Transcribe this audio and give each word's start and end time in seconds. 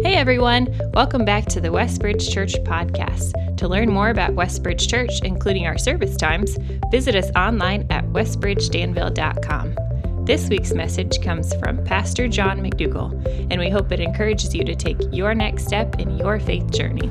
Hey 0.00 0.14
everyone, 0.14 0.68
welcome 0.94 1.24
back 1.24 1.46
to 1.46 1.60
the 1.60 1.70
Westbridge 1.70 2.32
Church 2.32 2.54
podcast. 2.62 3.56
To 3.56 3.66
learn 3.66 3.90
more 3.90 4.10
about 4.10 4.36
Westbridge 4.36 4.88
Church, 4.88 5.10
including 5.24 5.66
our 5.66 5.76
service 5.76 6.16
times, 6.16 6.56
visit 6.92 7.16
us 7.16 7.32
online 7.34 7.84
at 7.90 8.04
westbridgedanville.com. 8.04 10.24
This 10.24 10.48
week's 10.48 10.72
message 10.72 11.20
comes 11.20 11.52
from 11.56 11.84
Pastor 11.84 12.28
John 12.28 12.60
McDougall, 12.60 13.10
and 13.50 13.58
we 13.58 13.70
hope 13.70 13.90
it 13.90 13.98
encourages 13.98 14.54
you 14.54 14.64
to 14.64 14.76
take 14.76 14.98
your 15.10 15.34
next 15.34 15.66
step 15.66 15.98
in 15.98 16.16
your 16.16 16.38
faith 16.38 16.70
journey. 16.70 17.10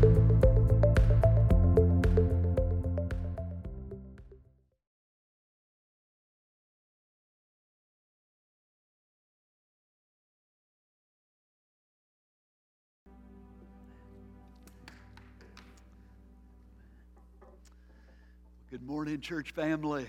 Morning, 18.98 19.22
church 19.22 19.52
family. 19.52 20.08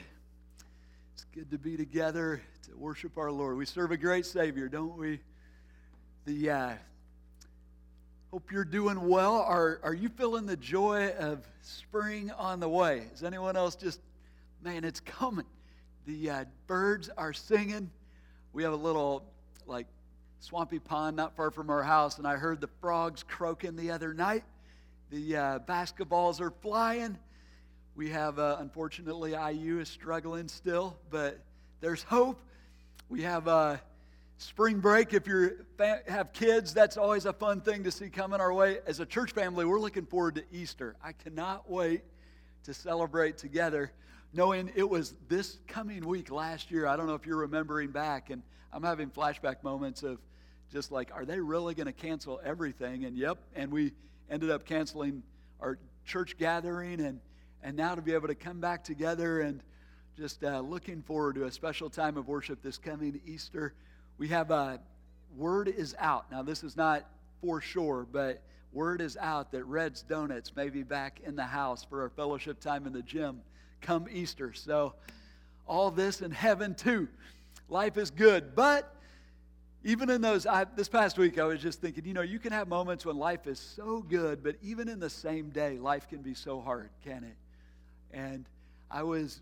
It's 1.13 1.27
good 1.35 1.51
to 1.51 1.59
be 1.59 1.77
together 1.77 2.41
to 2.63 2.75
worship 2.75 3.19
our 3.19 3.31
Lord. 3.31 3.59
We 3.59 3.67
serve 3.67 3.91
a 3.91 3.99
great 3.99 4.25
Savior, 4.25 4.67
don't 4.67 4.97
we? 4.97 5.21
The 6.25 6.51
uh, 6.51 6.73
hope 8.31 8.51
you're 8.51 8.65
doing 8.65 9.07
well. 9.07 9.43
Are 9.43 9.79
are 9.83 9.93
you 9.93 10.09
feeling 10.09 10.47
the 10.47 10.57
joy 10.57 11.11
of 11.19 11.47
spring 11.61 12.31
on 12.31 12.61
the 12.61 12.69
way? 12.71 13.03
Is 13.13 13.23
anyone 13.23 13.59
else 13.59 13.77
just, 13.77 14.01
man, 14.63 14.85
it's 14.85 15.01
coming. 15.01 15.45
The 16.07 16.31
uh, 16.31 16.45
birds 16.67 17.11
are 17.19 17.35
singing. 17.35 17.91
We 18.55 18.63
have 18.63 18.73
a 18.73 18.77
little 18.77 19.23
like 19.67 19.87
swampy 20.41 20.79
pond 20.79 21.15
not 21.15 21.37
far 21.37 21.51
from 21.51 21.69
our 21.69 21.83
house, 21.83 22.17
and 22.17 22.27
I 22.27 22.37
heard 22.37 22.63
the 22.63 22.71
frogs 22.81 23.23
croaking 23.23 23.77
the 23.77 23.91
other 23.91 24.15
night. 24.15 24.45
The 25.11 25.37
uh, 25.37 25.59
basketballs 25.59 26.41
are 26.41 26.53
flying 26.63 27.19
we 27.99 28.11
have, 28.11 28.39
uh, 28.39 28.59
unfortunately, 28.61 29.33
IU 29.33 29.81
is 29.81 29.89
struggling 29.89 30.47
still, 30.47 30.97
but 31.11 31.41
there's 31.81 32.05
hope. 32.05 32.41
We 33.09 33.23
have 33.23 33.49
uh, 33.49 33.79
spring 34.37 34.79
break. 34.79 35.13
If 35.13 35.27
you 35.27 35.67
have 36.07 36.33
kids, 36.33 36.73
that's 36.73 36.97
always 36.97 37.27
a 37.27 37.33
fun 37.33 37.61
thing 37.61 37.83
to 37.83 37.91
see 37.91 38.09
coming 38.09 38.41
our 38.41 38.55
way. 38.55 38.79
As 38.87 39.01
a 39.01 39.05
church 39.05 39.33
family, 39.33 39.65
we're 39.65 39.81
looking 39.81 40.07
forward 40.07 40.37
to 40.37 40.45
Easter. 40.53 40.95
I 41.03 41.11
cannot 41.11 41.69
wait 41.69 42.03
to 42.63 42.73
celebrate 42.73 43.37
together, 43.37 43.91
knowing 44.33 44.71
it 44.77 44.89
was 44.89 45.17
this 45.27 45.59
coming 45.67 46.07
week 46.07 46.31
last 46.31 46.71
year. 46.71 46.87
I 46.87 46.97
don't 46.97 47.09
know 47.09 47.17
if 47.17 47.27
you're 47.27 47.39
remembering 47.39 47.91
back, 47.91 48.31
and 48.31 48.45
I'm 48.73 48.85
having 48.85 49.11
flashback 49.11 49.65
moments 49.65 50.05
of 50.05 50.19
just 50.71 50.93
like, 50.93 51.11
are 51.13 51.25
they 51.25 51.41
really 51.41 51.75
going 51.75 51.87
to 51.87 51.93
cancel 51.93 52.41
everything? 52.45 53.07
And 53.07 53.19
yep, 53.19 53.39
and 53.57 53.73
we 53.73 53.91
ended 54.31 54.53
up 54.53 54.67
canceling 54.67 55.25
our 55.59 55.81
church 56.07 56.39
gathering 56.39 57.01
and 57.01 57.19
and 57.63 57.77
now 57.77 57.95
to 57.95 58.03
be 58.03 58.13
able 58.15 58.29
to 58.29 58.35
come 58.35 58.61
back 58.61 58.85
together 58.85 59.41
and 59.41 59.63
just 60.17 60.43
uh, 60.43 60.61
looking 60.61 61.03
forward 61.03 61.37
to 61.37 61.45
a 61.45 61.53
special 61.53 61.89
time 61.89 62.17
of 62.17 62.29
worship 62.29 62.63
this 62.63 62.79
coming 62.79 63.21
Easter. 63.27 63.75
We 64.19 64.29
have 64.29 64.51
a 64.51 64.81
word 65.37 65.69
is 65.69 65.95
out. 65.99 66.31
Now, 66.31 66.43
this 66.43 66.65
is 66.65 66.77
not 66.77 67.09
for 67.41 67.61
sure, 67.61 68.07
but 68.11 68.43
word 68.73 69.01
is 69.01 69.17
out 69.17 69.53
that 69.53 69.65
Red's 69.65 70.03
Donuts 70.03 70.55
may 70.57 70.71
be 70.71 70.83
back 70.83 71.21
in 71.25 71.37
the 71.37 71.45
house 71.45 71.85
for 71.85 72.03
our 72.03 72.11
fellowship 72.11 72.61
time 72.61 72.87
in 72.87 72.93
the 72.93 73.03
gym 73.03 73.41
come 73.81 74.07
Easter. 74.11 74.53
So, 74.53 74.95
all 75.67 75.91
this 75.91 76.23
in 76.23 76.31
heaven 76.31 76.75
too. 76.75 77.09
Life 77.69 77.99
is 77.99 78.11
good, 78.11 78.57
but 78.57 78.95
even 79.85 80.11
in 80.11 80.21
those, 80.21 80.47
I, 80.47 80.65
this 80.65 80.89
past 80.89 81.19
week, 81.19 81.39
I 81.39 81.45
was 81.45 81.61
just 81.61 81.81
thinking, 81.81 82.05
you 82.05 82.15
know, 82.15 82.23
you 82.23 82.39
can 82.39 82.53
have 82.53 82.67
moments 82.67 83.07
when 83.07 83.17
life 83.17 83.47
is 83.47 83.59
so 83.59 84.03
good, 84.03 84.43
but 84.43 84.57
even 84.63 84.89
in 84.89 84.99
the 84.99 85.11
same 85.11 85.51
day, 85.51 85.79
life 85.79 86.09
can 86.09 86.23
be 86.23 86.35
so 86.35 86.61
hard, 86.61 86.91
can 87.05 87.23
it? 87.25 87.37
And 88.13 88.47
I 88.91 89.03
was 89.03 89.41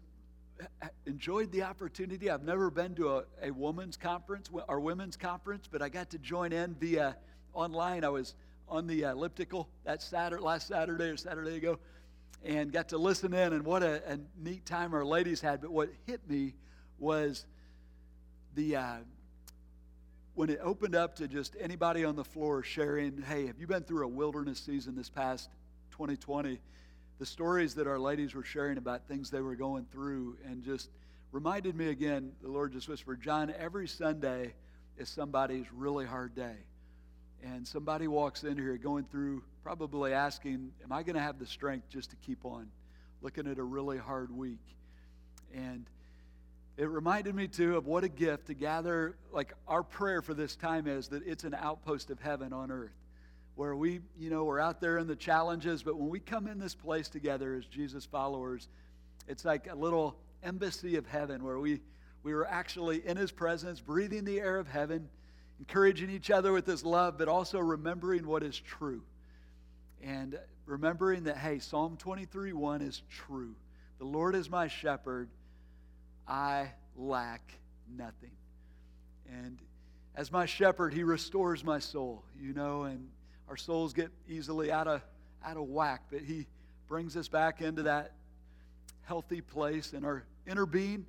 enjoyed 1.06 1.52
the 1.52 1.62
opportunity. 1.62 2.30
I've 2.30 2.42
never 2.42 2.70
been 2.70 2.94
to 2.96 3.10
a, 3.10 3.24
a 3.42 3.50
women's 3.50 3.96
conference 3.96 4.50
or 4.68 4.80
women's 4.80 5.16
conference, 5.16 5.68
but 5.70 5.82
I 5.82 5.88
got 5.88 6.10
to 6.10 6.18
join 6.18 6.52
in 6.52 6.74
via 6.74 7.16
online. 7.52 8.04
I 8.04 8.08
was 8.08 8.34
on 8.68 8.86
the 8.86 9.02
elliptical 9.02 9.68
that 9.84 10.02
Saturday, 10.02 10.42
last 10.42 10.68
Saturday 10.68 11.04
or 11.04 11.16
Saturday 11.16 11.56
ago, 11.56 11.78
and 12.44 12.72
got 12.72 12.88
to 12.90 12.98
listen 12.98 13.32
in. 13.34 13.52
And 13.52 13.64
what 13.64 13.82
a, 13.82 14.02
a 14.10 14.18
neat 14.42 14.66
time 14.66 14.94
our 14.94 15.04
ladies 15.04 15.40
had. 15.40 15.60
But 15.60 15.70
what 15.70 15.90
hit 16.06 16.28
me 16.28 16.54
was 16.98 17.46
the 18.54 18.76
uh, 18.76 18.96
when 20.34 20.50
it 20.50 20.60
opened 20.62 20.94
up 20.94 21.16
to 21.16 21.28
just 21.28 21.56
anybody 21.60 22.04
on 22.04 22.16
the 22.16 22.24
floor 22.24 22.62
sharing. 22.62 23.22
Hey, 23.22 23.46
have 23.46 23.58
you 23.58 23.66
been 23.66 23.82
through 23.84 24.04
a 24.04 24.08
wilderness 24.08 24.58
season 24.58 24.94
this 24.94 25.08
past 25.08 25.48
2020? 25.92 26.60
The 27.18 27.26
stories 27.26 27.74
that 27.74 27.86
our 27.86 27.98
ladies 27.98 28.34
were 28.34 28.44
sharing 28.44 28.78
about 28.78 29.08
things 29.08 29.30
they 29.30 29.40
were 29.40 29.56
going 29.56 29.86
through 29.90 30.36
and 30.44 30.62
just 30.62 30.90
reminded 31.32 31.74
me 31.74 31.88
again, 31.88 32.32
the 32.42 32.48
Lord 32.48 32.72
just 32.72 32.88
whispered, 32.88 33.22
John, 33.22 33.52
every 33.58 33.88
Sunday 33.88 34.54
is 34.98 35.08
somebody's 35.08 35.66
really 35.72 36.06
hard 36.06 36.34
day. 36.34 36.56
And 37.42 37.66
somebody 37.66 38.08
walks 38.08 38.44
in 38.44 38.56
here 38.56 38.76
going 38.76 39.04
through, 39.04 39.42
probably 39.62 40.12
asking, 40.12 40.72
Am 40.82 40.92
I 40.92 41.02
going 41.02 41.16
to 41.16 41.22
have 41.22 41.38
the 41.38 41.46
strength 41.46 41.88
just 41.90 42.10
to 42.10 42.16
keep 42.16 42.44
on? 42.44 42.68
Looking 43.22 43.46
at 43.46 43.58
a 43.58 43.62
really 43.62 43.98
hard 43.98 44.34
week. 44.34 44.62
And 45.54 45.86
it 46.76 46.88
reminded 46.88 47.34
me, 47.34 47.46
too, 47.46 47.76
of 47.76 47.86
what 47.86 48.04
a 48.04 48.08
gift 48.08 48.46
to 48.46 48.54
gather. 48.54 49.16
Like, 49.32 49.52
our 49.68 49.82
prayer 49.82 50.22
for 50.22 50.34
this 50.34 50.56
time 50.56 50.86
is 50.86 51.08
that 51.08 51.26
it's 51.26 51.44
an 51.44 51.54
outpost 51.54 52.10
of 52.10 52.20
heaven 52.20 52.52
on 52.52 52.70
earth 52.70 52.96
where 53.56 53.74
we, 53.74 54.00
you 54.18 54.30
know, 54.30 54.44
we're 54.44 54.60
out 54.60 54.80
there 54.80 54.98
in 54.98 55.06
the 55.06 55.16
challenges, 55.16 55.82
but 55.82 55.96
when 55.96 56.10
we 56.10 56.20
come 56.20 56.46
in 56.46 56.58
this 56.58 56.74
place 56.74 57.08
together 57.08 57.54
as 57.54 57.64
Jesus 57.64 58.04
followers, 58.04 58.68
it's 59.26 59.44
like 59.44 59.66
a 59.70 59.74
little 59.74 60.16
embassy 60.42 60.96
of 60.96 61.06
heaven 61.06 61.42
where 61.42 61.58
we, 61.58 61.80
we 62.22 62.34
were 62.34 62.46
actually 62.46 63.04
in 63.06 63.16
his 63.16 63.32
presence, 63.32 63.80
breathing 63.80 64.24
the 64.24 64.38
air 64.38 64.58
of 64.58 64.68
heaven, 64.68 65.08
encouraging 65.58 66.10
each 66.10 66.30
other 66.30 66.52
with 66.52 66.66
his 66.66 66.84
love, 66.84 67.16
but 67.16 67.28
also 67.28 67.58
remembering 67.58 68.26
what 68.26 68.42
is 68.42 68.60
true. 68.60 69.02
And 70.02 70.38
remembering 70.66 71.24
that, 71.24 71.38
hey, 71.38 71.58
Psalm 71.58 71.96
23 71.96 72.52
1 72.52 72.82
is 72.82 73.02
true. 73.08 73.54
The 73.98 74.04
Lord 74.04 74.34
is 74.34 74.50
my 74.50 74.68
shepherd, 74.68 75.30
I 76.28 76.72
lack 76.94 77.52
nothing. 77.96 78.32
And 79.32 79.58
as 80.14 80.30
my 80.30 80.44
shepherd, 80.44 80.92
he 80.92 81.02
restores 81.02 81.64
my 81.64 81.78
soul, 81.78 82.22
you 82.38 82.52
know, 82.52 82.82
and 82.82 83.08
our 83.48 83.56
souls 83.56 83.92
get 83.92 84.10
easily 84.28 84.72
out 84.72 84.88
of, 84.88 85.02
out 85.44 85.56
of 85.56 85.68
whack, 85.68 86.02
but 86.10 86.20
He 86.20 86.46
brings 86.88 87.16
us 87.16 87.28
back 87.28 87.60
into 87.60 87.84
that 87.84 88.12
healthy 89.02 89.40
place 89.40 89.92
in 89.92 90.04
our 90.04 90.24
inner 90.46 90.66
being. 90.66 91.06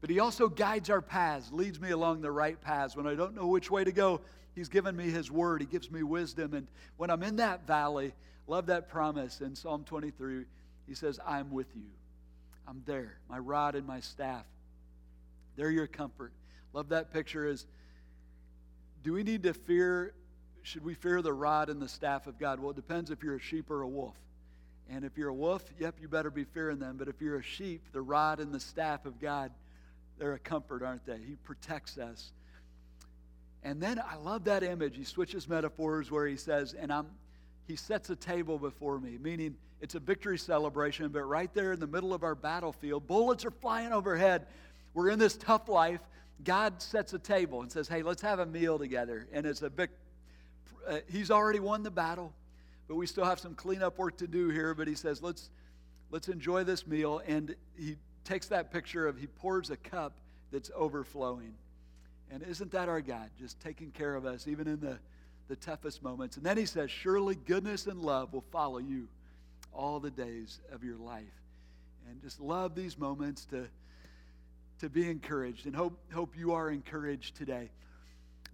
But 0.00 0.10
He 0.10 0.18
also 0.18 0.48
guides 0.48 0.90
our 0.90 1.00
paths, 1.00 1.52
leads 1.52 1.80
me 1.80 1.90
along 1.90 2.20
the 2.20 2.30
right 2.30 2.60
paths. 2.60 2.96
When 2.96 3.06
I 3.06 3.14
don't 3.14 3.34
know 3.34 3.46
which 3.46 3.70
way 3.70 3.84
to 3.84 3.92
go, 3.92 4.20
He's 4.54 4.68
given 4.68 4.96
me 4.96 5.10
His 5.10 5.30
word, 5.30 5.60
He 5.60 5.66
gives 5.66 5.90
me 5.90 6.02
wisdom. 6.02 6.54
And 6.54 6.66
when 6.96 7.10
I'm 7.10 7.22
in 7.22 7.36
that 7.36 7.66
valley, 7.66 8.14
love 8.46 8.66
that 8.66 8.88
promise 8.88 9.40
in 9.40 9.54
Psalm 9.54 9.84
23. 9.84 10.44
He 10.86 10.94
says, 10.94 11.18
I'm 11.26 11.50
with 11.50 11.68
you. 11.74 11.90
I'm 12.68 12.82
there, 12.84 13.18
my 13.28 13.38
rod 13.38 13.74
and 13.74 13.86
my 13.86 14.00
staff. 14.00 14.44
They're 15.56 15.70
your 15.70 15.86
comfort. 15.86 16.32
Love 16.72 16.90
that 16.90 17.12
picture 17.12 17.46
is 17.46 17.66
do 19.02 19.12
we 19.12 19.22
need 19.22 19.44
to 19.44 19.54
fear 19.54 20.14
should 20.66 20.84
we 20.84 20.94
fear 20.94 21.22
the 21.22 21.32
rod 21.32 21.70
and 21.70 21.80
the 21.80 21.88
staff 21.88 22.26
of 22.26 22.40
God? 22.40 22.58
Well, 22.58 22.70
it 22.70 22.76
depends 22.76 23.12
if 23.12 23.22
you're 23.22 23.36
a 23.36 23.40
sheep 23.40 23.70
or 23.70 23.82
a 23.82 23.88
wolf. 23.88 24.16
And 24.90 25.04
if 25.04 25.16
you're 25.16 25.28
a 25.28 25.34
wolf, 25.34 25.62
yep, 25.78 25.94
you 26.00 26.08
better 26.08 26.30
be 26.30 26.42
fearing 26.42 26.80
them. 26.80 26.96
But 26.96 27.06
if 27.06 27.20
you're 27.20 27.38
a 27.38 27.42
sheep, 27.42 27.82
the 27.92 28.02
rod 28.02 28.40
and 28.40 28.52
the 28.52 28.58
staff 28.58 29.06
of 29.06 29.20
God, 29.20 29.52
they're 30.18 30.32
a 30.32 30.40
comfort, 30.40 30.82
aren't 30.82 31.06
they? 31.06 31.18
He 31.18 31.36
protects 31.44 31.98
us. 31.98 32.32
And 33.62 33.80
then 33.80 34.00
I 34.00 34.16
love 34.16 34.42
that 34.44 34.64
image. 34.64 34.96
He 34.96 35.04
switches 35.04 35.48
metaphors 35.48 36.10
where 36.10 36.26
he 36.26 36.36
says, 36.36 36.74
and 36.74 36.92
I'm 36.92 37.06
he 37.68 37.76
sets 37.76 38.10
a 38.10 38.16
table 38.16 38.58
before 38.58 38.98
me, 38.98 39.18
meaning 39.20 39.56
it's 39.80 39.94
a 39.94 40.00
victory 40.00 40.38
celebration, 40.38 41.08
but 41.08 41.22
right 41.22 41.52
there 41.52 41.72
in 41.72 41.80
the 41.80 41.86
middle 41.86 42.14
of 42.14 42.22
our 42.22 42.36
battlefield, 42.36 43.06
bullets 43.06 43.44
are 43.44 43.50
flying 43.50 43.92
overhead. 43.92 44.46
We're 44.94 45.10
in 45.10 45.18
this 45.18 45.36
tough 45.36 45.68
life. 45.68 46.00
God 46.44 46.80
sets 46.80 47.12
a 47.12 47.18
table 47.18 47.62
and 47.62 47.70
says, 47.70 47.88
Hey, 47.88 48.02
let's 48.02 48.22
have 48.22 48.38
a 48.40 48.46
meal 48.46 48.78
together. 48.78 49.26
And 49.32 49.46
it's 49.46 49.62
a 49.62 49.68
victory 49.68 49.98
uh, 50.86 50.98
he's 51.08 51.30
already 51.30 51.60
won 51.60 51.82
the 51.82 51.90
battle, 51.90 52.32
but 52.88 52.96
we 52.96 53.06
still 53.06 53.24
have 53.24 53.40
some 53.40 53.54
cleanup 53.54 53.98
work 53.98 54.16
to 54.18 54.26
do 54.26 54.48
here. 54.48 54.74
But 54.74 54.88
he 54.88 54.94
says, 54.94 55.22
let's, 55.22 55.50
let's 56.10 56.28
enjoy 56.28 56.64
this 56.64 56.86
meal. 56.86 57.22
And 57.26 57.54
he 57.76 57.96
takes 58.24 58.48
that 58.48 58.72
picture 58.72 59.06
of 59.06 59.18
he 59.18 59.26
pours 59.26 59.70
a 59.70 59.76
cup 59.76 60.14
that's 60.52 60.70
overflowing. 60.74 61.54
And 62.30 62.42
isn't 62.42 62.72
that 62.72 62.88
our 62.88 63.00
God, 63.00 63.30
just 63.38 63.60
taking 63.60 63.90
care 63.90 64.14
of 64.14 64.26
us, 64.26 64.48
even 64.48 64.66
in 64.66 64.80
the, 64.80 64.98
the 65.48 65.56
toughest 65.56 66.02
moments? 66.02 66.36
And 66.36 66.44
then 66.44 66.56
he 66.56 66.66
says, 66.66 66.90
Surely 66.90 67.36
goodness 67.36 67.86
and 67.86 68.00
love 68.00 68.32
will 68.32 68.44
follow 68.52 68.78
you 68.78 69.08
all 69.72 70.00
the 70.00 70.10
days 70.10 70.60
of 70.72 70.82
your 70.82 70.96
life. 70.96 71.24
And 72.08 72.20
just 72.22 72.40
love 72.40 72.74
these 72.74 72.98
moments 72.98 73.44
to, 73.46 73.68
to 74.80 74.88
be 74.88 75.08
encouraged 75.08 75.66
and 75.66 75.74
hope, 75.74 75.98
hope 76.12 76.36
you 76.36 76.52
are 76.52 76.70
encouraged 76.70 77.36
today. 77.36 77.70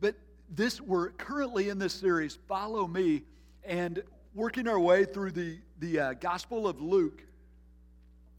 But 0.01 0.17
this 0.55 0.81
we're 0.81 1.11
currently 1.13 1.71
in 1.71 1.79
this 1.79 1.95
series, 1.95 2.39
Follow 2.47 2.87
Me, 2.87 3.23
and 3.65 4.03
working 4.35 4.69
our 4.69 4.79
way 4.79 5.07
through 5.07 5.31
the, 5.31 5.59
the 5.81 5.99
uh, 5.99 6.13
Gospel 6.15 6.69
of 6.69 6.81
Luke. 6.81 7.25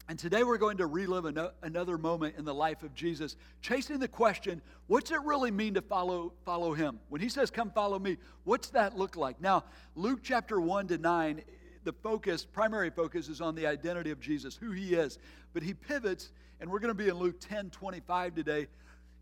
And 0.08 0.16
today 0.16 0.44
we're 0.44 0.58
going 0.58 0.76
to 0.76 0.86
relive 0.86 1.24
an- 1.24 1.48
another 1.62 1.98
moment 1.98 2.36
in 2.38 2.44
the 2.44 2.54
life 2.54 2.84
of 2.84 2.94
Jesus, 2.94 3.36
chasing 3.62 3.98
the 3.98 4.06
question 4.06 4.62
what's 4.86 5.10
it 5.10 5.20
really 5.22 5.50
mean 5.50 5.74
to 5.74 5.82
follow, 5.82 6.32
follow 6.44 6.72
him? 6.72 7.00
When 7.08 7.20
he 7.20 7.28
says, 7.28 7.50
Come 7.50 7.70
follow 7.70 7.98
me, 7.98 8.18
what's 8.44 8.68
that 8.70 8.96
look 8.96 9.16
like? 9.16 9.40
Now, 9.40 9.64
Luke 9.96 10.20
chapter 10.22 10.60
1 10.60 10.88
to 10.88 10.98
9, 10.98 11.42
the 11.82 11.92
focus, 11.92 12.44
primary 12.44 12.90
focus, 12.90 13.28
is 13.28 13.40
on 13.40 13.56
the 13.56 13.66
identity 13.66 14.10
of 14.10 14.20
Jesus, 14.20 14.54
who 14.54 14.70
he 14.70 14.94
is. 14.94 15.18
But 15.52 15.64
he 15.64 15.74
pivots, 15.74 16.30
and 16.60 16.70
we're 16.70 16.80
going 16.80 16.94
to 16.96 17.02
be 17.02 17.08
in 17.08 17.14
Luke 17.14 17.40
10 17.40 17.70
25 17.70 18.34
today. 18.36 18.68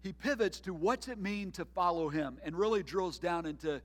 He 0.03 0.13
pivots 0.13 0.61
to 0.61 0.75
what's 0.75 1.09
it 1.09 1.19
mean 1.19 1.53
to 1.53 1.65
follow 1.65 2.09
him 2.09 2.39
and 2.45 2.57
really 2.57 2.83
drills 2.83 3.19
down 3.19 3.47
into 3.47 3.81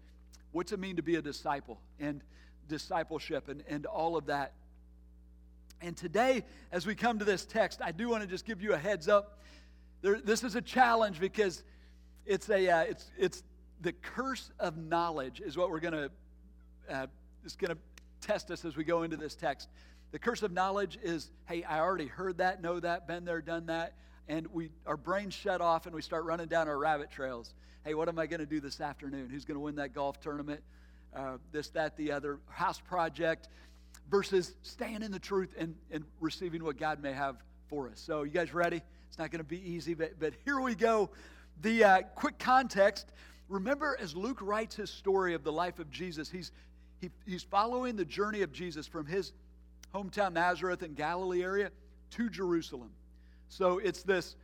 what's 0.51 0.71
it 0.71 0.79
mean 0.79 0.95
to 0.95 1.03
be 1.03 1.15
a 1.15 1.21
disciple 1.21 1.79
and 1.99 2.21
discipleship 2.67 3.49
and, 3.49 3.63
and 3.67 3.85
all 3.85 4.17
of 4.17 4.25
that 4.27 4.53
and 5.81 5.95
today, 5.95 6.43
as 6.71 6.87
we 6.87 6.95
come 6.95 7.19
to 7.19 7.25
this 7.25 7.45
text, 7.45 7.81
I 7.83 7.91
do 7.91 8.09
want 8.09 8.23
to 8.23 8.27
just 8.27 8.45
give 8.45 8.61
you 8.61 8.73
a 8.73 8.77
heads 8.77 9.07
up. 9.07 9.39
There, 10.01 10.19
this 10.19 10.43
is 10.43 10.55
a 10.55 10.61
challenge 10.61 11.19
because 11.19 11.63
it's 12.25 12.49
a 12.49 12.69
uh, 12.69 12.81
it's 12.81 13.11
it's 13.17 13.43
the 13.81 13.93
curse 13.93 14.51
of 14.59 14.77
knowledge 14.77 15.39
is 15.39 15.55
what 15.55 15.69
we're 15.69 15.79
to 15.79 16.11
uh, 16.89 17.07
going 17.57 17.75
to 17.75 17.77
test 18.21 18.49
us 18.49 18.65
as 18.65 18.75
we 18.75 18.83
go 18.83 19.03
into 19.03 19.17
this 19.17 19.35
text. 19.35 19.69
The 20.11 20.19
curse 20.19 20.41
of 20.41 20.51
knowledge 20.51 20.97
is, 21.03 21.29
hey, 21.45 21.63
I 21.63 21.79
already 21.79 22.07
heard 22.07 22.37
that, 22.37 22.61
know 22.61 22.79
that, 22.79 23.07
been 23.07 23.25
there, 23.25 23.41
done 23.41 23.67
that, 23.67 23.93
and 24.27 24.47
we 24.47 24.69
our 24.85 24.97
brains 24.97 25.33
shut 25.33 25.61
off 25.61 25.85
and 25.85 25.95
we 25.95 26.01
start 26.01 26.25
running 26.25 26.47
down 26.47 26.67
our 26.67 26.77
rabbit 26.77 27.11
trails. 27.11 27.53
Hey, 27.83 27.93
what 27.93 28.09
am 28.09 28.19
I 28.19 28.27
going 28.27 28.39
to 28.41 28.45
do 28.45 28.59
this 28.59 28.81
afternoon? 28.81 29.29
Who's 29.29 29.45
going 29.45 29.55
to 29.55 29.61
win 29.61 29.75
that 29.75 29.93
golf 29.93 30.19
tournament? 30.19 30.61
Uh, 31.15 31.37
this, 31.51 31.69
that, 31.69 31.95
the 31.95 32.11
other 32.11 32.39
house 32.49 32.79
project 32.79 33.47
versus 34.09 34.55
staying 34.61 35.01
in 35.01 35.11
the 35.11 35.19
truth 35.19 35.55
and, 35.57 35.73
and 35.89 36.03
receiving 36.19 36.63
what 36.63 36.77
God 36.77 37.01
may 37.01 37.13
have 37.13 37.37
for 37.69 37.89
us. 37.89 37.99
So, 37.99 38.23
you 38.23 38.31
guys 38.31 38.53
ready? 38.53 38.81
It's 39.07 39.17
not 39.17 39.31
going 39.31 39.39
to 39.39 39.47
be 39.47 39.61
easy, 39.71 39.93
but, 39.93 40.19
but 40.19 40.33
here 40.43 40.59
we 40.59 40.75
go. 40.75 41.09
The 41.61 41.83
uh, 41.83 42.01
quick 42.15 42.37
context 42.37 43.11
remember, 43.49 43.97
as 43.99 44.15
Luke 44.15 44.39
writes 44.41 44.75
his 44.75 44.89
story 44.89 45.33
of 45.33 45.43
the 45.43 45.51
life 45.51 45.79
of 45.79 45.89
Jesus, 45.89 46.29
he's, 46.29 46.51
he, 46.99 47.09
he's 47.25 47.43
following 47.43 47.95
the 47.95 48.05
journey 48.05 48.41
of 48.41 48.51
Jesus 48.51 48.85
from 48.85 49.05
his 49.05 49.31
hometown, 49.95 50.33
Nazareth 50.33 50.83
in 50.83 50.93
Galilee 50.93 51.41
area, 51.41 51.71
to 52.11 52.29
Jerusalem. 52.29 52.91
So, 53.49 53.79
it's 53.79 54.03
this 54.03 54.35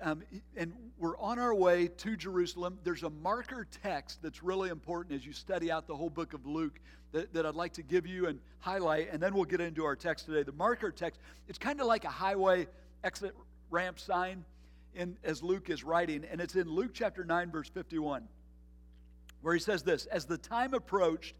um, 0.00 0.22
and 0.56 0.72
we're 0.98 1.16
on 1.18 1.38
our 1.38 1.54
way 1.54 1.88
to 1.88 2.16
Jerusalem. 2.16 2.78
There's 2.84 3.02
a 3.02 3.10
marker 3.10 3.66
text 3.82 4.22
that's 4.22 4.42
really 4.42 4.68
important 4.68 5.14
as 5.14 5.26
you 5.26 5.32
study 5.32 5.70
out 5.70 5.86
the 5.86 5.96
whole 5.96 6.10
book 6.10 6.34
of 6.34 6.46
Luke 6.46 6.78
that, 7.12 7.32
that 7.32 7.46
I'd 7.46 7.54
like 7.54 7.72
to 7.74 7.82
give 7.82 8.06
you 8.06 8.26
and 8.26 8.38
highlight, 8.58 9.10
and 9.10 9.22
then 9.22 9.34
we'll 9.34 9.44
get 9.44 9.60
into 9.60 9.84
our 9.84 9.96
text 9.96 10.26
today. 10.26 10.42
The 10.42 10.52
marker 10.52 10.90
text, 10.90 11.20
it's 11.48 11.58
kind 11.58 11.80
of 11.80 11.86
like 11.86 12.04
a 12.04 12.10
highway 12.10 12.66
exit 13.04 13.34
ramp 13.70 13.98
sign 13.98 14.44
in, 14.94 15.16
as 15.24 15.42
Luke 15.42 15.70
is 15.70 15.82
writing, 15.82 16.24
and 16.30 16.40
it's 16.40 16.56
in 16.56 16.68
Luke 16.68 16.90
chapter 16.92 17.24
9, 17.24 17.50
verse 17.50 17.68
51, 17.70 18.28
where 19.40 19.54
he 19.54 19.60
says 19.60 19.82
this 19.82 20.06
As 20.06 20.26
the 20.26 20.38
time 20.38 20.74
approached 20.74 21.36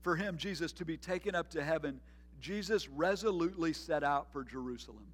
for 0.00 0.16
him, 0.16 0.38
Jesus, 0.38 0.72
to 0.72 0.84
be 0.84 0.96
taken 0.96 1.34
up 1.34 1.50
to 1.50 1.62
heaven, 1.62 2.00
Jesus 2.40 2.88
resolutely 2.88 3.72
set 3.72 4.02
out 4.02 4.32
for 4.32 4.44
Jerusalem. 4.44 5.04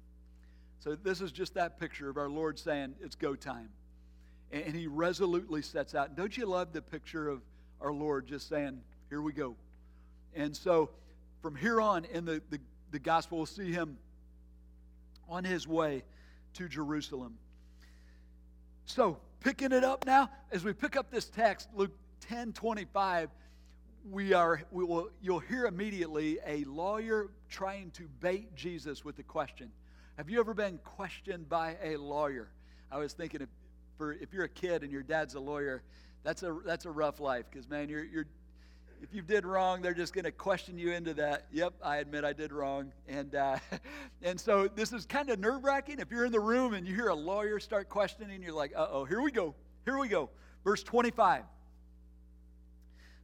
So 0.85 0.93
this 0.93 1.19
is 1.19 1.31
just 1.31 1.55
that 1.55 1.79
picture 1.79 2.09
of 2.09 2.17
our 2.17 2.29
Lord 2.29 2.59
saying, 2.59 2.93
it's 3.01 3.15
go 3.15 3.33
time. 3.33 3.69
And 4.51 4.75
he 4.75 4.85
resolutely 4.85 5.63
sets 5.63 5.95
out. 5.95 6.15
Don't 6.15 6.37
you 6.37 6.45
love 6.45 6.73
the 6.73 6.81
picture 6.81 7.27
of 7.27 7.41
our 7.81 7.91
Lord 7.91 8.27
just 8.27 8.47
saying, 8.47 8.79
here 9.09 9.23
we 9.23 9.33
go? 9.33 9.55
And 10.35 10.55
so 10.55 10.91
from 11.41 11.55
here 11.55 11.81
on 11.81 12.05
in 12.05 12.23
the, 12.23 12.39
the, 12.51 12.59
the 12.91 12.99
gospel, 12.99 13.39
we'll 13.39 13.47
see 13.47 13.71
him 13.71 13.97
on 15.27 15.43
his 15.43 15.67
way 15.67 16.03
to 16.53 16.69
Jerusalem. 16.69 17.35
So, 18.85 19.17
picking 19.39 19.71
it 19.71 19.83
up 19.83 20.05
now, 20.05 20.29
as 20.51 20.63
we 20.63 20.71
pick 20.71 20.95
up 20.95 21.09
this 21.09 21.25
text, 21.25 21.67
Luke 21.73 21.97
10 22.29 22.53
25, 22.53 23.31
we 24.11 24.33
are, 24.33 24.61
we 24.71 24.83
will, 24.83 25.09
you'll 25.19 25.39
hear 25.39 25.65
immediately 25.65 26.37
a 26.45 26.63
lawyer 26.65 27.31
trying 27.49 27.89
to 27.91 28.03
bait 28.19 28.55
Jesus 28.55 29.03
with 29.03 29.17
a 29.17 29.23
question. 29.23 29.71
Have 30.17 30.29
you 30.29 30.39
ever 30.39 30.53
been 30.53 30.77
questioned 30.77 31.49
by 31.49 31.75
a 31.83 31.97
lawyer? 31.97 32.47
I 32.89 32.99
was 32.99 33.11
thinking 33.11 33.41
if, 33.41 33.49
for, 33.97 34.13
if 34.13 34.31
you're 34.31 34.45
a 34.45 34.49
kid 34.49 34.81
and 34.83 34.91
your 34.91 35.03
dad's 35.03 35.35
a 35.35 35.41
lawyer, 35.41 35.83
that's 36.23 36.41
a, 36.41 36.57
that's 36.65 36.85
a 36.85 36.89
rough 36.89 37.19
life 37.19 37.45
because, 37.51 37.69
man, 37.69 37.89
you're, 37.89 38.05
you're, 38.05 38.25
if 39.01 39.13
you 39.13 39.21
did 39.21 39.45
wrong, 39.45 39.81
they're 39.81 39.93
just 39.93 40.13
going 40.13 40.23
to 40.23 40.31
question 40.31 40.77
you 40.77 40.93
into 40.93 41.13
that. 41.15 41.47
Yep, 41.51 41.73
I 41.83 41.97
admit 41.97 42.23
I 42.23 42.31
did 42.31 42.53
wrong. 42.53 42.93
And, 43.09 43.35
uh, 43.35 43.57
and 44.21 44.39
so 44.39 44.69
this 44.69 44.93
is 44.93 45.05
kind 45.05 45.29
of 45.29 45.37
nerve 45.37 45.65
wracking. 45.65 45.99
If 45.99 46.11
you're 46.11 46.25
in 46.25 46.31
the 46.31 46.39
room 46.39 46.73
and 46.73 46.87
you 46.87 46.95
hear 46.95 47.09
a 47.09 47.15
lawyer 47.15 47.59
start 47.59 47.89
questioning, 47.89 48.41
you're 48.41 48.53
like, 48.53 48.71
uh 48.73 48.87
oh, 48.89 49.03
here 49.03 49.21
we 49.21 49.31
go. 49.31 49.53
Here 49.83 49.97
we 49.97 50.07
go. 50.07 50.29
Verse 50.63 50.81
25 50.81 51.43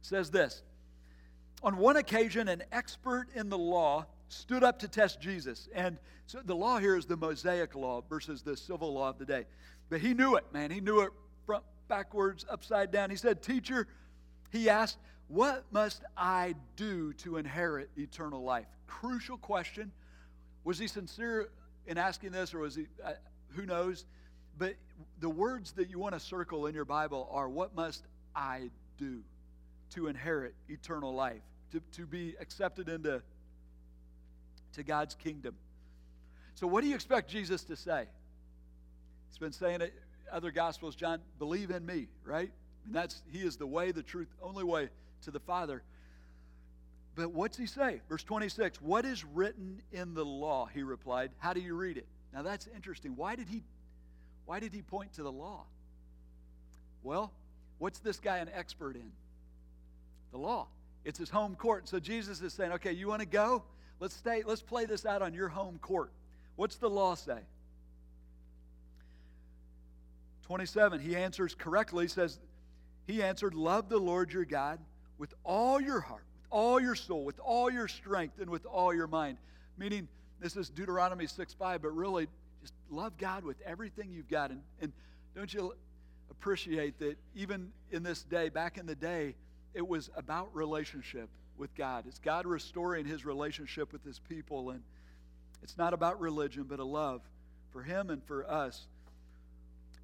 says 0.02 0.30
this 0.30 0.62
On 1.62 1.78
one 1.78 1.96
occasion, 1.96 2.48
an 2.48 2.62
expert 2.70 3.28
in 3.34 3.48
the 3.48 3.58
law 3.58 4.04
stood 4.32 4.64
up 4.64 4.78
to 4.80 4.88
test 4.88 5.20
Jesus. 5.20 5.68
And 5.74 5.98
so 6.26 6.40
the 6.44 6.54
law 6.54 6.78
here 6.78 6.96
is 6.96 7.06
the 7.06 7.16
Mosaic 7.16 7.74
law 7.74 8.02
versus 8.08 8.42
the 8.42 8.56
civil 8.56 8.94
law 8.94 9.10
of 9.10 9.18
the 9.18 9.26
day. 9.26 9.44
But 9.90 10.00
he 10.00 10.14
knew 10.14 10.36
it, 10.36 10.44
man. 10.52 10.70
He 10.70 10.80
knew 10.80 11.00
it 11.00 11.10
front, 11.44 11.64
backwards, 11.88 12.46
upside 12.48 12.90
down. 12.90 13.10
He 13.10 13.16
said, 13.16 13.42
Teacher, 13.42 13.86
he 14.50 14.70
asked, 14.70 14.98
What 15.28 15.64
must 15.70 16.02
I 16.16 16.54
do 16.76 17.12
to 17.14 17.36
inherit 17.36 17.90
eternal 17.96 18.42
life? 18.42 18.66
Crucial 18.86 19.36
question. 19.36 19.92
Was 20.64 20.78
he 20.78 20.86
sincere 20.86 21.50
in 21.86 21.98
asking 21.98 22.32
this, 22.32 22.54
or 22.54 22.60
was 22.60 22.76
he, 22.76 22.86
uh, 23.04 23.12
who 23.54 23.66
knows? 23.66 24.06
But 24.56 24.74
the 25.20 25.28
words 25.28 25.72
that 25.72 25.90
you 25.90 25.98
want 25.98 26.14
to 26.14 26.20
circle 26.20 26.66
in 26.66 26.74
your 26.74 26.84
Bible 26.84 27.28
are, 27.30 27.48
What 27.48 27.74
must 27.74 28.04
I 28.34 28.70
do 28.96 29.20
to 29.90 30.06
inherit 30.06 30.54
eternal 30.68 31.14
life? 31.14 31.42
To, 31.72 31.80
to 31.92 32.06
be 32.06 32.34
accepted 32.40 32.88
into 32.88 33.22
to 34.74 34.82
God's 34.82 35.14
kingdom. 35.14 35.54
So, 36.54 36.66
what 36.66 36.82
do 36.82 36.88
you 36.88 36.94
expect 36.94 37.30
Jesus 37.30 37.64
to 37.64 37.76
say? 37.76 38.06
He's 39.28 39.38
been 39.38 39.52
saying 39.52 39.80
it 39.80 39.94
other 40.32 40.50
gospels, 40.50 40.96
John, 40.96 41.20
believe 41.38 41.70
in 41.70 41.84
me, 41.84 42.08
right? 42.24 42.50
And 42.86 42.94
that's 42.94 43.22
he 43.30 43.40
is 43.40 43.56
the 43.56 43.66
way, 43.66 43.92
the 43.92 44.02
truth, 44.02 44.28
only 44.42 44.64
way 44.64 44.88
to 45.22 45.30
the 45.30 45.40
Father. 45.40 45.82
But 47.14 47.32
what's 47.32 47.58
he 47.58 47.66
say? 47.66 48.00
Verse 48.08 48.24
26, 48.24 48.80
what 48.80 49.04
is 49.04 49.24
written 49.24 49.82
in 49.92 50.14
the 50.14 50.24
law? 50.24 50.66
He 50.72 50.82
replied. 50.82 51.30
How 51.38 51.52
do 51.52 51.60
you 51.60 51.74
read 51.74 51.98
it? 51.98 52.06
Now 52.32 52.42
that's 52.42 52.66
interesting. 52.74 53.14
Why 53.16 53.36
did 53.36 53.48
he 53.48 53.62
why 54.46 54.58
did 54.58 54.72
he 54.72 54.82
point 54.82 55.12
to 55.14 55.22
the 55.22 55.30
law? 55.30 55.64
Well, 57.02 57.32
what's 57.78 57.98
this 58.00 58.18
guy 58.18 58.38
an 58.38 58.50
expert 58.54 58.96
in? 58.96 59.12
The 60.32 60.38
law. 60.38 60.66
It's 61.04 61.18
his 61.18 61.30
home 61.30 61.54
court. 61.54 61.88
So 61.88 62.00
Jesus 62.00 62.40
is 62.40 62.52
saying, 62.52 62.72
okay, 62.72 62.92
you 62.92 63.08
want 63.08 63.20
to 63.20 63.26
go? 63.26 63.62
Let's 64.02 64.16
stay, 64.16 64.42
let's 64.44 64.62
play 64.62 64.84
this 64.84 65.06
out 65.06 65.22
on 65.22 65.32
your 65.32 65.48
home 65.48 65.78
court. 65.78 66.10
What's 66.56 66.74
the 66.74 66.90
law 66.90 67.14
say? 67.14 67.38
27, 70.42 70.98
he 70.98 71.14
answers 71.14 71.54
correctly, 71.54 72.08
says, 72.08 72.40
He 73.06 73.22
answered, 73.22 73.54
Love 73.54 73.88
the 73.88 73.98
Lord 73.98 74.32
your 74.32 74.44
God 74.44 74.80
with 75.18 75.32
all 75.44 75.80
your 75.80 76.00
heart, 76.00 76.24
with 76.34 76.46
all 76.50 76.80
your 76.80 76.96
soul, 76.96 77.24
with 77.24 77.38
all 77.38 77.70
your 77.70 77.86
strength, 77.86 78.40
and 78.40 78.50
with 78.50 78.66
all 78.66 78.92
your 78.92 79.06
mind. 79.06 79.38
Meaning, 79.78 80.08
this 80.40 80.56
is 80.56 80.68
Deuteronomy 80.68 81.28
6 81.28 81.54
5, 81.54 81.80
but 81.80 81.94
really, 81.94 82.26
just 82.60 82.74
love 82.90 83.16
God 83.16 83.44
with 83.44 83.60
everything 83.64 84.10
you've 84.10 84.28
got. 84.28 84.50
And, 84.50 84.62
and 84.80 84.92
don't 85.36 85.54
you 85.54 85.76
appreciate 86.28 86.98
that 86.98 87.18
even 87.36 87.70
in 87.92 88.02
this 88.02 88.24
day, 88.24 88.48
back 88.48 88.78
in 88.78 88.86
the 88.86 88.96
day, 88.96 89.36
it 89.74 89.86
was 89.86 90.10
about 90.16 90.52
relationship 90.56 91.28
with 91.62 91.74
God. 91.76 92.06
It's 92.08 92.18
God 92.18 92.44
restoring 92.44 93.06
his 93.06 93.24
relationship 93.24 93.92
with 93.92 94.04
his 94.04 94.18
people. 94.18 94.70
And 94.70 94.82
it's 95.62 95.78
not 95.78 95.94
about 95.94 96.20
religion, 96.20 96.64
but 96.64 96.80
a 96.80 96.84
love 96.84 97.22
for 97.70 97.84
him 97.84 98.10
and 98.10 98.20
for 98.24 98.50
us. 98.50 98.88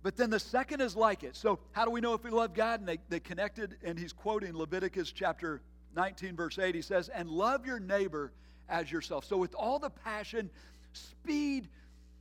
But 0.05 0.17
then 0.17 0.31
the 0.31 0.39
second 0.39 0.81
is 0.81 0.95
like 0.95 1.25
it. 1.25 1.35
So, 1.35 1.59
how 1.73 1.85
do 1.85 1.91
we 1.91 2.01
know 2.01 2.15
if 2.15 2.23
we 2.23 2.31
love 2.31 2.55
God? 2.55 2.79
And 2.79 2.89
they, 2.89 2.99
they 3.09 3.19
connected, 3.19 3.77
and 3.83 3.99
he's 3.99 4.13
quoting 4.13 4.57
Leviticus 4.57 5.11
chapter 5.11 5.61
19, 5.97 6.37
verse 6.37 6.61
8. 6.61 6.77
He 6.77 6.81
says, 6.81 7.09
And 7.09 7.29
love 7.29 7.67
your 7.67 7.81
neighbor 7.81 8.31
as 8.69 8.93
yourself. 8.93 9.25
So, 9.25 9.37
with 9.37 9.57
all 9.57 9.81
the 9.81 9.91
passion, 9.91 10.51
speed, 10.93 11.69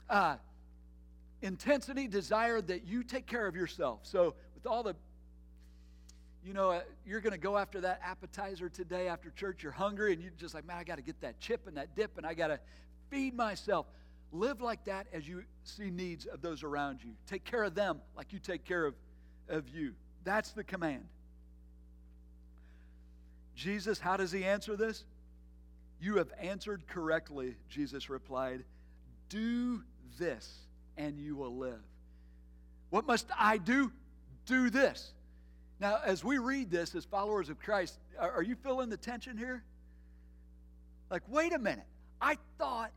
uh, 0.10 0.38
intensity, 1.44 2.08
desire 2.08 2.60
that 2.60 2.88
you 2.88 3.04
take 3.04 3.28
care 3.28 3.46
of 3.46 3.56
yourself. 3.56 4.00
So, 4.02 4.34
with 4.56 4.66
all 4.66 4.82
the 4.82 4.96
you 6.48 6.54
know, 6.54 6.72
uh, 6.72 6.80
you're 7.06 7.20
going 7.20 7.34
to 7.34 7.38
go 7.38 7.58
after 7.58 7.82
that 7.82 8.00
appetizer 8.02 8.70
today 8.70 9.10
after 9.10 9.30
church. 9.32 9.62
You're 9.62 9.74
hungry 9.74 10.14
and 10.14 10.22
you're 10.22 10.32
just 10.38 10.56
like, 10.56 10.66
man, 10.66 10.78
I 10.78 10.86
got 10.86 10.96
to 10.96 11.02
get 11.02 11.20
that 11.20 11.42
chip 11.42 11.68
and 11.68 11.76
that 11.76 11.94
dip 11.94 12.18
and 12.18 12.26
I 12.26 12.34
got 12.34 12.48
to 12.48 12.60
feed 13.10 13.36
myself. 13.36 13.86
Live 14.32 14.62
like 14.62 14.86
that 14.86 15.08
as 15.12 15.28
you 15.28 15.44
see 15.66 15.90
needs 15.90 16.26
of 16.26 16.42
those 16.42 16.64
around 16.64 17.04
you. 17.04 17.12
Take 17.28 17.44
care 17.44 17.64
of 17.64 17.76
them 17.76 18.00
like 18.16 18.32
you 18.32 18.40
take 18.40 18.64
care 18.64 18.86
of, 18.86 18.96
of 19.50 19.68
you. 19.68 19.94
That's 20.24 20.52
the 20.52 20.64
command. 20.64 21.04
Jesus, 23.54 24.00
how 24.00 24.16
does 24.16 24.32
he 24.32 24.46
answer 24.46 24.78
this? 24.78 25.04
You 26.00 26.16
have 26.16 26.32
answered 26.40 26.88
correctly, 26.88 27.56
Jesus 27.68 28.10
replied. 28.10 28.64
Do 29.28 29.84
this 30.18 30.60
and 30.96 31.20
you 31.20 31.36
will 31.36 31.58
live. 31.58 31.82
What 32.90 33.06
must 33.06 33.28
I 33.38 33.58
do? 33.58 33.92
Do 34.46 34.70
this. 34.70 35.12
Now, 35.80 36.00
as 36.04 36.24
we 36.24 36.38
read 36.38 36.72
this 36.72 36.96
as 36.96 37.06
followers 37.06 37.50
of 37.50 37.60
Christ, 37.60 38.00
are, 38.20 38.42
you 38.42 38.56
feeling 38.56 38.90
the 38.90 38.98
tension 38.98 39.38
here? 39.38 39.64
Like, 41.12 41.22
wait 41.28 41.54
a 41.54 41.60
minute. 41.60 41.86
I 42.20 42.38
thought 42.58 42.92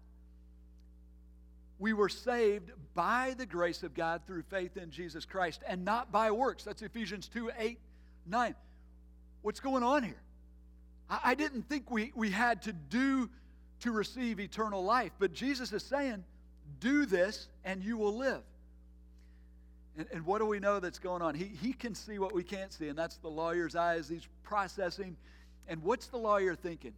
we 1.78 1.92
were 1.92 2.08
saved 2.08 2.70
by 2.94 3.34
the 3.37 3.46
grace 3.46 3.82
of 3.82 3.94
God 3.94 4.22
through 4.26 4.42
faith 4.42 4.76
in 4.76 4.90
Jesus 4.90 5.25
Christ 5.25 5.62
and 5.66 5.84
not 5.84 6.10
by 6.10 6.30
works. 6.30 6.64
That's 6.64 6.82
Ephesians 6.82 7.28
2 7.28 7.50
8, 7.58 7.78
9. 8.26 8.54
What's 9.42 9.60
going 9.60 9.82
on 9.82 10.02
here? 10.02 10.20
I, 11.08 11.20
I 11.25 11.34
didn't 11.34 11.68
think 11.68 11.90
we, 11.90 12.12
we 12.14 12.30
had 12.30 12.62
to 12.62 12.72
do 12.72 13.28
to 13.80 13.92
receive 13.92 14.40
eternal 14.40 14.84
life, 14.84 15.12
but 15.18 15.32
Jesus 15.32 15.72
is 15.72 15.82
saying, 15.82 16.25
do 16.80 17.06
this 17.06 17.49
and 17.64 17.82
you 17.82 17.96
will 17.96 18.16
live. 18.16 18.42
And, 19.97 20.06
and 20.12 20.26
what 20.26 20.38
do 20.38 20.47
we 20.47 20.61
know 20.61 20.80
that's 20.80 20.99
going 20.99 21.23
on? 21.23 21.35
He, 21.35 21.44
he 21.44 21.73
can 21.73 21.94
see 21.94 22.18
what 22.18 22.32
we 22.32 22.42
can't 22.42 22.73
see, 22.73 22.88
and 22.88 22.99
that's 22.99 23.16
the 23.16 23.28
lawyer's 23.28 23.76
eyes. 23.76 24.09
He's 24.09 24.26
processing. 24.42 25.16
And 25.68 25.82
what's 25.82 26.06
the 26.06 26.18
lawyer 26.18 26.54
thinking? 26.54 26.94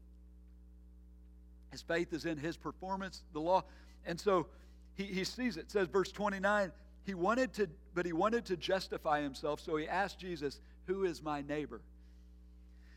His 1.70 1.82
faith 1.82 2.12
is 2.12 2.26
in 2.26 2.36
his 2.36 2.56
performance, 2.56 3.22
the 3.32 3.40
law. 3.40 3.64
And 4.04 4.20
so 4.20 4.46
he, 4.94 5.04
he 5.04 5.24
sees 5.24 5.56
it. 5.56 5.62
it 5.62 5.70
says, 5.70 5.88
verse 5.88 6.12
29, 6.12 6.70
he 7.04 7.14
wanted 7.14 7.52
to, 7.54 7.68
but 7.94 8.06
he 8.06 8.12
wanted 8.12 8.44
to 8.46 8.56
justify 8.56 9.22
himself, 9.22 9.60
so 9.60 9.76
he 9.76 9.88
asked 9.88 10.18
Jesus, 10.18 10.60
Who 10.86 11.04
is 11.04 11.22
my 11.22 11.42
neighbor? 11.42 11.80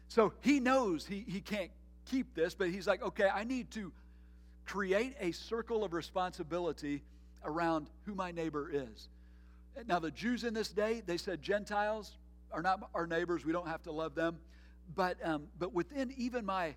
So 0.08 0.34
he 0.42 0.60
knows 0.60 1.06
he, 1.06 1.26
he 1.28 1.42
can't 1.42 1.72
keep 2.06 2.36
this, 2.36 2.54
but 2.54 2.70
he's 2.70 2.88
like, 2.88 3.02
okay, 3.02 3.30
I 3.34 3.44
need 3.44 3.72
to 3.72 3.92
create 4.66 5.16
a 5.20 5.32
circle 5.32 5.84
of 5.84 5.94
responsibility 5.94 7.04
around 7.44 7.90
who 8.06 8.16
my 8.16 8.32
neighbor 8.32 8.70
is. 8.72 9.10
Now, 9.88 10.00
the 10.00 10.12
Jews 10.12 10.44
in 10.44 10.54
this 10.54 10.70
day, 10.70 11.02
they 11.06 11.18
said 11.18 11.42
Gentiles 11.42 12.18
are 12.52 12.62
not 12.62 12.90
our 12.94 13.06
neighbors. 13.06 13.46
We 13.46 13.52
don't 13.52 13.68
have 13.68 13.84
to 13.84 13.92
love 13.92 14.16
them. 14.16 14.38
But, 14.96 15.18
um, 15.24 15.48
but 15.60 15.74
within 15.74 16.14
even 16.18 16.46
my 16.46 16.76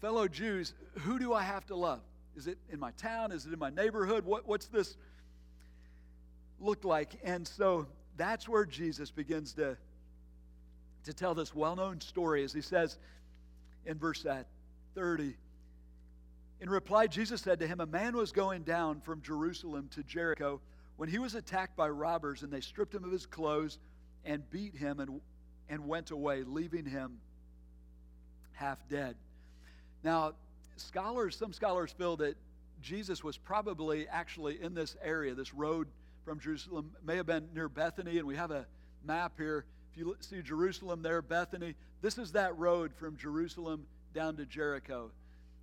fellow 0.00 0.26
Jews, 0.26 0.74
who 1.00 1.18
do 1.18 1.32
I 1.32 1.42
have 1.42 1.66
to 1.66 1.76
love? 1.76 2.00
Is 2.36 2.46
it 2.46 2.58
in 2.70 2.80
my 2.80 2.90
town? 2.92 3.32
Is 3.32 3.46
it 3.46 3.52
in 3.52 3.58
my 3.58 3.70
neighborhood? 3.70 4.24
What, 4.24 4.48
what's 4.48 4.66
this 4.66 4.96
look 6.58 6.84
like? 6.84 7.18
And 7.22 7.46
so 7.46 7.86
that's 8.16 8.48
where 8.48 8.64
Jesus 8.64 9.10
begins 9.10 9.52
to, 9.54 9.76
to 11.04 11.12
tell 11.12 11.34
this 11.34 11.54
well 11.54 11.76
known 11.76 12.00
story 12.00 12.42
as 12.44 12.52
he 12.52 12.62
says 12.62 12.98
in 13.84 13.98
verse 13.98 14.24
uh, 14.24 14.42
30. 14.94 15.36
In 16.60 16.68
reply, 16.68 17.06
Jesus 17.06 17.40
said 17.40 17.60
to 17.60 17.66
him, 17.66 17.80
A 17.80 17.86
man 17.86 18.16
was 18.16 18.32
going 18.32 18.62
down 18.62 19.00
from 19.00 19.22
Jerusalem 19.22 19.88
to 19.94 20.02
Jericho 20.02 20.60
when 21.00 21.08
he 21.08 21.18
was 21.18 21.34
attacked 21.34 21.74
by 21.76 21.88
robbers, 21.88 22.42
and 22.42 22.52
they 22.52 22.60
stripped 22.60 22.94
him 22.94 23.04
of 23.04 23.10
his 23.10 23.24
clothes 23.24 23.78
and 24.26 24.42
beat 24.50 24.76
him 24.76 25.00
and, 25.00 25.22
and 25.70 25.88
went 25.88 26.10
away, 26.10 26.42
leaving 26.42 26.84
him 26.84 27.16
half 28.52 28.86
dead. 28.86 29.16
Now, 30.04 30.34
scholars, 30.76 31.34
some 31.36 31.54
scholars 31.54 31.90
feel 31.90 32.18
that 32.18 32.36
Jesus 32.82 33.24
was 33.24 33.38
probably 33.38 34.08
actually 34.08 34.62
in 34.62 34.74
this 34.74 34.94
area, 35.02 35.34
this 35.34 35.54
road 35.54 35.88
from 36.26 36.38
Jerusalem, 36.38 36.90
may 37.02 37.16
have 37.16 37.24
been 37.24 37.48
near 37.54 37.70
Bethany, 37.70 38.18
and 38.18 38.26
we 38.26 38.36
have 38.36 38.50
a 38.50 38.66
map 39.02 39.32
here. 39.38 39.64
If 39.92 39.96
you 39.96 40.14
see 40.20 40.42
Jerusalem 40.42 41.00
there, 41.00 41.22
Bethany, 41.22 41.76
this 42.02 42.18
is 42.18 42.32
that 42.32 42.58
road 42.58 42.92
from 42.94 43.16
Jerusalem 43.16 43.86
down 44.12 44.36
to 44.36 44.44
Jericho. 44.44 45.12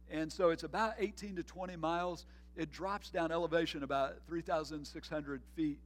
And 0.09 0.33
so 0.33 0.49
it's 0.49 0.63
about 0.63 0.95
18 0.97 1.35
to 1.35 1.43
20 1.43 1.75
miles. 1.75 2.25
It 2.57 2.71
drops 2.71 3.11
down 3.11 3.31
elevation 3.31 3.83
about 3.83 4.15
3,600 4.27 5.41
feet, 5.55 5.79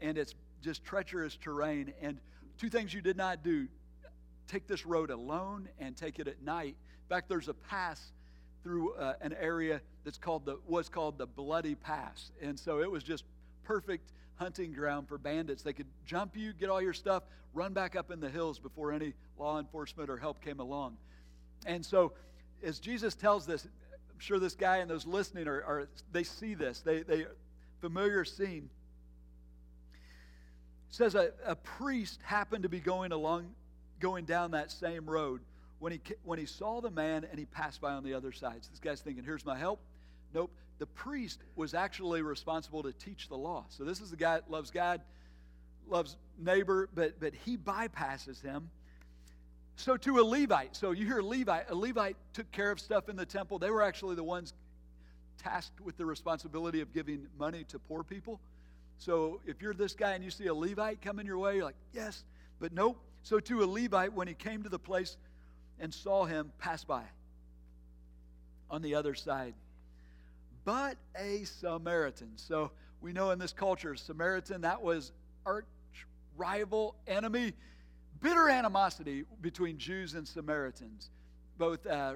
and 0.00 0.18
it's 0.18 0.34
just 0.60 0.84
treacherous 0.84 1.36
terrain. 1.36 1.94
And 2.02 2.18
two 2.58 2.68
things 2.68 2.92
you 2.92 3.00
did 3.00 3.16
not 3.16 3.44
do 3.44 3.68
take 4.48 4.66
this 4.66 4.84
road 4.84 5.10
alone 5.10 5.68
and 5.78 5.96
take 5.96 6.18
it 6.18 6.26
at 6.26 6.42
night. 6.42 6.74
In 6.74 7.08
fact, 7.08 7.28
there's 7.28 7.48
a 7.48 7.54
pass 7.54 8.12
through 8.64 8.94
uh, 8.94 9.14
an 9.20 9.34
area 9.40 9.80
that's 10.04 10.18
called 10.18 10.44
the 10.44 10.58
was 10.66 10.88
called 10.88 11.18
the 11.18 11.26
Bloody 11.26 11.76
Pass, 11.76 12.32
and 12.42 12.58
so 12.58 12.80
it 12.80 12.90
was 12.90 13.04
just 13.04 13.24
perfect 13.62 14.12
hunting 14.34 14.72
ground 14.72 15.08
for 15.08 15.18
bandits. 15.18 15.62
They 15.62 15.72
could 15.72 15.86
jump 16.04 16.36
you, 16.36 16.52
get 16.52 16.68
all 16.68 16.82
your 16.82 16.92
stuff, 16.92 17.22
run 17.54 17.72
back 17.72 17.94
up 17.94 18.10
in 18.10 18.18
the 18.18 18.28
hills 18.28 18.58
before 18.58 18.92
any 18.92 19.14
law 19.38 19.58
enforcement 19.60 20.10
or 20.10 20.16
help 20.16 20.40
came 20.42 20.58
along. 20.58 20.96
And 21.64 21.84
so 21.84 22.12
as 22.62 22.78
Jesus 22.78 23.14
tells 23.14 23.46
this, 23.46 23.66
I'm 24.16 24.20
sure 24.20 24.38
this 24.38 24.54
guy 24.54 24.78
and 24.78 24.90
those 24.90 25.06
listening 25.06 25.46
are, 25.46 25.62
are 25.62 25.88
they 26.10 26.22
see 26.22 26.54
this. 26.54 26.80
They 26.80 27.02
they 27.02 27.26
familiar 27.82 28.24
scene. 28.24 28.70
It 30.88 30.94
says 30.94 31.14
a, 31.14 31.32
a 31.44 31.54
priest 31.54 32.20
happened 32.22 32.62
to 32.62 32.70
be 32.70 32.80
going 32.80 33.12
along, 33.12 33.50
going 34.00 34.24
down 34.24 34.52
that 34.52 34.70
same 34.72 35.04
road 35.04 35.42
when 35.80 35.92
he 35.92 36.00
when 36.24 36.38
he 36.38 36.46
saw 36.46 36.80
the 36.80 36.90
man 36.90 37.26
and 37.30 37.38
he 37.38 37.44
passed 37.44 37.82
by 37.82 37.92
on 37.92 38.04
the 38.04 38.14
other 38.14 38.32
side. 38.32 38.64
So 38.64 38.70
this 38.70 38.80
guy's 38.80 39.02
thinking, 39.02 39.22
"Here's 39.22 39.44
my 39.44 39.58
help." 39.58 39.82
Nope. 40.32 40.50
The 40.78 40.86
priest 40.86 41.42
was 41.54 41.74
actually 41.74 42.22
responsible 42.22 42.84
to 42.84 42.94
teach 42.94 43.28
the 43.28 43.36
law. 43.36 43.66
So 43.68 43.84
this 43.84 44.00
is 44.00 44.08
the 44.08 44.16
guy 44.16 44.36
that 44.36 44.50
loves 44.50 44.70
God, 44.70 45.02
loves 45.86 46.16
neighbor, 46.38 46.88
but 46.94 47.20
but 47.20 47.34
he 47.44 47.58
bypasses 47.58 48.40
him 48.40 48.70
so 49.76 49.96
to 49.96 50.20
a 50.20 50.24
Levite, 50.24 50.74
so 50.74 50.90
you 50.92 51.06
hear 51.06 51.20
Levite, 51.20 51.70
a 51.70 51.74
Levite 51.74 52.16
took 52.32 52.50
care 52.50 52.70
of 52.70 52.80
stuff 52.80 53.08
in 53.08 53.16
the 53.16 53.26
temple. 53.26 53.58
They 53.58 53.70
were 53.70 53.82
actually 53.82 54.16
the 54.16 54.24
ones 54.24 54.54
tasked 55.38 55.80
with 55.80 55.96
the 55.96 56.06
responsibility 56.06 56.80
of 56.80 56.92
giving 56.92 57.26
money 57.38 57.64
to 57.68 57.78
poor 57.78 58.02
people. 58.02 58.40
So 58.98 59.40
if 59.46 59.60
you're 59.60 59.74
this 59.74 59.92
guy 59.92 60.14
and 60.14 60.24
you 60.24 60.30
see 60.30 60.46
a 60.46 60.54
Levite 60.54 61.02
coming 61.02 61.26
your 61.26 61.38
way, 61.38 61.56
you're 61.56 61.64
like, 61.64 61.76
yes, 61.92 62.24
but 62.58 62.72
nope. 62.72 62.98
So 63.22 63.38
to 63.38 63.62
a 63.62 63.66
Levite, 63.66 64.12
when 64.14 64.28
he 64.28 64.34
came 64.34 64.62
to 64.62 64.68
the 64.68 64.78
place 64.78 65.18
and 65.78 65.92
saw 65.92 66.24
him, 66.24 66.52
pass 66.58 66.84
by 66.84 67.02
on 68.70 68.80
the 68.82 68.94
other 68.94 69.14
side. 69.14 69.54
But 70.64 70.96
a 71.16 71.44
Samaritan. 71.44 72.32
So 72.36 72.70
we 73.00 73.12
know 73.12 73.30
in 73.30 73.38
this 73.38 73.52
culture, 73.52 73.94
Samaritan, 73.94 74.62
that 74.62 74.82
was 74.82 75.12
arch 75.44 75.66
rival 76.36 76.94
enemy 77.06 77.52
bitter 78.20 78.48
animosity 78.48 79.24
between 79.40 79.78
Jews 79.78 80.14
and 80.14 80.26
Samaritans, 80.26 81.10
both 81.58 81.86
uh, 81.86 82.14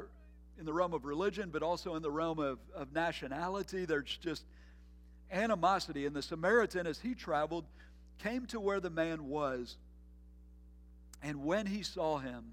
in 0.58 0.66
the 0.66 0.72
realm 0.72 0.92
of 0.92 1.04
religion, 1.04 1.50
but 1.50 1.62
also 1.62 1.94
in 1.94 2.02
the 2.02 2.10
realm 2.10 2.38
of, 2.38 2.58
of 2.74 2.92
nationality. 2.92 3.84
There's 3.84 4.16
just 4.18 4.44
animosity. 5.30 6.06
And 6.06 6.14
the 6.14 6.22
Samaritan, 6.22 6.86
as 6.86 6.98
he 6.98 7.14
traveled, 7.14 7.64
came 8.18 8.46
to 8.46 8.60
where 8.60 8.80
the 8.80 8.90
man 8.90 9.28
was. 9.28 9.76
And 11.22 11.44
when 11.44 11.66
he 11.66 11.82
saw 11.82 12.18
him, 12.18 12.52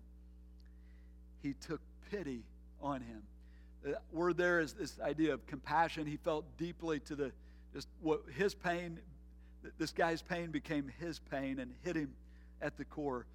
he 1.41 1.53
took 1.53 1.81
pity 2.11 2.43
on 2.81 3.01
him. 3.01 3.23
The 3.83 3.97
word 4.11 4.37
there 4.37 4.59
is 4.59 4.73
this 4.73 4.99
idea 4.99 5.33
of 5.33 5.45
compassion. 5.47 6.05
He 6.05 6.17
felt 6.17 6.45
deeply 6.57 6.99
to 7.01 7.15
the 7.15 7.31
just 7.73 7.87
what 8.01 8.23
his 8.33 8.55
pain, 8.55 8.99
this 9.77 9.91
guy's 9.91 10.21
pain 10.21 10.51
became 10.51 10.91
his 10.99 11.19
pain 11.19 11.59
and 11.59 11.73
hit 11.83 11.95
him 11.95 12.11
at 12.61 12.77
the 12.77 12.85
core. 12.85 13.25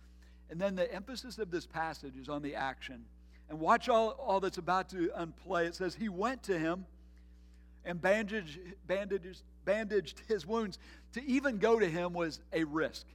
And 0.50 0.60
then 0.60 0.74
the 0.74 0.92
emphasis 0.92 1.38
of 1.38 1.50
this 1.50 1.66
passage 1.66 2.16
is 2.20 2.28
on 2.28 2.42
the 2.42 2.54
action. 2.54 3.04
And 3.48 3.60
watch 3.60 3.88
all, 3.88 4.10
all 4.10 4.40
that's 4.40 4.58
about 4.58 4.88
to 4.90 5.10
unplay. 5.18 5.66
It 5.66 5.74
says, 5.74 5.94
He 5.94 6.08
went 6.08 6.42
to 6.44 6.58
him 6.58 6.86
and 7.84 8.00
bandaged, 8.00 8.58
bandaged, 8.86 9.42
bandaged 9.64 10.22
his 10.28 10.46
wounds. 10.46 10.78
To 11.14 11.24
even 11.24 11.58
go 11.58 11.78
to 11.78 11.88
him 11.88 12.12
was 12.12 12.40
a 12.52 12.64
risk. 12.64 13.06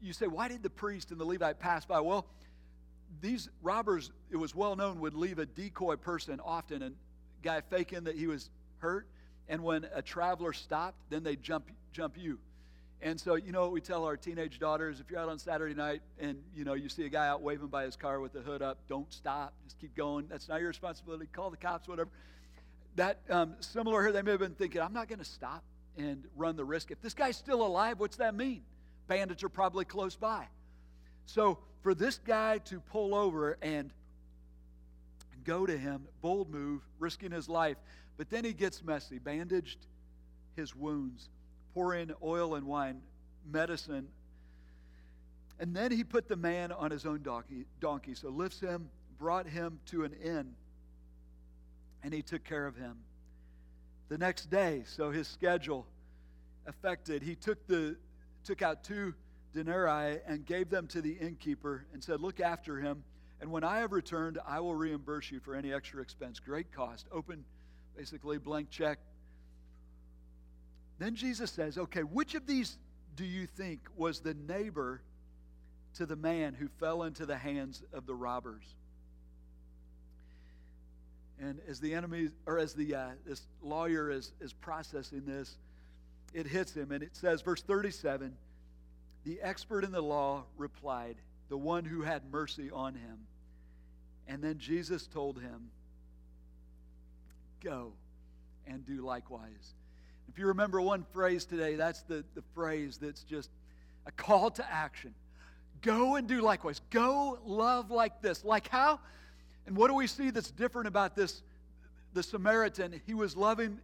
You 0.00 0.12
say, 0.12 0.26
Why 0.26 0.48
did 0.48 0.62
the 0.62 0.70
priest 0.70 1.10
and 1.10 1.20
the 1.20 1.24
Levite 1.24 1.60
pass 1.60 1.84
by? 1.84 2.00
Well, 2.00 2.26
these 3.20 3.48
robbers, 3.62 4.10
it 4.30 4.36
was 4.36 4.54
well 4.54 4.74
known, 4.74 5.00
would 5.00 5.14
leave 5.14 5.38
a 5.38 5.46
decoy 5.46 5.96
person 5.96 6.40
often, 6.40 6.82
a 6.82 6.92
guy 7.42 7.60
faking 7.60 8.04
that 8.04 8.16
he 8.16 8.26
was 8.26 8.50
hurt. 8.78 9.06
And 9.48 9.62
when 9.62 9.86
a 9.92 10.02
traveler 10.02 10.52
stopped, 10.52 10.98
then 11.10 11.22
they 11.22 11.36
jump 11.36 11.70
jump 11.92 12.16
you. 12.16 12.38
And 13.04 13.20
so, 13.20 13.34
you 13.34 13.50
know 13.50 13.62
what 13.62 13.72
we 13.72 13.80
tell 13.80 14.04
our 14.04 14.16
teenage 14.16 14.60
daughters? 14.60 15.00
If 15.00 15.10
you're 15.10 15.18
out 15.18 15.28
on 15.28 15.36
Saturday 15.36 15.74
night 15.74 16.02
and, 16.20 16.38
you 16.54 16.64
know, 16.64 16.74
you 16.74 16.88
see 16.88 17.04
a 17.04 17.08
guy 17.08 17.26
out 17.26 17.42
waving 17.42 17.66
by 17.66 17.82
his 17.84 17.96
car 17.96 18.20
with 18.20 18.32
the 18.32 18.40
hood 18.40 18.62
up, 18.62 18.78
don't 18.88 19.12
stop. 19.12 19.54
Just 19.64 19.80
keep 19.80 19.96
going. 19.96 20.26
That's 20.28 20.48
not 20.48 20.60
your 20.60 20.68
responsibility. 20.68 21.26
Call 21.32 21.50
the 21.50 21.56
cops, 21.56 21.88
whatever. 21.88 22.10
That, 22.94 23.18
um, 23.28 23.56
similar 23.58 24.02
here, 24.02 24.12
they 24.12 24.22
may 24.22 24.30
have 24.30 24.40
been 24.40 24.54
thinking, 24.54 24.80
I'm 24.80 24.92
not 24.92 25.08
going 25.08 25.18
to 25.18 25.24
stop 25.24 25.64
and 25.96 26.22
run 26.36 26.54
the 26.54 26.64
risk. 26.64 26.92
If 26.92 27.00
this 27.00 27.12
guy's 27.12 27.36
still 27.36 27.66
alive, 27.66 27.98
what's 27.98 28.18
that 28.18 28.36
mean? 28.36 28.62
Bandits 29.08 29.42
are 29.42 29.48
probably 29.48 29.84
close 29.84 30.14
by. 30.14 30.46
So 31.26 31.58
for 31.82 31.94
this 31.94 32.18
guy 32.18 32.58
to 32.66 32.78
pull 32.78 33.16
over 33.16 33.58
and 33.62 33.90
go 35.42 35.66
to 35.66 35.76
him, 35.76 36.06
bold 36.20 36.50
move, 36.50 36.82
risking 37.00 37.32
his 37.32 37.48
life, 37.48 37.78
but 38.16 38.30
then 38.30 38.44
he 38.44 38.52
gets 38.52 38.84
messy, 38.84 39.18
bandaged 39.18 39.78
his 40.54 40.76
wounds 40.76 41.28
pour 41.74 41.94
in 41.94 42.12
oil 42.22 42.54
and 42.54 42.66
wine, 42.66 43.00
medicine. 43.50 44.08
And 45.58 45.74
then 45.74 45.92
he 45.92 46.04
put 46.04 46.28
the 46.28 46.36
man 46.36 46.72
on 46.72 46.90
his 46.90 47.06
own 47.06 47.22
donkey, 47.22 47.66
donkey. 47.80 48.14
So 48.14 48.28
lifts 48.28 48.60
him, 48.60 48.88
brought 49.18 49.46
him 49.46 49.78
to 49.86 50.04
an 50.04 50.12
inn, 50.22 50.54
and 52.02 52.12
he 52.12 52.22
took 52.22 52.44
care 52.44 52.66
of 52.66 52.76
him. 52.76 52.96
The 54.08 54.18
next 54.18 54.50
day, 54.50 54.82
so 54.86 55.10
his 55.10 55.28
schedule 55.28 55.86
affected, 56.66 57.22
he 57.22 57.34
took 57.34 57.66
the 57.66 57.96
took 58.44 58.60
out 58.60 58.82
two 58.82 59.14
denarii 59.52 60.18
and 60.26 60.44
gave 60.44 60.68
them 60.68 60.86
to 60.88 61.00
the 61.00 61.12
innkeeper 61.12 61.86
and 61.92 62.02
said, 62.02 62.20
Look 62.20 62.40
after 62.40 62.78
him, 62.78 63.04
and 63.40 63.50
when 63.50 63.64
I 63.64 63.78
have 63.78 63.92
returned, 63.92 64.38
I 64.46 64.60
will 64.60 64.74
reimburse 64.74 65.30
you 65.30 65.40
for 65.40 65.54
any 65.54 65.72
extra 65.72 66.02
expense. 66.02 66.40
Great 66.40 66.72
cost. 66.72 67.06
Open, 67.12 67.44
basically, 67.96 68.38
blank 68.38 68.70
check. 68.70 68.98
Then 71.02 71.16
Jesus 71.16 71.50
says, 71.50 71.78
Okay, 71.78 72.02
which 72.02 72.36
of 72.36 72.46
these 72.46 72.78
do 73.16 73.24
you 73.24 73.48
think 73.48 73.80
was 73.96 74.20
the 74.20 74.34
neighbor 74.34 75.02
to 75.94 76.06
the 76.06 76.14
man 76.14 76.54
who 76.54 76.68
fell 76.78 77.02
into 77.02 77.26
the 77.26 77.36
hands 77.36 77.82
of 77.92 78.06
the 78.06 78.14
robbers? 78.14 78.62
And 81.40 81.58
as 81.68 81.80
the 81.80 81.92
enemy, 81.92 82.28
or 82.46 82.56
as 82.56 82.74
the 82.74 82.94
uh, 82.94 83.06
this 83.26 83.42
lawyer 83.60 84.12
is, 84.12 84.32
is 84.40 84.52
processing 84.52 85.24
this, 85.26 85.58
it 86.34 86.46
hits 86.46 86.72
him, 86.72 86.92
and 86.92 87.02
it 87.02 87.16
says, 87.16 87.42
verse 87.42 87.62
37 87.62 88.36
the 89.24 89.40
expert 89.40 89.82
in 89.82 89.90
the 89.90 90.00
law 90.00 90.44
replied, 90.56 91.16
The 91.48 91.58
one 91.58 91.84
who 91.84 92.02
had 92.02 92.30
mercy 92.30 92.70
on 92.70 92.94
him. 92.94 93.18
And 94.28 94.40
then 94.40 94.58
Jesus 94.58 95.08
told 95.08 95.40
him, 95.40 95.70
Go 97.60 97.92
and 98.68 98.86
do 98.86 99.04
likewise. 99.04 99.74
If 100.32 100.38
you 100.38 100.46
remember 100.46 100.80
one 100.80 101.04
phrase 101.12 101.44
today, 101.44 101.74
that's 101.74 102.02
the, 102.02 102.24
the 102.34 102.42
phrase 102.54 102.98
that's 102.98 103.22
just 103.22 103.50
a 104.06 104.12
call 104.12 104.50
to 104.52 104.72
action. 104.72 105.14
Go 105.82 106.16
and 106.16 106.26
do 106.26 106.40
likewise. 106.40 106.80
Go 106.90 107.38
love 107.44 107.90
like 107.90 108.22
this. 108.22 108.44
Like 108.44 108.68
how? 108.68 109.00
And 109.66 109.76
what 109.76 109.88
do 109.88 109.94
we 109.94 110.06
see 110.06 110.30
that's 110.30 110.50
different 110.50 110.88
about 110.88 111.14
this? 111.16 111.42
The 112.14 112.22
Samaritan, 112.22 113.00
he 113.06 113.14
was 113.14 113.36
loving 113.36 113.78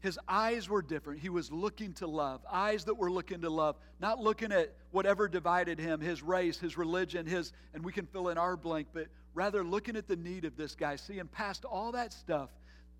his 0.00 0.18
eyes 0.28 0.68
were 0.68 0.82
different. 0.82 1.20
He 1.20 1.28
was 1.28 1.50
looking 1.50 1.92
to 1.94 2.06
love, 2.06 2.40
eyes 2.50 2.84
that 2.84 2.94
were 2.94 3.10
looking 3.10 3.40
to 3.40 3.50
love, 3.50 3.76
not 4.00 4.20
looking 4.20 4.52
at 4.52 4.72
whatever 4.92 5.26
divided 5.26 5.78
him, 5.78 6.00
his 6.00 6.22
race, 6.22 6.58
his 6.58 6.78
religion, 6.78 7.26
his, 7.26 7.52
and 7.74 7.84
we 7.84 7.92
can 7.92 8.06
fill 8.06 8.28
in 8.28 8.38
our 8.38 8.56
blank, 8.56 8.88
but 8.92 9.08
rather 9.34 9.64
looking 9.64 9.96
at 9.96 10.06
the 10.06 10.16
need 10.16 10.44
of 10.44 10.56
this 10.56 10.76
guy, 10.76 10.94
seeing 10.96 11.26
past 11.26 11.64
all 11.64 11.92
that 11.92 12.12
stuff 12.12 12.50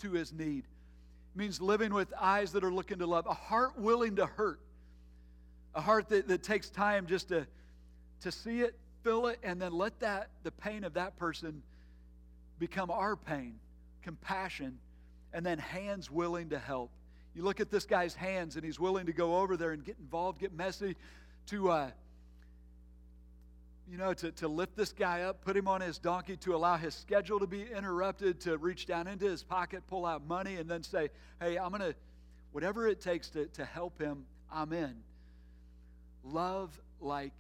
to 0.01 0.11
his 0.13 0.33
need. 0.33 0.65
Means 1.35 1.61
living 1.61 1.95
with 1.95 2.13
eyes 2.19 2.53
that 2.53 2.65
are 2.65 2.73
looking 2.73 2.99
to 2.99 3.07
love, 3.07 3.27
a 3.27 3.35
heart 3.35 3.79
willing 3.79 4.17
to 4.17 4.27
hurt, 4.27 4.61
a 5.75 5.81
heart 5.81 6.09
that, 6.09 6.27
that 6.29 6.43
takes 6.43 6.69
time 6.69 7.07
just 7.07 7.29
to, 7.29 7.47
to 8.23 8.33
see 8.33 8.63
it, 8.63 8.75
feel 9.05 9.27
it, 9.29 9.39
and 9.43 9.63
then 9.63 9.73
let 9.73 10.01
that 10.01 10.31
the 10.43 10.51
pain 10.51 10.83
of 10.85 10.95
that 10.95 11.17
person 11.17 11.63
become 12.59 12.91
our 12.91 13.15
pain, 13.15 13.55
compassion 14.03 14.79
and 15.33 15.45
then 15.45 15.59
hands 15.59 16.11
willing 16.11 16.51
to 16.51 16.59
help. 16.59 16.91
You 17.35 17.43
look 17.43 17.61
at 17.61 17.71
this 17.71 17.85
guy's 17.85 18.15
hands, 18.15 18.57
and 18.57 18.65
he's 18.65 18.81
willing 18.81 19.07
to 19.07 19.13
go 19.13 19.37
over 19.37 19.57
there 19.57 19.73
and 19.73 19.85
get 19.85 19.97
involved, 20.01 20.41
get 20.41 20.53
messy, 20.53 20.97
to 21.47 21.71
uh, 21.71 21.91
you 23.91 23.97
know, 23.97 24.13
to, 24.15 24.31
to 24.33 24.49
lift 24.49 24.77
this 24.77 24.93
guy 24.93 25.23
up, 25.23 25.45
put 25.45 25.57
him 25.57 25.67
on 25.69 25.81
his 25.81 25.99
donkey, 25.99 26.37
to 26.39 26.55
allow 26.55 26.77
his 26.77 26.95
schedule 26.95 27.41
to 27.41 27.47
be 27.47 27.63
interrupted, 27.63 28.41
to 28.41 28.59
reach 28.59 28.87
down 28.87 29.07
into 29.07 29.27
his 29.27 29.43
pocket, 29.43 29.83
pull 29.87 30.05
out 30.05 30.27
money, 30.27 30.57
and 30.57 30.71
then 30.71 30.83
say, 30.83 31.09
hey, 31.41 31.59
I'm 31.59 31.71
going 31.71 31.81
to, 31.81 31.95
whatever 32.53 32.87
it 32.87 33.01
takes 33.01 33.29
to, 33.31 33.47
to 33.47 33.65
help 33.65 34.01
him, 34.01 34.25
I'm 34.53 34.73
in. 34.73 34.95
Love 36.25 36.79
like 37.01 37.35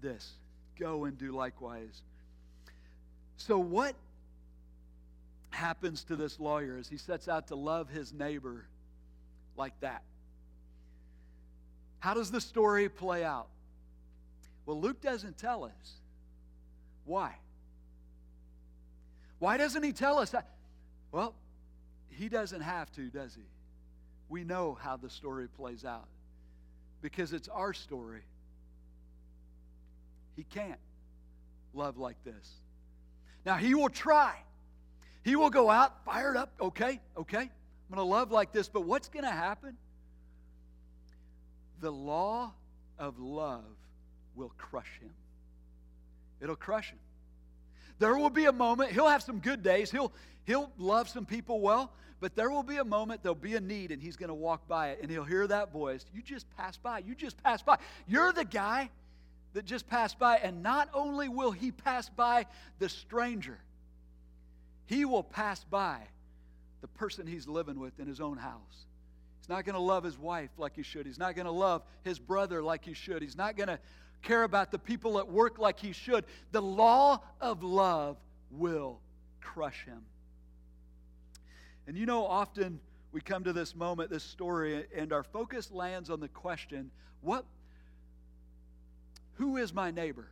this. 0.00 0.32
Go 0.78 1.04
and 1.04 1.18
do 1.18 1.32
likewise. 1.32 2.02
So, 3.36 3.58
what 3.58 3.94
happens 5.50 6.04
to 6.04 6.16
this 6.16 6.38
lawyer 6.38 6.76
as 6.78 6.88
he 6.88 6.96
sets 6.96 7.28
out 7.28 7.48
to 7.48 7.56
love 7.56 7.88
his 7.88 8.12
neighbor 8.12 8.64
like 9.56 9.78
that. 9.80 10.02
How 11.98 12.14
does 12.14 12.30
the 12.30 12.40
story 12.40 12.88
play 12.88 13.24
out? 13.24 13.48
Well, 14.68 14.78
Luke 14.78 15.00
doesn't 15.00 15.38
tell 15.38 15.64
us. 15.64 15.94
Why? 17.06 17.34
Why 19.38 19.56
doesn't 19.56 19.82
he 19.82 19.94
tell 19.94 20.18
us 20.18 20.28
that? 20.32 20.46
Well, 21.10 21.34
he 22.10 22.28
doesn't 22.28 22.60
have 22.60 22.92
to, 22.92 23.08
does 23.08 23.34
he? 23.34 23.46
We 24.28 24.44
know 24.44 24.76
how 24.78 24.98
the 24.98 25.08
story 25.08 25.48
plays 25.48 25.86
out 25.86 26.06
because 27.00 27.32
it's 27.32 27.48
our 27.48 27.72
story. 27.72 28.20
He 30.36 30.44
can't 30.44 30.80
love 31.72 31.96
like 31.96 32.22
this. 32.22 32.52
Now, 33.46 33.56
he 33.56 33.74
will 33.74 33.88
try. 33.88 34.34
He 35.24 35.34
will 35.34 35.48
go 35.48 35.70
out 35.70 36.04
fired 36.04 36.36
up. 36.36 36.52
Okay, 36.60 37.00
okay. 37.16 37.40
I'm 37.40 37.48
going 37.96 37.96
to 37.96 38.02
love 38.02 38.30
like 38.30 38.52
this. 38.52 38.68
But 38.68 38.84
what's 38.84 39.08
going 39.08 39.24
to 39.24 39.30
happen? 39.30 39.78
The 41.80 41.90
law 41.90 42.52
of 42.98 43.18
love 43.18 43.64
will 44.38 44.52
crush 44.56 44.98
him. 45.00 45.10
It'll 46.40 46.56
crush 46.56 46.90
him. 46.90 46.98
There 47.98 48.16
will 48.16 48.30
be 48.30 48.44
a 48.44 48.52
moment, 48.52 48.92
he'll 48.92 49.08
have 49.08 49.22
some 49.22 49.40
good 49.40 49.62
days, 49.62 49.90
he'll, 49.90 50.12
he'll 50.44 50.70
love 50.78 51.08
some 51.08 51.26
people 51.26 51.60
well, 51.60 51.92
but 52.20 52.36
there 52.36 52.48
will 52.50 52.62
be 52.62 52.76
a 52.76 52.84
moment, 52.84 53.22
there'll 53.22 53.34
be 53.34 53.56
a 53.56 53.60
need, 53.60 53.90
and 53.90 54.00
he's 54.00 54.16
going 54.16 54.28
to 54.28 54.34
walk 54.34 54.66
by 54.68 54.90
it, 54.90 55.00
and 55.02 55.10
he'll 55.10 55.24
hear 55.24 55.46
that 55.46 55.72
voice. 55.72 56.04
You 56.14 56.22
just 56.22 56.46
passed 56.56 56.82
by. 56.82 56.98
You 56.98 57.14
just 57.14 57.40
passed 57.42 57.64
by. 57.64 57.78
You're 58.06 58.32
the 58.32 58.44
guy 58.44 58.90
that 59.52 59.64
just 59.64 59.88
passed 59.88 60.18
by, 60.18 60.36
and 60.36 60.62
not 60.62 60.88
only 60.94 61.28
will 61.28 61.52
he 61.52 61.70
pass 61.70 62.08
by 62.08 62.46
the 62.78 62.88
stranger, 62.88 63.58
he 64.86 65.04
will 65.04 65.22
pass 65.22 65.62
by 65.64 65.98
the 66.80 66.88
person 66.88 67.26
he's 67.26 67.46
living 67.46 67.78
with 67.78 67.98
in 68.00 68.06
his 68.06 68.20
own 68.20 68.36
house. 68.36 68.86
He's 69.40 69.48
not 69.48 69.64
going 69.64 69.74
to 69.74 69.80
love 69.80 70.04
his 70.04 70.18
wife 70.18 70.50
like 70.58 70.76
he 70.76 70.82
should. 70.82 71.06
He's 71.06 71.18
not 71.18 71.34
going 71.34 71.46
to 71.46 71.52
love 71.52 71.82
his 72.04 72.18
brother 72.18 72.62
like 72.62 72.84
he 72.84 72.94
should. 72.94 73.22
He's 73.22 73.36
not 73.36 73.56
going 73.56 73.68
to 73.68 73.78
care 74.22 74.42
about 74.42 74.70
the 74.70 74.78
people 74.78 75.18
at 75.18 75.28
work 75.28 75.58
like 75.58 75.78
he 75.78 75.92
should. 75.92 76.24
The 76.52 76.62
law 76.62 77.22
of 77.40 77.62
love 77.62 78.16
will 78.50 79.00
crush 79.40 79.84
him. 79.84 80.02
And 81.86 81.96
you 81.96 82.06
know, 82.06 82.26
often 82.26 82.80
we 83.12 83.20
come 83.20 83.44
to 83.44 83.52
this 83.52 83.74
moment, 83.74 84.10
this 84.10 84.24
story, 84.24 84.84
and 84.94 85.12
our 85.12 85.22
focus 85.22 85.70
lands 85.70 86.10
on 86.10 86.20
the 86.20 86.28
question 86.28 86.90
what, 87.20 87.44
who 89.34 89.56
is 89.56 89.72
my 89.72 89.90
neighbor? 89.90 90.28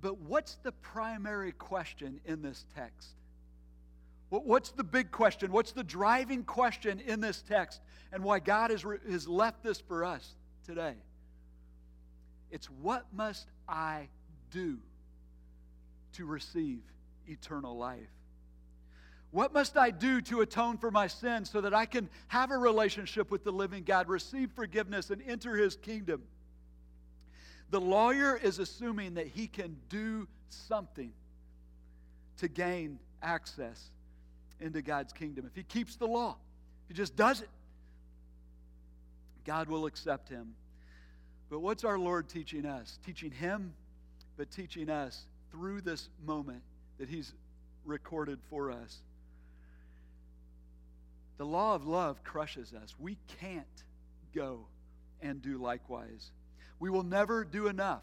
But 0.00 0.18
what's 0.18 0.56
the 0.56 0.72
primary 0.72 1.52
question 1.52 2.20
in 2.24 2.42
this 2.42 2.64
text? 2.74 3.08
What's 4.28 4.70
the 4.70 4.84
big 4.84 5.10
question? 5.10 5.52
What's 5.52 5.72
the 5.72 5.84
driving 5.84 6.44
question 6.44 7.00
in 7.00 7.20
this 7.20 7.42
text 7.42 7.80
and 8.12 8.24
why 8.24 8.40
God 8.40 8.70
has, 8.70 8.84
has 9.08 9.28
left 9.28 9.62
this 9.62 9.80
for 9.80 10.04
us 10.04 10.34
today? 10.66 10.94
It's 12.54 12.70
what 12.70 13.04
must 13.12 13.48
I 13.68 14.06
do 14.52 14.78
to 16.12 16.24
receive 16.24 16.82
eternal 17.26 17.76
life? 17.76 18.06
What 19.32 19.52
must 19.52 19.76
I 19.76 19.90
do 19.90 20.20
to 20.20 20.40
atone 20.40 20.78
for 20.78 20.92
my 20.92 21.08
sins 21.08 21.50
so 21.50 21.60
that 21.62 21.74
I 21.74 21.84
can 21.84 22.08
have 22.28 22.52
a 22.52 22.56
relationship 22.56 23.32
with 23.32 23.42
the 23.42 23.50
living 23.50 23.82
God, 23.82 24.08
receive 24.08 24.52
forgiveness, 24.52 25.10
and 25.10 25.20
enter 25.26 25.56
his 25.56 25.74
kingdom? 25.74 26.22
The 27.70 27.80
lawyer 27.80 28.36
is 28.36 28.60
assuming 28.60 29.14
that 29.14 29.26
he 29.26 29.48
can 29.48 29.76
do 29.88 30.28
something 30.48 31.12
to 32.36 32.46
gain 32.46 33.00
access 33.20 33.90
into 34.60 34.80
God's 34.80 35.12
kingdom. 35.12 35.44
If 35.44 35.56
he 35.56 35.64
keeps 35.64 35.96
the 35.96 36.06
law, 36.06 36.36
if 36.84 36.90
he 36.90 36.94
just 36.94 37.16
does 37.16 37.40
it, 37.40 37.50
God 39.44 39.68
will 39.68 39.86
accept 39.86 40.28
him. 40.28 40.54
But 41.54 41.60
what's 41.60 41.84
our 41.84 42.00
Lord 42.00 42.28
teaching 42.28 42.66
us? 42.66 42.98
Teaching 43.06 43.30
him, 43.30 43.74
but 44.36 44.50
teaching 44.50 44.90
us 44.90 45.24
through 45.52 45.82
this 45.82 46.08
moment 46.26 46.62
that 46.98 47.08
he's 47.08 47.32
recorded 47.84 48.40
for 48.50 48.72
us. 48.72 48.98
The 51.36 51.46
law 51.46 51.76
of 51.76 51.86
love 51.86 52.24
crushes 52.24 52.74
us. 52.74 52.96
We 52.98 53.18
can't 53.40 53.84
go 54.34 54.66
and 55.22 55.40
do 55.40 55.58
likewise. 55.58 56.32
We 56.80 56.90
will 56.90 57.04
never 57.04 57.44
do 57.44 57.68
enough 57.68 58.02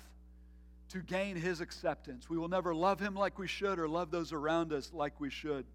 to 0.91 0.99
gain 0.99 1.35
his 1.35 1.59
acceptance. 1.59 2.29
We 2.29 2.37
will 2.37 2.47
never 2.47 2.73
love 2.73 3.01
him 3.01 3.15
like 3.15 3.37
we 3.37 3.47
should 3.47 3.79
or 3.79 3.89
love 3.89 4.11
those 4.11 4.31
around 4.31 4.71
us 4.71 4.91
like 4.93 5.19
we 5.19 5.29
should. 5.29 5.65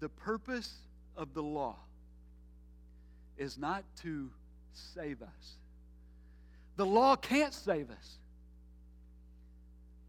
The 0.00 0.08
purpose 0.08 0.74
of 1.16 1.34
the 1.34 1.42
law 1.44 1.76
is 3.38 3.56
not 3.56 3.84
to 3.98 4.28
save 4.72 5.22
us. 5.22 5.56
The 6.76 6.86
law 6.86 7.16
can't 7.16 7.54
save 7.54 7.90
us. 7.90 8.18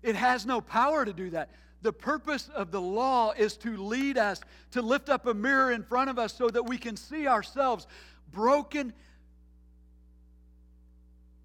It 0.01 0.15
has 0.15 0.45
no 0.45 0.61
power 0.61 1.05
to 1.05 1.13
do 1.13 1.29
that. 1.31 1.49
The 1.81 1.93
purpose 1.93 2.49
of 2.53 2.71
the 2.71 2.81
law 2.81 3.31
is 3.31 3.57
to 3.57 3.75
lead 3.75 4.17
us, 4.17 4.41
to 4.71 4.81
lift 4.81 5.09
up 5.09 5.25
a 5.27 5.33
mirror 5.33 5.71
in 5.71 5.83
front 5.83 6.09
of 6.09 6.17
us 6.17 6.33
so 6.33 6.49
that 6.49 6.63
we 6.63 6.77
can 6.77 6.95
see 6.95 7.27
ourselves 7.27 7.87
broken, 8.31 8.93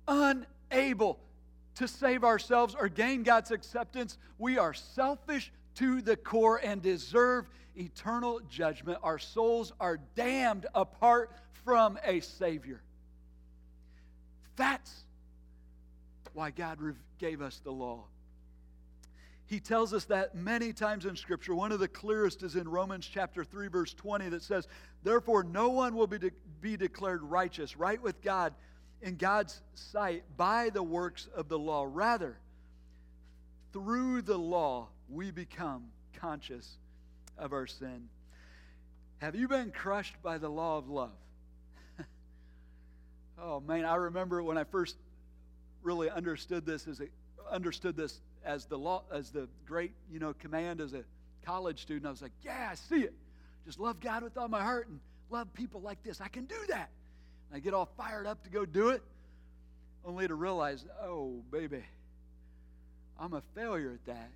unable 0.07 1.19
to 1.77 1.89
save 1.89 2.25
ourselves 2.25 2.77
or 2.79 2.89
gain 2.89 3.23
God's 3.23 3.51
acceptance. 3.51 4.19
We 4.39 4.59
are 4.59 4.75
selfish 4.75 5.53
to 5.77 6.01
the 6.01 6.17
core 6.17 6.61
and 6.63 6.83
deserve 6.83 7.49
eternal 7.77 8.41
judgment. 8.49 8.99
Our 9.03 9.19
souls 9.19 9.73
are 9.79 9.99
damned 10.17 10.67
apart 10.75 11.33
from 11.65 11.99
a 12.05 12.21
Savior. 12.21 12.81
That's 14.59 15.05
why 16.35 16.51
God 16.51 16.79
gave 17.19 17.41
us 17.41 17.61
the 17.65 17.71
law. 17.71 18.05
He 19.47 19.61
tells 19.61 19.95
us 19.95 20.05
that 20.07 20.35
many 20.35 20.75
times 20.75 21.07
in 21.07 21.17
Scripture. 21.17 21.55
One 21.55 21.73
of 21.73 21.81
the 21.81 21.89
clearest 21.89 22.43
is 22.43 22.55
in 22.55 22.69
Romans 22.69 23.09
chapter 23.11 23.45
3, 23.45 23.69
verse 23.69 23.95
20, 23.95 24.29
that 24.29 24.43
says, 24.43 24.69
Therefore, 25.05 25.43
no 25.43 25.71
one 25.71 25.95
will 25.95 26.07
be, 26.07 26.19
de- 26.19 26.31
be 26.61 26.77
declared 26.77 27.23
righteous, 27.23 27.77
right 27.77 28.03
with 28.03 28.21
God, 28.21 28.53
in 29.01 29.17
God's 29.17 29.63
sight 29.75 30.25
by 30.37 30.69
the 30.69 30.83
works 30.83 31.29
of 31.35 31.49
the 31.49 31.59
law. 31.59 31.87
Rather, 31.89 32.37
through 33.73 34.23
the 34.23 34.37
law, 34.37 34.89
we 35.09 35.31
become 35.31 35.85
conscious 36.21 36.77
of 37.39 37.53
our 37.53 37.67
sin. 37.67 38.09
Have 39.19 39.35
you 39.35 39.49
been 39.49 39.71
crushed 39.71 40.17
by 40.23 40.37
the 40.37 40.49
law 40.49 40.79
of 40.79 40.91
love? 40.91 41.17
Oh 43.43 43.61
man, 43.61 43.85
I 43.85 43.97
remember 43.97 44.43
when 44.43 44.59
I 44.59 44.65
first 44.65 44.97
really 45.83 46.11
understood 46.11 46.67
this 46.67 46.87
as 46.87 47.01
a, 47.01 47.07
understood 47.51 47.97
this 47.97 48.21
as 48.45 48.67
the 48.67 48.79
law 48.79 49.03
as 49.13 49.31
the 49.31 49.49
great 49.67 49.93
you 50.11 50.19
know 50.19 50.35
command 50.35 50.81
as 50.81 50.93
a 50.93 51.05
college 51.45 51.83
student. 51.83 52.07
I 52.07 52.11
was 52.11 52.23
like, 52.23 52.33
yeah, 52.43 52.69
I 52.71 52.75
see 52.75 53.01
it. 53.01 53.15
Just 53.67 53.81
love 53.81 54.01
God 54.01 54.23
with 54.23 54.37
all 54.37 54.49
my 54.49 54.63
heart 54.63 54.89
and 54.89 55.01
love 55.31 55.53
people 55.55 55.81
like 55.81 56.03
this. 56.03 56.21
I 56.21 56.29
can 56.29 56.45
do 56.45 56.57
that. 56.69 56.91
And 57.51 57.57
I 57.57 57.61
get 57.61 57.75
all 57.75 57.89
fired 57.97 58.27
up 58.27 58.43
to 58.45 58.51
go 58.51 58.65
do 58.65 58.91
it, 58.91 59.03
only 60.05 60.27
to 60.29 60.35
realize, 60.35 60.85
oh 61.03 61.43
baby, 61.51 61.83
I'm 63.19 63.33
a 63.35 63.43
failure 63.55 63.93
at 63.95 64.07
that. 64.07 64.31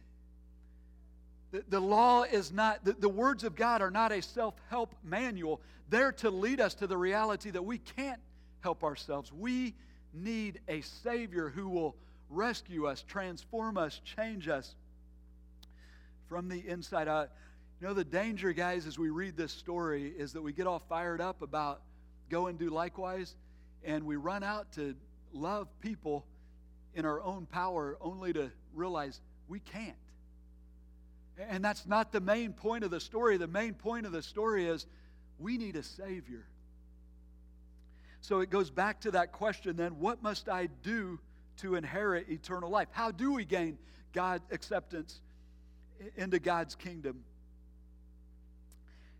The, 1.52 1.64
the 1.68 1.80
law 1.80 2.22
is 2.22 2.50
not, 2.50 2.84
the, 2.84 2.94
the 2.94 3.08
words 3.08 3.44
of 3.44 3.54
God 3.54 3.82
are 3.82 3.90
not 3.90 4.10
a 4.10 4.22
self 4.22 4.54
help 4.70 4.94
manual. 5.04 5.60
They're 5.90 6.12
to 6.12 6.30
lead 6.30 6.60
us 6.60 6.74
to 6.74 6.86
the 6.86 6.96
reality 6.96 7.50
that 7.50 7.62
we 7.62 7.78
can't 7.78 8.20
help 8.62 8.84
ourselves. 8.84 9.32
We 9.32 9.74
need 10.14 10.60
a 10.68 10.80
Savior 10.80 11.48
who 11.48 11.68
will 11.68 11.96
rescue 12.30 12.86
us, 12.86 13.02
transform 13.06 13.76
us, 13.76 14.00
change 14.04 14.48
us 14.48 14.74
from 16.28 16.48
the 16.48 16.66
inside 16.66 17.08
out. 17.08 17.30
You 17.80 17.88
know, 17.88 17.94
the 17.94 18.04
danger, 18.04 18.52
guys, 18.52 18.86
as 18.86 18.98
we 18.98 19.10
read 19.10 19.36
this 19.36 19.52
story, 19.52 20.12
is 20.16 20.32
that 20.32 20.42
we 20.42 20.52
get 20.52 20.66
all 20.66 20.78
fired 20.78 21.20
up 21.20 21.42
about 21.42 21.82
go 22.30 22.46
and 22.46 22.58
do 22.58 22.70
likewise, 22.70 23.34
and 23.84 24.04
we 24.04 24.16
run 24.16 24.42
out 24.42 24.72
to 24.72 24.94
love 25.32 25.68
people 25.80 26.24
in 26.94 27.04
our 27.04 27.20
own 27.20 27.46
power 27.46 27.98
only 28.00 28.32
to 28.32 28.50
realize 28.74 29.20
we 29.48 29.60
can't. 29.60 29.96
And 31.38 31.64
that's 31.64 31.86
not 31.86 32.12
the 32.12 32.20
main 32.20 32.52
point 32.52 32.84
of 32.84 32.90
the 32.90 33.00
story. 33.00 33.36
The 33.36 33.46
main 33.46 33.74
point 33.74 34.06
of 34.06 34.12
the 34.12 34.22
story 34.22 34.66
is 34.66 34.86
we 35.38 35.58
need 35.58 35.76
a 35.76 35.82
Savior. 35.82 36.46
So 38.22 38.38
it 38.38 38.50
goes 38.50 38.70
back 38.70 39.00
to 39.00 39.10
that 39.10 39.32
question 39.32 39.76
then 39.76 39.98
what 39.98 40.22
must 40.22 40.48
I 40.48 40.68
do 40.82 41.18
to 41.58 41.74
inherit 41.74 42.28
eternal 42.30 42.70
life? 42.70 42.88
How 42.92 43.10
do 43.10 43.32
we 43.32 43.44
gain 43.44 43.76
God 44.12 44.40
acceptance 44.50 45.20
into 46.16 46.38
God's 46.38 46.76
kingdom? 46.76 47.24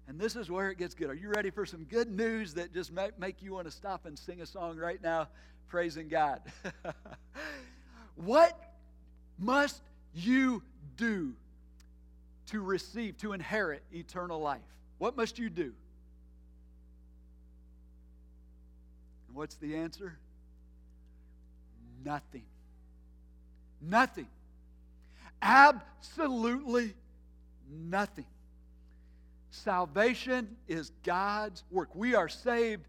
And 0.07 0.21
this 0.21 0.37
is 0.37 0.51
where 0.51 0.71
it 0.71 0.79
gets 0.79 0.95
good. 0.95 1.11
Are 1.11 1.15
you 1.15 1.31
ready 1.31 1.51
for 1.51 1.67
some 1.67 1.85
good 1.85 2.11
news 2.11 2.55
that 2.55 2.73
just 2.73 2.93
make, 2.93 3.19
make 3.19 3.43
you 3.43 3.53
want 3.53 3.67
to 3.67 3.71
stop 3.73 4.07
and 4.07 4.17
sing 4.17 4.41
a 4.41 4.47
song 4.47 4.77
right 4.77 5.03
now, 5.03 5.29
praising 5.69 6.09
God? 6.09 6.41
what 8.15 8.57
must 9.39 9.83
you 10.15 10.63
do 10.97 11.35
to 12.47 12.61
receive, 12.61 13.17
to 13.19 13.33
inherit 13.33 13.83
eternal 13.93 14.41
life? 14.41 14.61
What 14.99 15.17
must 15.17 15.39
you 15.39 15.51
do? 15.51 15.73
And 19.33 19.39
what's 19.39 19.55
the 19.55 19.77
answer? 19.77 20.19
Nothing. 22.05 22.43
Nothing. 23.81 24.27
Absolutely 25.41 26.93
nothing. 27.71 28.27
Salvation 29.51 30.55
is 30.69 30.93
God's 31.03 31.65
work. 31.71 31.95
We 31.95 32.15
are 32.15 32.29
saved 32.29 32.85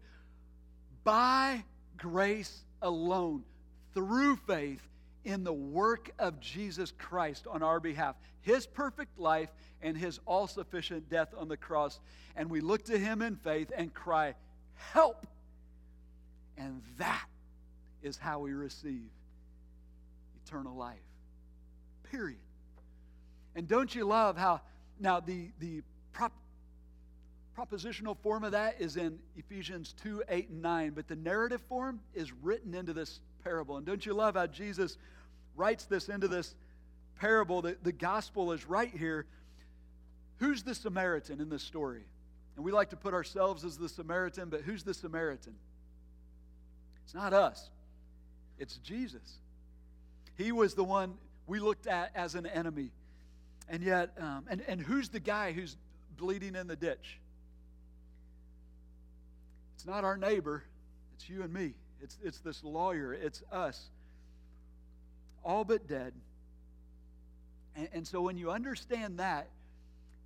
by 1.02 1.64
grace 1.96 2.60
alone, 2.82 3.44
through 3.94 4.36
faith 4.36 4.86
in 5.24 5.44
the 5.44 5.52
work 5.52 6.10
of 6.18 6.40
Jesus 6.40 6.92
Christ 6.98 7.46
on 7.50 7.62
our 7.62 7.80
behalf, 7.80 8.16
his 8.42 8.66
perfect 8.66 9.18
life 9.18 9.48
and 9.80 9.96
his 9.96 10.20
all 10.26 10.46
sufficient 10.46 11.08
death 11.08 11.32
on 11.38 11.48
the 11.48 11.56
cross. 11.56 12.00
And 12.36 12.50
we 12.50 12.60
look 12.60 12.84
to 12.84 12.98
him 12.98 13.22
in 13.22 13.36
faith 13.36 13.72
and 13.74 13.94
cry, 13.94 14.34
Help! 14.74 15.26
And 16.56 16.82
that 16.98 17.26
is 18.02 18.16
how 18.16 18.40
we 18.40 18.52
receive 18.52 19.10
eternal 20.44 20.76
life. 20.76 20.98
Period. 22.10 22.38
And 23.56 23.66
don't 23.66 23.94
you 23.94 24.04
love 24.04 24.36
how, 24.36 24.60
now, 25.00 25.20
the, 25.20 25.50
the 25.58 25.82
prop, 26.12 26.32
propositional 27.56 28.16
form 28.18 28.44
of 28.44 28.52
that 28.52 28.80
is 28.80 28.96
in 28.96 29.18
Ephesians 29.36 29.94
2 30.02 30.24
8 30.28 30.48
and 30.50 30.62
9, 30.62 30.90
but 30.90 31.08
the 31.08 31.16
narrative 31.16 31.62
form 31.68 32.00
is 32.14 32.32
written 32.32 32.74
into 32.74 32.92
this 32.92 33.20
parable. 33.42 33.76
And 33.76 33.86
don't 33.86 34.04
you 34.04 34.14
love 34.14 34.34
how 34.34 34.46
Jesus 34.46 34.98
writes 35.56 35.84
this 35.84 36.08
into 36.08 36.28
this 36.28 36.54
parable? 37.18 37.62
The, 37.62 37.76
the 37.82 37.92
gospel 37.92 38.52
is 38.52 38.66
right 38.66 38.92
here. 38.94 39.26
Who's 40.38 40.62
the 40.62 40.74
Samaritan 40.74 41.40
in 41.40 41.48
this 41.48 41.62
story? 41.62 42.02
And 42.56 42.64
we 42.64 42.72
like 42.72 42.90
to 42.90 42.96
put 42.96 43.14
ourselves 43.14 43.64
as 43.64 43.76
the 43.76 43.88
Samaritan, 43.88 44.48
but 44.48 44.62
who's 44.62 44.82
the 44.82 44.94
Samaritan? 44.94 45.54
It's 47.04 47.14
not 47.14 47.32
us, 47.32 47.70
it's 48.58 48.76
Jesus. 48.78 49.38
He 50.36 50.52
was 50.52 50.74
the 50.74 50.84
one 50.84 51.14
we 51.46 51.60
looked 51.60 51.86
at 51.86 52.10
as 52.14 52.34
an 52.34 52.46
enemy. 52.46 52.90
And 53.68 53.82
yet, 53.82 54.10
um, 54.18 54.44
and, 54.48 54.62
and 54.66 54.80
who's 54.80 55.08
the 55.08 55.20
guy 55.20 55.52
who's 55.52 55.76
bleeding 56.18 56.54
in 56.54 56.66
the 56.66 56.76
ditch? 56.76 57.18
It's 59.76 59.86
not 59.86 60.04
our 60.04 60.16
neighbor, 60.16 60.64
it's 61.14 61.28
you 61.28 61.42
and 61.42 61.52
me. 61.52 61.74
It's, 62.02 62.18
it's 62.22 62.38
this 62.40 62.62
lawyer, 62.62 63.14
it's 63.14 63.42
us. 63.50 63.88
All 65.42 65.64
but 65.64 65.86
dead. 65.86 66.12
And, 67.76 67.88
and 67.92 68.06
so 68.06 68.20
when 68.22 68.36
you 68.36 68.50
understand 68.50 69.18
that, 69.18 69.48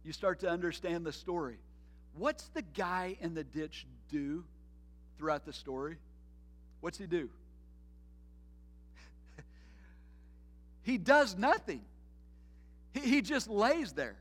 you 0.05 0.13
start 0.13 0.41
to 0.41 0.49
understand 0.49 1.05
the 1.05 1.13
story. 1.13 1.59
What's 2.17 2.45
the 2.49 2.63
guy 2.63 3.17
in 3.21 3.35
the 3.35 3.45
ditch 3.45 3.87
do 4.11 4.45
throughout 5.19 5.45
the 5.45 5.53
story? 5.53 5.99
What's 6.81 6.99
he 6.99 7.07
do? 7.07 7.29
he 10.83 10.99
does 10.99 11.37
nothing. 11.37 11.83
He, 12.93 13.01
he 13.01 13.23
just 13.23 13.49
lays 13.49 13.93
there. 13.93 14.17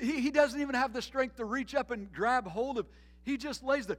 He, 0.00 0.20
he 0.20 0.30
doesn't 0.30 0.60
even 0.60 0.74
have 0.74 0.92
the 0.92 1.02
strength 1.02 1.36
to 1.36 1.44
reach 1.44 1.74
up 1.74 1.90
and 1.90 2.12
grab 2.12 2.46
hold 2.46 2.78
of. 2.78 2.86
He 3.22 3.36
just 3.36 3.62
lays 3.62 3.86
there. 3.86 3.98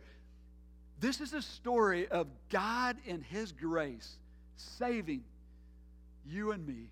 This 1.00 1.22
is 1.22 1.34
a 1.34 1.42
story 1.42 2.08
of 2.08 2.28
God 2.50 2.98
in 3.06 3.22
His 3.22 3.52
grace 3.52 4.18
saving 4.56 5.24
you 6.26 6.52
and 6.52 6.66
me. 6.66 6.90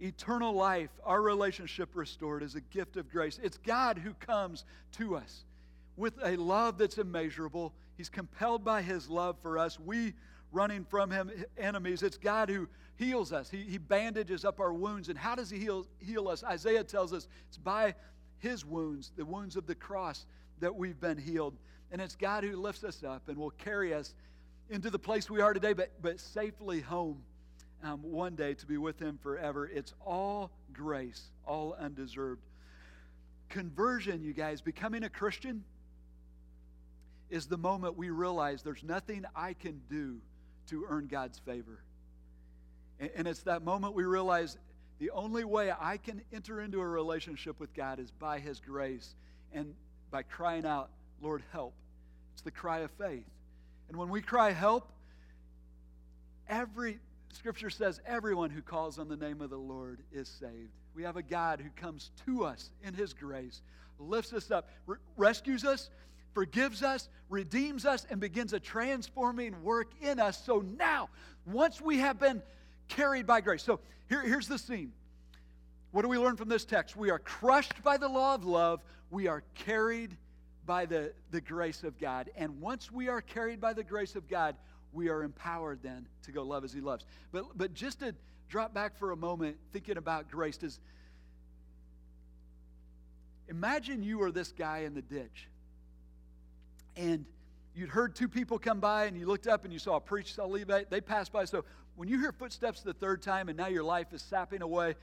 Eternal 0.00 0.52
life, 0.52 0.90
our 1.04 1.20
relationship 1.20 1.90
restored, 1.94 2.42
is 2.42 2.54
a 2.54 2.60
gift 2.60 2.96
of 2.96 3.10
grace. 3.10 3.40
It's 3.42 3.58
God 3.58 3.98
who 3.98 4.14
comes 4.14 4.64
to 4.92 5.16
us 5.16 5.44
with 5.96 6.14
a 6.22 6.36
love 6.36 6.78
that's 6.78 6.98
immeasurable. 6.98 7.72
He's 7.98 8.08
compelled 8.08 8.64
by 8.64 8.80
His 8.80 9.10
love 9.10 9.36
for 9.42 9.58
us. 9.58 9.78
We 9.78 10.14
running 10.52 10.84
from 10.84 11.10
Him, 11.10 11.30
enemies. 11.58 12.02
It's 12.02 12.16
God 12.16 12.48
who 12.48 12.68
heals 12.96 13.32
us. 13.32 13.50
He, 13.50 13.58
he 13.64 13.76
bandages 13.76 14.44
up 14.44 14.60
our 14.60 14.72
wounds. 14.72 15.08
And 15.08 15.18
how 15.18 15.34
does 15.34 15.50
He 15.50 15.58
heal, 15.58 15.84
heal 15.98 16.28
us? 16.28 16.44
Isaiah 16.44 16.84
tells 16.84 17.12
us 17.12 17.26
it's 17.48 17.58
by 17.58 17.96
His 18.38 18.64
wounds, 18.64 19.10
the 19.16 19.24
wounds 19.24 19.56
of 19.56 19.66
the 19.66 19.74
cross, 19.74 20.26
that 20.60 20.74
we've 20.74 21.00
been 21.00 21.18
healed. 21.18 21.56
And 21.90 22.00
it's 22.00 22.14
God 22.14 22.44
who 22.44 22.56
lifts 22.56 22.84
us 22.84 23.02
up 23.02 23.28
and 23.28 23.36
will 23.36 23.50
carry 23.50 23.92
us 23.92 24.14
into 24.70 24.90
the 24.90 24.98
place 24.98 25.28
we 25.28 25.40
are 25.40 25.52
today, 25.52 25.72
but, 25.72 25.90
but 26.00 26.20
safely 26.20 26.80
home 26.80 27.20
um, 27.82 28.00
one 28.02 28.36
day 28.36 28.54
to 28.54 28.66
be 28.66 28.78
with 28.78 29.00
Him 29.00 29.18
forever. 29.20 29.66
It's 29.66 29.92
all 30.06 30.52
grace, 30.72 31.32
all 31.44 31.76
undeserved. 31.80 32.42
Conversion, 33.48 34.22
you 34.22 34.34
guys, 34.34 34.60
becoming 34.60 35.02
a 35.02 35.08
Christian 35.08 35.64
is 37.30 37.46
the 37.46 37.58
moment 37.58 37.96
we 37.96 38.10
realize 38.10 38.62
there's 38.62 38.82
nothing 38.82 39.24
I 39.34 39.52
can 39.52 39.80
do 39.90 40.18
to 40.68 40.86
earn 40.88 41.06
God's 41.06 41.38
favor. 41.38 41.82
And, 43.00 43.10
and 43.16 43.28
it's 43.28 43.42
that 43.42 43.62
moment 43.62 43.94
we 43.94 44.04
realize 44.04 44.56
the 44.98 45.10
only 45.10 45.44
way 45.44 45.72
I 45.78 45.96
can 45.96 46.22
enter 46.32 46.60
into 46.60 46.80
a 46.80 46.86
relationship 46.86 47.60
with 47.60 47.72
God 47.74 47.98
is 47.98 48.10
by 48.10 48.38
His 48.40 48.60
grace 48.60 49.14
and 49.52 49.74
by 50.10 50.22
crying 50.22 50.66
out, 50.66 50.90
Lord, 51.20 51.42
help 51.52 51.74
It's 52.32 52.42
the 52.42 52.50
cry 52.50 52.80
of 52.80 52.90
faith. 52.92 53.24
And 53.88 53.96
when 53.96 54.08
we 54.08 54.20
cry 54.20 54.52
help, 54.52 54.90
every 56.48 56.98
scripture 57.32 57.70
says 57.70 58.00
everyone 58.06 58.50
who 58.50 58.62
calls 58.62 58.98
on 58.98 59.08
the 59.08 59.16
name 59.16 59.40
of 59.40 59.50
the 59.50 59.58
Lord 59.58 60.00
is 60.12 60.28
saved. 60.28 60.72
We 60.94 61.02
have 61.04 61.16
a 61.16 61.22
God 61.22 61.60
who 61.60 61.70
comes 61.80 62.10
to 62.26 62.44
us 62.44 62.70
in 62.82 62.94
his 62.94 63.12
grace, 63.12 63.62
lifts 63.98 64.32
us 64.32 64.50
up, 64.50 64.68
re- 64.86 64.98
rescues 65.16 65.64
us, 65.64 65.90
forgives 66.38 66.84
us, 66.84 67.08
redeems 67.28 67.84
us, 67.84 68.06
and 68.10 68.20
begins 68.20 68.52
a 68.52 68.60
transforming 68.60 69.60
work 69.64 69.90
in 70.00 70.20
us. 70.20 70.40
So 70.46 70.64
now, 70.78 71.08
once 71.44 71.80
we 71.80 71.98
have 71.98 72.20
been 72.20 72.40
carried 72.86 73.26
by 73.26 73.40
grace. 73.40 73.64
So 73.64 73.80
here, 74.08 74.22
here's 74.22 74.46
the 74.46 74.56
scene. 74.56 74.92
What 75.90 76.02
do 76.02 76.08
we 76.08 76.16
learn 76.16 76.36
from 76.36 76.48
this 76.48 76.64
text? 76.64 76.94
We 76.94 77.10
are 77.10 77.18
crushed 77.18 77.82
by 77.82 77.96
the 77.96 78.06
law 78.06 78.36
of 78.36 78.44
love. 78.44 78.84
We 79.10 79.26
are 79.26 79.42
carried 79.56 80.16
by 80.64 80.86
the, 80.86 81.12
the 81.32 81.40
grace 81.40 81.82
of 81.82 81.98
God. 81.98 82.30
And 82.36 82.60
once 82.60 82.88
we 82.88 83.08
are 83.08 83.20
carried 83.20 83.60
by 83.60 83.72
the 83.72 83.82
grace 83.82 84.14
of 84.14 84.28
God, 84.28 84.54
we 84.92 85.08
are 85.08 85.24
empowered 85.24 85.80
then 85.82 86.06
to 86.22 86.30
go 86.30 86.44
love 86.44 86.62
as 86.62 86.72
He 86.72 86.80
loves. 86.80 87.04
But, 87.32 87.58
but 87.58 87.74
just 87.74 87.98
to 87.98 88.14
drop 88.48 88.72
back 88.72 88.96
for 88.96 89.10
a 89.10 89.16
moment, 89.16 89.56
thinking 89.72 89.96
about 89.96 90.30
grace, 90.30 90.56
does 90.56 90.78
imagine 93.48 94.04
you 94.04 94.22
are 94.22 94.30
this 94.30 94.52
guy 94.52 94.82
in 94.86 94.94
the 94.94 95.02
ditch, 95.02 95.48
and 96.98 97.24
you'd 97.74 97.88
heard 97.88 98.14
two 98.14 98.28
people 98.28 98.58
come 98.58 98.80
by, 98.80 99.06
and 99.06 99.16
you 99.16 99.26
looked 99.26 99.46
up 99.46 99.64
and 99.64 99.72
you 99.72 99.78
saw 99.78 99.96
a 99.96 100.00
priest 100.00 100.38
Levi, 100.38 100.84
they 100.90 101.00
passed 101.00 101.32
by. 101.32 101.46
So 101.46 101.64
when 101.96 102.08
you 102.08 102.18
hear 102.20 102.32
footsteps 102.32 102.82
the 102.82 102.92
third 102.92 103.22
time, 103.22 103.48
and 103.48 103.56
now 103.56 103.68
your 103.68 103.84
life 103.84 104.12
is 104.12 104.20
sapping 104.20 104.60
away, 104.60 104.96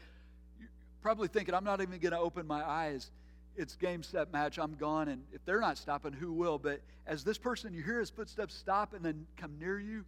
you're 0.59 0.69
probably 1.01 1.27
thinking, 1.27 1.55
I'm 1.55 1.63
not 1.63 1.81
even 1.81 1.97
going 1.99 2.11
to 2.11 2.19
open 2.19 2.45
my 2.45 2.63
eyes 2.63 3.09
it's 3.57 3.75
game, 3.75 4.03
set, 4.03 4.31
match. 4.31 4.59
I'm 4.59 4.75
gone. 4.75 5.07
And 5.07 5.23
if 5.31 5.43
they're 5.45 5.61
not 5.61 5.77
stopping, 5.77 6.13
who 6.13 6.33
will? 6.33 6.57
But 6.57 6.81
as 7.07 7.23
this 7.23 7.37
person, 7.37 7.73
you 7.73 7.83
hear 7.83 7.99
his 7.99 8.09
footsteps 8.09 8.53
stop 8.53 8.93
and 8.93 9.03
then 9.03 9.25
come 9.37 9.57
near 9.59 9.79
you, 9.79 10.05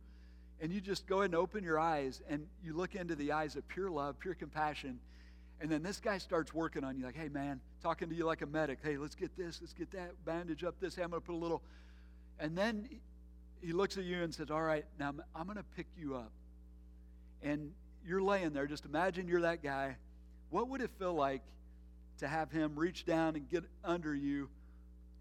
and 0.61 0.71
you 0.71 0.81
just 0.81 1.07
go 1.07 1.17
ahead 1.17 1.25
and 1.25 1.35
open 1.35 1.63
your 1.63 1.79
eyes 1.79 2.21
and 2.29 2.47
you 2.63 2.73
look 2.73 2.95
into 2.95 3.15
the 3.15 3.31
eyes 3.31 3.55
of 3.55 3.67
pure 3.67 3.89
love, 3.89 4.19
pure 4.19 4.33
compassion. 4.33 4.99
And 5.59 5.71
then 5.71 5.81
this 5.81 5.99
guy 5.99 6.19
starts 6.19 6.53
working 6.53 6.83
on 6.83 6.97
you, 6.97 7.05
like, 7.05 7.15
hey, 7.15 7.29
man, 7.29 7.59
talking 7.81 8.09
to 8.09 8.15
you 8.15 8.25
like 8.25 8.41
a 8.41 8.45
medic. 8.45 8.79
Hey, 8.83 8.97
let's 8.97 9.15
get 9.15 9.35
this, 9.35 9.59
let's 9.59 9.73
get 9.73 9.91
that, 9.91 10.11
bandage 10.25 10.63
up 10.63 10.79
this. 10.79 10.95
Hey, 10.95 11.03
I'm 11.03 11.09
going 11.09 11.21
to 11.21 11.25
put 11.25 11.33
a 11.33 11.37
little. 11.37 11.63
And 12.39 12.55
then 12.55 12.87
he 13.61 13.73
looks 13.73 13.97
at 13.97 14.03
you 14.03 14.21
and 14.21 14.33
says, 14.33 14.51
all 14.51 14.61
right, 14.61 14.85
now 14.99 15.15
I'm 15.35 15.45
going 15.45 15.57
to 15.57 15.65
pick 15.75 15.87
you 15.97 16.15
up. 16.15 16.31
And 17.41 17.71
you're 18.05 18.21
laying 18.21 18.53
there. 18.53 18.67
Just 18.67 18.85
imagine 18.85 19.27
you're 19.27 19.41
that 19.41 19.63
guy. 19.63 19.97
What 20.51 20.69
would 20.69 20.81
it 20.81 20.91
feel 20.99 21.13
like 21.13 21.41
to 22.19 22.27
have 22.27 22.51
him 22.51 22.73
reach 22.75 23.05
down 23.05 23.35
and 23.35 23.49
get 23.49 23.63
under 23.83 24.13
you 24.13 24.49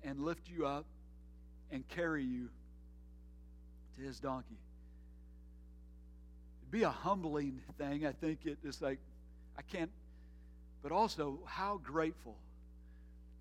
and 0.03 0.20
lift 0.20 0.49
you 0.49 0.66
up 0.66 0.87
and 1.70 1.87
carry 1.88 2.25
you 2.25 2.49
to 3.96 4.03
his 4.03 4.20
donkey. 4.20 4.59
It'd 6.62 6.70
be 6.70 6.83
a 6.85 6.90
humbling 6.90 7.61
thing. 7.79 8.07
I 8.07 8.12
think 8.12 8.46
it 8.46 8.59
is 8.64 8.81
like, 8.81 8.99
I 9.59 9.62
can't, 9.62 9.90
but 10.87 10.94
also 10.94 11.40
how 11.46 11.81
grateful. 11.83 12.37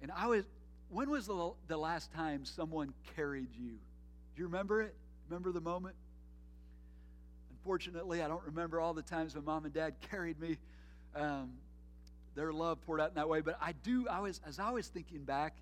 And 0.01 0.11
I 0.11 0.25
was, 0.25 0.45
when 0.89 1.11
was 1.11 1.27
the, 1.27 1.51
the 1.67 1.77
last 1.77 2.11
time 2.11 2.43
someone 2.43 2.91
carried 3.15 3.49
you? 3.53 3.69
Do 3.69 4.41
you 4.41 4.45
remember 4.45 4.81
it? 4.81 4.95
Remember 5.29 5.51
the 5.51 5.61
moment? 5.61 5.93
Unfortunately, 7.51 8.23
I 8.23 8.27
don't 8.27 8.41
remember 8.47 8.79
all 8.79 8.95
the 8.95 9.03
times 9.03 9.35
my 9.35 9.41
mom 9.41 9.63
and 9.63 9.71
dad 9.71 9.93
carried 10.09 10.39
me. 10.39 10.57
Um, 11.15 11.51
their 12.33 12.51
love 12.51 12.81
poured 12.81 12.99
out 12.99 13.09
in 13.09 13.13
that 13.13 13.29
way. 13.29 13.41
But 13.41 13.59
I 13.61 13.73
do, 13.73 14.07
I 14.09 14.21
was, 14.21 14.41
as 14.47 14.57
I 14.57 14.71
was 14.71 14.87
thinking 14.87 15.23
back, 15.23 15.55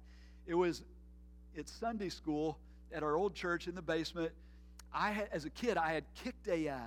it 0.48 0.56
was 0.56 0.84
at 1.60 1.68
Sunday 1.68 2.08
school 2.08 2.58
at 2.94 3.04
our 3.04 3.18
old 3.18 3.36
church 3.36 3.68
in 3.68 3.76
the 3.76 3.82
basement. 3.82 4.32
I 4.94 5.12
had, 5.12 5.28
as 5.34 5.44
a 5.44 5.50
kid, 5.50 5.76
I 5.76 5.92
had 5.92 6.06
kicked 6.24 6.48
a, 6.48 6.70
uh, 6.70 6.78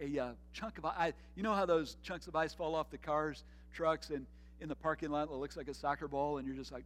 a 0.00 0.18
uh, 0.20 0.28
chunk 0.52 0.78
of 0.78 0.84
ice. 0.84 1.12
You 1.34 1.42
know 1.42 1.54
how 1.54 1.66
those 1.66 1.96
chunks 2.04 2.28
of 2.28 2.36
ice 2.36 2.54
fall 2.54 2.76
off 2.76 2.88
the 2.90 2.98
cars, 2.98 3.42
trucks, 3.76 4.10
and 4.10 4.26
in 4.60 4.68
the 4.68 4.74
parking 4.74 5.10
lot, 5.10 5.28
it 5.28 5.32
looks 5.32 5.56
like 5.56 5.68
a 5.68 5.74
soccer 5.74 6.08
ball, 6.08 6.38
and 6.38 6.46
you're 6.46 6.56
just 6.56 6.72
like, 6.72 6.84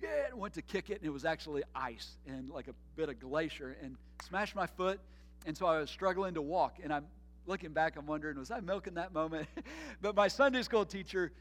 yeah, 0.00 0.28
and 0.30 0.38
went 0.38 0.54
to 0.54 0.62
kick 0.62 0.88
it, 0.88 0.98
and 0.98 1.04
it 1.04 1.12
was 1.12 1.24
actually 1.24 1.62
ice 1.74 2.12
and 2.26 2.48
like 2.48 2.68
a 2.68 2.74
bit 2.96 3.08
of 3.08 3.18
glacier, 3.20 3.76
and 3.82 3.96
smashed 4.26 4.54
my 4.54 4.66
foot, 4.66 5.00
and 5.46 5.56
so 5.56 5.66
I 5.66 5.80
was 5.80 5.90
struggling 5.90 6.34
to 6.34 6.42
walk, 6.42 6.78
and 6.82 6.92
I'm 6.92 7.04
looking 7.46 7.72
back, 7.72 7.96
I'm 7.96 8.06
wondering, 8.06 8.38
was 8.38 8.50
I 8.50 8.60
milking 8.60 8.94
that 8.94 9.12
moment? 9.12 9.48
but 10.00 10.14
my 10.14 10.28
Sunday 10.28 10.62
school 10.62 10.84
teacher 10.84 11.32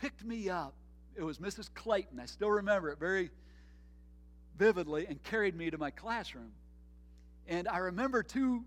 picked 0.00 0.24
me 0.24 0.48
up. 0.48 0.74
It 1.16 1.22
was 1.22 1.38
Mrs. 1.38 1.68
Clayton. 1.74 2.20
I 2.20 2.26
still 2.26 2.50
remember 2.50 2.90
it 2.90 2.98
very 2.98 3.30
vividly 4.56 5.06
and 5.06 5.22
carried 5.24 5.56
me 5.56 5.70
to 5.70 5.78
my 5.78 5.90
classroom. 5.90 6.52
And 7.48 7.66
I 7.66 7.78
remember 7.78 8.22
two 8.22 8.64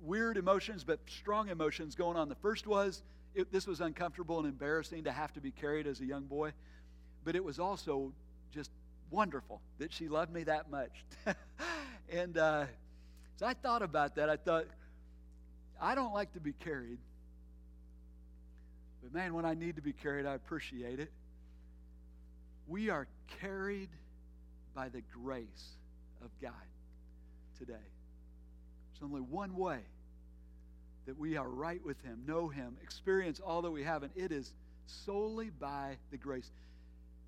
weird 0.00 0.36
emotions, 0.36 0.84
but 0.84 1.00
strong 1.06 1.48
emotions 1.48 1.94
going 1.94 2.16
on. 2.16 2.28
The 2.28 2.34
first 2.36 2.66
was 2.66 3.02
it, 3.34 3.52
this 3.52 3.66
was 3.66 3.80
uncomfortable 3.80 4.38
and 4.38 4.46
embarrassing 4.46 5.04
to 5.04 5.12
have 5.12 5.32
to 5.34 5.40
be 5.40 5.50
carried 5.50 5.86
as 5.86 6.00
a 6.00 6.04
young 6.04 6.24
boy, 6.24 6.52
but 7.24 7.34
it 7.34 7.44
was 7.44 7.58
also 7.58 8.12
just 8.52 8.70
wonderful 9.10 9.60
that 9.78 9.92
she 9.92 10.08
loved 10.08 10.32
me 10.32 10.44
that 10.44 10.70
much. 10.70 11.04
and 12.12 12.38
uh, 12.38 12.66
so 13.36 13.46
I 13.46 13.54
thought 13.54 13.82
about 13.82 14.16
that. 14.16 14.28
I 14.28 14.36
thought, 14.36 14.66
I 15.80 15.94
don't 15.94 16.14
like 16.14 16.32
to 16.34 16.40
be 16.40 16.52
carried. 16.52 16.98
But 19.02 19.12
man, 19.12 19.34
when 19.34 19.44
I 19.44 19.54
need 19.54 19.76
to 19.76 19.82
be 19.82 19.92
carried, 19.92 20.26
I 20.26 20.34
appreciate 20.34 21.00
it. 21.00 21.10
We 22.66 22.88
are 22.90 23.06
carried 23.40 23.90
by 24.74 24.88
the 24.88 25.02
grace 25.22 25.76
of 26.22 26.30
God 26.40 26.52
today. 27.58 27.72
There's 27.72 29.02
only 29.02 29.20
one 29.20 29.56
way 29.56 29.80
that 31.06 31.18
we 31.18 31.36
are 31.36 31.48
right 31.48 31.84
with 31.84 32.00
Him, 32.02 32.22
know 32.26 32.48
Him, 32.48 32.76
experience 32.82 33.40
all 33.40 33.62
that 33.62 33.70
we 33.70 33.82
have, 33.82 34.02
and 34.02 34.12
it 34.16 34.32
is 34.32 34.52
solely 34.86 35.50
by 35.50 35.96
the 36.10 36.16
grace. 36.16 36.50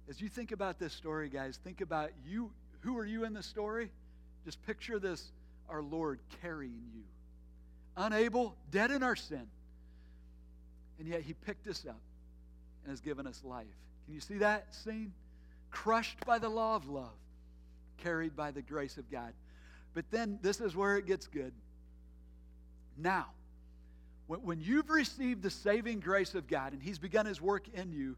As 0.08 0.20
you 0.20 0.28
think 0.28 0.52
about 0.52 0.78
this 0.78 0.92
story, 0.92 1.28
guys, 1.28 1.58
think 1.62 1.80
about 1.80 2.10
you. 2.26 2.50
Who 2.80 2.96
are 2.98 3.06
you 3.06 3.24
in 3.24 3.34
the 3.34 3.42
story? 3.42 3.90
Just 4.44 4.64
picture 4.66 4.98
this 4.98 5.32
our 5.68 5.82
Lord 5.82 6.20
carrying 6.40 6.82
you 6.94 7.02
unable, 7.96 8.54
dead 8.70 8.90
in 8.90 9.02
our 9.02 9.16
sin. 9.16 9.46
And 10.98 11.08
yet 11.08 11.22
he 11.22 11.34
picked 11.34 11.66
us 11.66 11.84
up 11.88 12.00
and 12.84 12.90
has 12.90 13.00
given 13.00 13.26
us 13.26 13.42
life. 13.44 13.66
Can 14.04 14.14
you 14.14 14.20
see 14.20 14.38
that 14.38 14.74
scene? 14.74 15.12
Crushed 15.70 16.24
by 16.24 16.38
the 16.38 16.48
law 16.48 16.76
of 16.76 16.88
love, 16.88 17.16
carried 17.98 18.36
by 18.36 18.50
the 18.50 18.62
grace 18.62 18.96
of 18.96 19.10
God. 19.10 19.32
But 19.94 20.04
then 20.10 20.38
this 20.42 20.60
is 20.60 20.76
where 20.76 20.96
it 20.96 21.06
gets 21.06 21.26
good. 21.26 21.52
Now, 22.96 23.26
when 24.28 24.60
you've 24.60 24.90
received 24.90 25.42
the 25.42 25.50
saving 25.50 26.00
grace 26.00 26.34
of 26.34 26.46
God 26.46 26.72
and 26.72 26.82
He's 26.82 26.98
begun 26.98 27.26
His 27.26 27.40
work 27.40 27.68
in 27.74 27.92
you, 27.92 28.16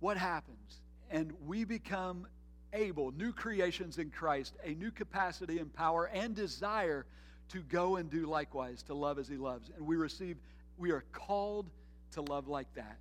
what 0.00 0.16
happens? 0.16 0.80
And 1.10 1.32
we 1.46 1.64
become 1.64 2.26
able, 2.72 3.12
new 3.12 3.32
creations 3.32 3.98
in 3.98 4.10
Christ, 4.10 4.54
a 4.64 4.74
new 4.74 4.90
capacity 4.90 5.58
and 5.58 5.72
power 5.72 6.10
and 6.12 6.34
desire 6.34 7.06
to 7.48 7.62
go 7.62 7.96
and 7.96 8.10
do 8.10 8.26
likewise, 8.26 8.82
to 8.84 8.94
love 8.94 9.18
as 9.18 9.28
he 9.28 9.36
loves. 9.36 9.70
And 9.76 9.86
we 9.86 9.96
receive, 9.96 10.36
we 10.76 10.90
are 10.90 11.04
called 11.12 11.70
to 12.12 12.22
love 12.22 12.48
like 12.48 12.72
that. 12.74 12.98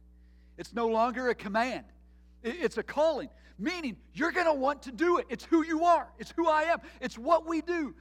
It's 0.58 0.74
no 0.74 0.88
longer 0.88 1.30
a 1.30 1.36
command, 1.36 1.86
it's 2.44 2.78
a 2.78 2.84
calling, 2.84 3.30
meaning 3.60 3.98
you're 4.14 4.32
going 4.32 4.46
to 4.46 4.54
want 4.54 4.84
to 4.84 4.92
do 4.92 5.18
it. 5.18 5.26
It's 5.30 5.44
who 5.44 5.64
you 5.64 5.84
are, 5.84 6.08
it's 6.20 6.32
who 6.36 6.48
I 6.48 6.64
am, 6.64 6.80
it's 7.02 7.18
what 7.18 7.46
we 7.46 7.62
do. 7.62 7.94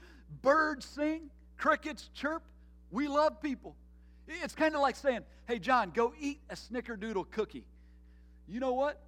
Birds 0.43 0.85
sing, 0.85 1.31
crickets 1.57 2.11
chirp. 2.15 2.43
We 2.91 3.09
love 3.09 3.41
people. 3.41 3.75
It's 4.27 4.55
kind 4.55 4.75
of 4.75 4.81
like 4.81 4.97
saying, 4.97 5.21
hey, 5.47 5.59
John, 5.59 5.91
go 5.91 6.15
eat 6.19 6.41
a 6.51 6.55
snickerdoodle 6.55 7.31
cookie. 7.31 7.65
You 8.49 8.61
know 8.61 8.73
what? 8.73 9.01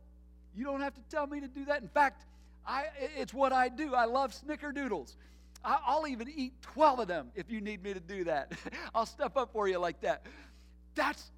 You 0.54 0.64
don't 0.64 0.80
have 0.80 0.94
to 0.94 1.00
tell 1.10 1.26
me 1.26 1.40
to 1.40 1.48
do 1.48 1.64
that. 1.66 1.82
In 1.82 1.88
fact, 1.88 2.24
I, 2.66 2.86
it's 3.16 3.32
what 3.32 3.52
I 3.52 3.68
do. 3.68 3.94
I 3.94 4.04
love 4.04 4.32
snickerdoodles. 4.32 5.14
I'll 5.64 6.06
even 6.06 6.28
eat 6.28 6.52
12 6.62 7.00
of 7.00 7.08
them 7.08 7.28
if 7.34 7.50
you 7.50 7.60
need 7.60 7.82
me 7.82 7.92
to 7.92 8.00
do 8.00 8.24
that. 8.24 8.52
I'll 8.94 9.06
step 9.06 9.36
up 9.36 9.52
for 9.52 9.66
you 9.66 9.78
like 9.78 10.00
that. 10.02 10.24
That's 10.94 11.30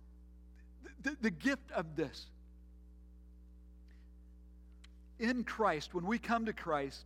the, 1.03 1.17
the 1.21 1.31
gift 1.31 1.71
of 1.73 1.97
this. 1.97 2.27
In 5.19 5.45
Christ, 5.45 5.95
when 5.95 6.05
we 6.05 6.19
come 6.19 6.45
to 6.47 6.53
Christ, 6.53 7.05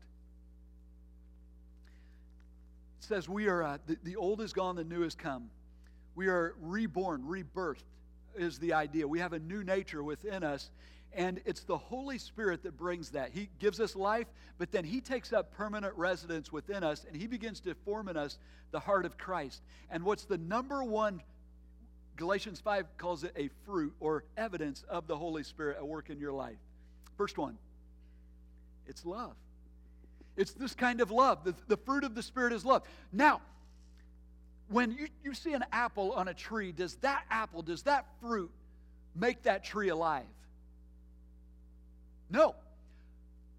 it 3.00 3.04
says 3.04 3.28
we 3.28 3.46
are, 3.46 3.62
uh, 3.62 3.78
the, 3.86 3.96
the 4.02 4.16
old 4.16 4.40
is 4.40 4.52
gone, 4.52 4.76
the 4.76 4.84
new 4.84 5.02
has 5.02 5.14
come. 5.14 5.48
We 6.14 6.28
are 6.28 6.54
reborn, 6.60 7.22
rebirthed 7.24 7.84
is 8.36 8.58
the 8.58 8.72
idea. 8.72 9.06
We 9.06 9.18
have 9.18 9.32
a 9.32 9.38
new 9.38 9.62
nature 9.62 10.02
within 10.02 10.42
us, 10.42 10.70
and 11.12 11.40
it's 11.44 11.64
the 11.64 11.76
Holy 11.76 12.18
Spirit 12.18 12.62
that 12.62 12.76
brings 12.76 13.10
that. 13.10 13.30
He 13.32 13.48
gives 13.58 13.80
us 13.80 13.94
life, 13.94 14.26
but 14.58 14.72
then 14.72 14.84
He 14.84 15.00
takes 15.00 15.32
up 15.32 15.52
permanent 15.52 15.94
residence 15.96 16.50
within 16.50 16.82
us 16.82 17.04
and 17.06 17.16
He 17.16 17.26
begins 17.26 17.60
to 17.60 17.74
form 17.84 18.08
in 18.08 18.16
us 18.16 18.38
the 18.70 18.80
heart 18.80 19.04
of 19.04 19.18
Christ. 19.18 19.62
And 19.90 20.04
what's 20.04 20.24
the 20.24 20.38
number 20.38 20.82
one, 20.82 21.22
Galatians 22.16 22.60
5 22.60 22.96
calls 22.96 23.24
it 23.24 23.32
a 23.36 23.50
fruit 23.66 23.94
or 24.00 24.24
evidence 24.36 24.84
of 24.88 25.06
the 25.06 25.16
Holy 25.16 25.42
Spirit 25.42 25.76
at 25.76 25.86
work 25.86 26.08
in 26.08 26.18
your 26.18 26.32
life? 26.32 26.58
First 27.16 27.36
one, 27.36 27.58
it's 28.86 29.04
love. 29.04 29.34
It's 30.34 30.52
this 30.52 30.74
kind 30.74 31.02
of 31.02 31.10
love. 31.10 31.44
The, 31.44 31.54
the 31.68 31.76
fruit 31.76 32.04
of 32.04 32.14
the 32.14 32.22
Spirit 32.22 32.54
is 32.54 32.64
love. 32.64 32.82
Now, 33.12 33.42
when 34.72 34.92
you, 34.92 35.08
you 35.22 35.34
see 35.34 35.52
an 35.52 35.64
apple 35.70 36.12
on 36.12 36.28
a 36.28 36.34
tree, 36.34 36.72
does 36.72 36.96
that 36.96 37.24
apple, 37.30 37.62
does 37.62 37.82
that 37.82 38.06
fruit 38.20 38.50
make 39.14 39.42
that 39.42 39.64
tree 39.64 39.90
alive? 39.90 40.24
No. 42.30 42.54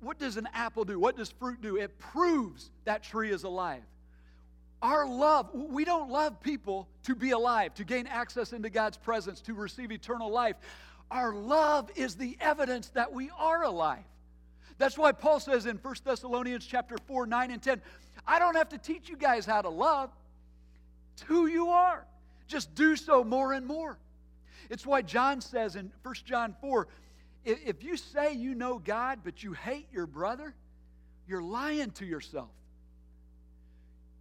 What 0.01 0.19
does 0.19 0.37
an 0.37 0.49
apple 0.53 0.83
do? 0.83 0.99
What 0.99 1.15
does 1.15 1.29
fruit 1.29 1.61
do? 1.61 1.77
It 1.77 1.97
proves 1.99 2.71
that 2.85 3.03
tree 3.03 3.31
is 3.31 3.43
alive. 3.43 3.83
Our 4.81 5.07
love, 5.07 5.53
we 5.53 5.85
don't 5.85 6.09
love 6.09 6.41
people 6.41 6.89
to 7.03 7.15
be 7.15 7.31
alive, 7.31 7.73
to 7.75 7.85
gain 7.85 8.05
access 8.07 8.51
into 8.51 8.69
God's 8.69 8.97
presence, 8.97 9.39
to 9.41 9.53
receive 9.53 9.91
eternal 9.93 10.29
life. 10.29 10.57
Our 11.09 11.33
love 11.33 11.89
is 11.95 12.15
the 12.15 12.35
evidence 12.41 12.89
that 12.89 13.13
we 13.13 13.29
are 13.37 13.63
alive. 13.63 14.03
That's 14.77 14.97
why 14.97 15.13
Paul 15.13 15.39
says 15.39 15.67
in 15.67 15.77
1 15.77 15.95
Thessalonians 16.03 16.65
chapter 16.65 16.97
4, 17.07 17.27
9 17.27 17.51
and 17.51 17.61
10, 17.61 17.81
I 18.27 18.39
don't 18.39 18.55
have 18.55 18.69
to 18.69 18.77
teach 18.77 19.07
you 19.07 19.15
guys 19.15 19.45
how 19.45 19.61
to 19.61 19.69
love. 19.69 20.09
It's 21.13 21.23
who 21.23 21.47
you 21.47 21.69
are. 21.69 22.05
Just 22.47 22.73
do 22.75 22.95
so 22.95 23.23
more 23.23 23.53
and 23.53 23.65
more. 23.65 23.97
It's 24.69 24.85
why 24.85 25.01
John 25.01 25.41
says 25.41 25.75
in 25.75 25.91
1 26.03 26.15
John 26.25 26.55
4, 26.61 26.87
if 27.45 27.83
you 27.83 27.97
say 27.97 28.33
you 28.33 28.55
know 28.55 28.79
God, 28.79 29.19
but 29.23 29.43
you 29.43 29.53
hate 29.53 29.87
your 29.91 30.07
brother, 30.07 30.55
you're 31.27 31.41
lying 31.41 31.91
to 31.91 32.05
yourself. 32.05 32.49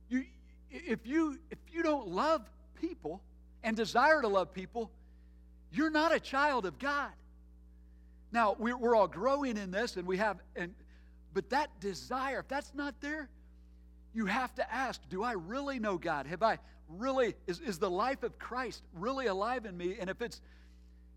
You, 0.09 0.25
if, 0.71 1.07
you, 1.07 1.39
if 1.51 1.59
you 1.73 1.83
don't 1.83 2.09
love 2.09 2.43
people 2.81 3.23
and 3.63 3.77
desire 3.77 4.21
to 4.21 4.29
love 4.29 4.53
people, 4.53 4.91
you're 5.71 5.91
not 5.91 6.15
a 6.15 6.21
child 6.21 6.67
of 6.67 6.79
God. 6.79 7.11
Now, 8.33 8.57
we're, 8.59 8.77
we're 8.77 8.97
all 8.97 9.09
growing 9.09 9.57
in 9.57 9.71
this, 9.71 9.97
and 9.97 10.07
we 10.07 10.17
have, 10.17 10.39
and, 10.57 10.75
but 11.33 11.51
that 11.51 11.81
desire, 11.81 12.41
if 12.41 12.49
that's 12.49 12.73
not 12.75 12.95
there, 13.01 13.29
you 14.15 14.27
have 14.27 14.55
to 14.57 14.73
ask 14.73 15.01
Do 15.09 15.23
I 15.23 15.33
really 15.33 15.79
know 15.79 15.99
God? 15.99 16.27
Have 16.27 16.43
I 16.43 16.59
really, 16.89 17.35
is, 17.47 17.61
is 17.61 17.79
the 17.79 17.91
life 17.91 18.23
of 18.23 18.39
Christ 18.39 18.83
really 18.95 19.27
alive 19.27 19.65
in 19.67 19.77
me? 19.77 19.97
And 19.99 20.11
if 20.11 20.21
it's, 20.21 20.41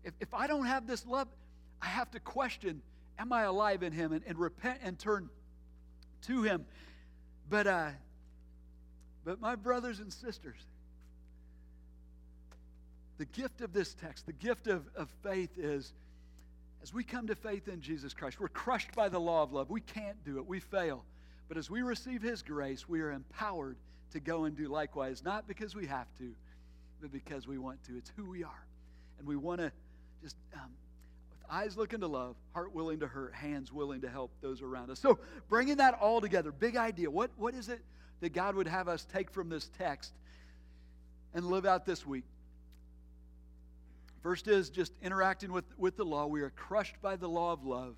if, 0.04 0.14
if 0.20 0.32
I 0.34 0.46
don't 0.46 0.66
have 0.66 0.86
this 0.86 1.06
love, 1.06 1.28
I 1.80 1.86
have 1.86 2.10
to 2.12 2.20
question 2.20 2.82
Am 3.18 3.32
I 3.32 3.42
alive 3.42 3.82
in 3.82 3.92
Him 3.92 4.12
and, 4.12 4.22
and 4.26 4.38
repent 4.38 4.80
and 4.82 4.98
turn 4.98 5.30
to 6.22 6.42
Him? 6.42 6.66
But, 7.48 7.66
uh, 7.66 7.88
but 9.24 9.40
my 9.40 9.54
brothers 9.54 10.00
and 10.00 10.12
sisters, 10.12 10.58
the 13.18 13.24
gift 13.24 13.60
of 13.62 13.72
this 13.72 13.94
text, 13.94 14.26
the 14.26 14.32
gift 14.32 14.66
of, 14.66 14.84
of 14.94 15.08
faith 15.22 15.56
is 15.56 15.92
as 16.82 16.94
we 16.94 17.02
come 17.02 17.26
to 17.26 17.34
faith 17.34 17.66
in 17.66 17.80
Jesus 17.80 18.14
Christ, 18.14 18.38
we're 18.38 18.46
crushed 18.46 18.94
by 18.94 19.08
the 19.08 19.18
law 19.18 19.42
of 19.42 19.52
love. 19.52 19.70
We 19.70 19.80
can't 19.80 20.22
do 20.24 20.38
it, 20.38 20.46
we 20.46 20.60
fail. 20.60 21.04
But 21.48 21.56
as 21.56 21.70
we 21.70 21.82
receive 21.82 22.22
His 22.22 22.42
grace, 22.42 22.88
we 22.88 23.00
are 23.00 23.12
empowered 23.12 23.76
to 24.12 24.20
go 24.20 24.44
and 24.44 24.56
do 24.56 24.68
likewise, 24.68 25.22
not 25.24 25.46
because 25.46 25.74
we 25.74 25.86
have 25.86 26.06
to, 26.18 26.32
but 27.00 27.12
because 27.12 27.46
we 27.46 27.58
want 27.58 27.82
to. 27.84 27.96
It's 27.96 28.12
who 28.16 28.24
we 28.24 28.44
are. 28.44 28.66
And 29.18 29.26
we 29.26 29.36
want 29.36 29.60
to 29.60 29.72
just, 30.22 30.36
um, 30.54 30.70
with 31.30 31.38
eyes 31.50 31.76
looking 31.76 32.00
to 32.00 32.06
love, 32.06 32.36
heart 32.52 32.74
willing 32.74 33.00
to 33.00 33.06
hurt, 33.06 33.34
hands 33.34 33.72
willing 33.72 34.00
to 34.00 34.08
help 34.08 34.30
those 34.40 34.62
around 34.62 34.90
us. 34.90 34.98
So, 34.98 35.18
bringing 35.48 35.76
that 35.76 35.94
all 35.94 36.20
together, 36.20 36.52
big 36.52 36.76
idea. 36.76 37.10
What, 37.10 37.30
what 37.36 37.54
is 37.54 37.68
it 37.68 37.80
that 38.20 38.32
God 38.32 38.54
would 38.54 38.66
have 38.66 38.88
us 38.88 39.06
take 39.12 39.30
from 39.30 39.48
this 39.48 39.70
text 39.78 40.12
and 41.34 41.46
live 41.46 41.66
out 41.66 41.86
this 41.86 42.06
week? 42.06 42.24
First 44.22 44.48
is 44.48 44.70
just 44.70 44.92
interacting 45.02 45.52
with, 45.52 45.66
with 45.78 45.96
the 45.96 46.04
law. 46.04 46.26
We 46.26 46.42
are 46.42 46.50
crushed 46.50 47.00
by 47.00 47.16
the 47.16 47.28
law 47.28 47.52
of 47.52 47.64
love. 47.64 47.94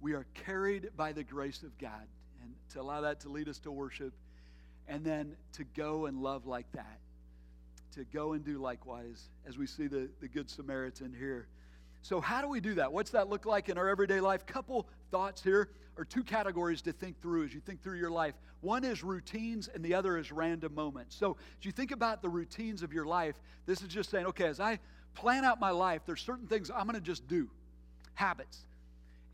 We 0.00 0.12
are 0.12 0.26
carried 0.34 0.90
by 0.96 1.12
the 1.12 1.24
grace 1.24 1.62
of 1.62 1.76
God. 1.78 2.06
To 2.70 2.80
allow 2.80 3.00
that 3.02 3.20
to 3.20 3.28
lead 3.28 3.48
us 3.48 3.58
to 3.60 3.70
worship. 3.70 4.12
And 4.86 5.04
then 5.04 5.36
to 5.52 5.64
go 5.64 6.06
and 6.06 6.22
love 6.22 6.46
like 6.46 6.70
that. 6.72 6.98
To 7.94 8.04
go 8.04 8.32
and 8.32 8.44
do 8.44 8.58
likewise, 8.58 9.28
as 9.46 9.58
we 9.58 9.66
see 9.66 9.86
the, 9.86 10.08
the 10.20 10.28
Good 10.28 10.48
Samaritan 10.48 11.14
here. 11.18 11.48
So, 12.02 12.20
how 12.20 12.40
do 12.40 12.48
we 12.48 12.60
do 12.60 12.74
that? 12.74 12.92
What's 12.92 13.10
that 13.10 13.28
look 13.28 13.44
like 13.44 13.68
in 13.68 13.76
our 13.76 13.88
everyday 13.88 14.20
life? 14.20 14.46
Couple 14.46 14.86
thoughts 15.10 15.42
here, 15.42 15.70
or 15.96 16.04
two 16.04 16.22
categories 16.22 16.80
to 16.82 16.92
think 16.92 17.20
through 17.20 17.44
as 17.44 17.52
you 17.52 17.60
think 17.60 17.82
through 17.82 17.98
your 17.98 18.10
life. 18.10 18.34
One 18.60 18.84
is 18.84 19.02
routines, 19.02 19.68
and 19.68 19.84
the 19.84 19.94
other 19.94 20.16
is 20.16 20.30
random 20.30 20.74
moments. 20.74 21.16
So, 21.16 21.36
as 21.58 21.66
you 21.66 21.72
think 21.72 21.90
about 21.90 22.22
the 22.22 22.28
routines 22.28 22.82
of 22.82 22.92
your 22.92 23.04
life, 23.04 23.34
this 23.66 23.82
is 23.82 23.88
just 23.88 24.10
saying, 24.10 24.26
okay, 24.26 24.46
as 24.46 24.60
I 24.60 24.78
plan 25.14 25.44
out 25.44 25.58
my 25.60 25.70
life, 25.70 26.02
there's 26.06 26.22
certain 26.22 26.46
things 26.46 26.70
I'm 26.70 26.84
going 26.84 26.94
to 26.94 27.00
just 27.00 27.26
do, 27.26 27.50
habits. 28.14 28.64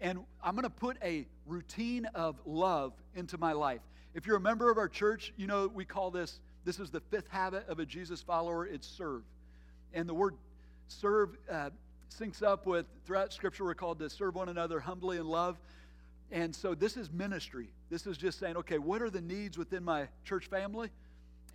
And 0.01 0.21
I'm 0.43 0.55
going 0.55 0.65
to 0.65 0.71
put 0.71 0.97
a 1.03 1.27
routine 1.47 2.07
of 2.15 2.37
love 2.45 2.93
into 3.15 3.39
my 3.39 3.53
life. 3.53 3.81
If 4.15 4.27
you're 4.27 4.37
a 4.37 4.41
member 4.41 4.71
of 4.71 4.79
our 4.79 4.89
church, 4.89 5.33
you 5.37 5.47
know 5.47 5.67
we 5.73 5.85
call 5.85 6.11
this, 6.11 6.41
this 6.65 6.79
is 6.79 6.91
the 6.91 7.01
fifth 7.01 7.29
habit 7.29 7.69
of 7.69 7.79
a 7.79 7.87
Jesus 7.87 8.23
follower, 8.23 8.67
it's 8.67 8.87
serve. 8.87 9.23
And 9.93 10.09
the 10.09 10.15
word 10.15 10.35
serve 10.89 11.37
uh, 11.51 11.71
syncs 12.11 12.43
up 12.43 12.67
with, 12.67 12.87
throughout 13.07 13.33
Scripture, 13.33 13.65
we're 13.65 13.75
called 13.75 13.99
to 14.01 14.11
serve 14.11 14.35
one 14.35 14.49
another 14.49 14.81
humbly 14.81 15.19
in 15.19 15.27
love. 15.27 15.59
And 16.31 16.55
so 16.55 16.75
this 16.75 16.97
is 16.97 17.11
ministry. 17.11 17.69
This 17.91 18.07
is 18.07 18.17
just 18.17 18.39
saying, 18.39 18.57
okay, 18.57 18.79
what 18.79 19.03
are 19.03 19.11
the 19.11 19.21
needs 19.21 19.59
within 19.59 19.85
my 19.85 20.09
church 20.25 20.47
family? 20.47 20.91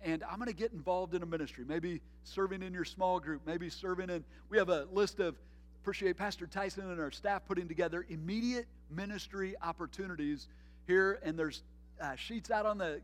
and 0.02 0.24
I'm 0.24 0.36
going 0.36 0.48
to 0.48 0.54
get 0.54 0.72
involved 0.72 1.14
in 1.14 1.22
a 1.22 1.26
ministry. 1.26 1.64
Maybe 1.66 2.00
serving 2.24 2.62
in 2.62 2.72
your 2.72 2.84
small 2.84 3.20
group, 3.20 3.42
maybe 3.46 3.68
serving 3.68 4.10
in. 4.10 4.24
We 4.48 4.58
have 4.58 4.68
a 4.68 4.86
list 4.92 5.20
of, 5.20 5.36
appreciate 5.82 6.18
Pastor 6.18 6.46
Tyson 6.46 6.90
and 6.90 7.00
our 7.00 7.10
staff 7.10 7.46
putting 7.48 7.66
together 7.66 8.04
immediate 8.10 8.66
ministry 8.90 9.54
opportunities 9.62 10.46
here, 10.86 11.18
and 11.22 11.38
there's 11.38 11.62
uh, 12.02 12.14
sheets 12.16 12.50
out 12.50 12.66
on 12.66 12.76
the 12.76 13.00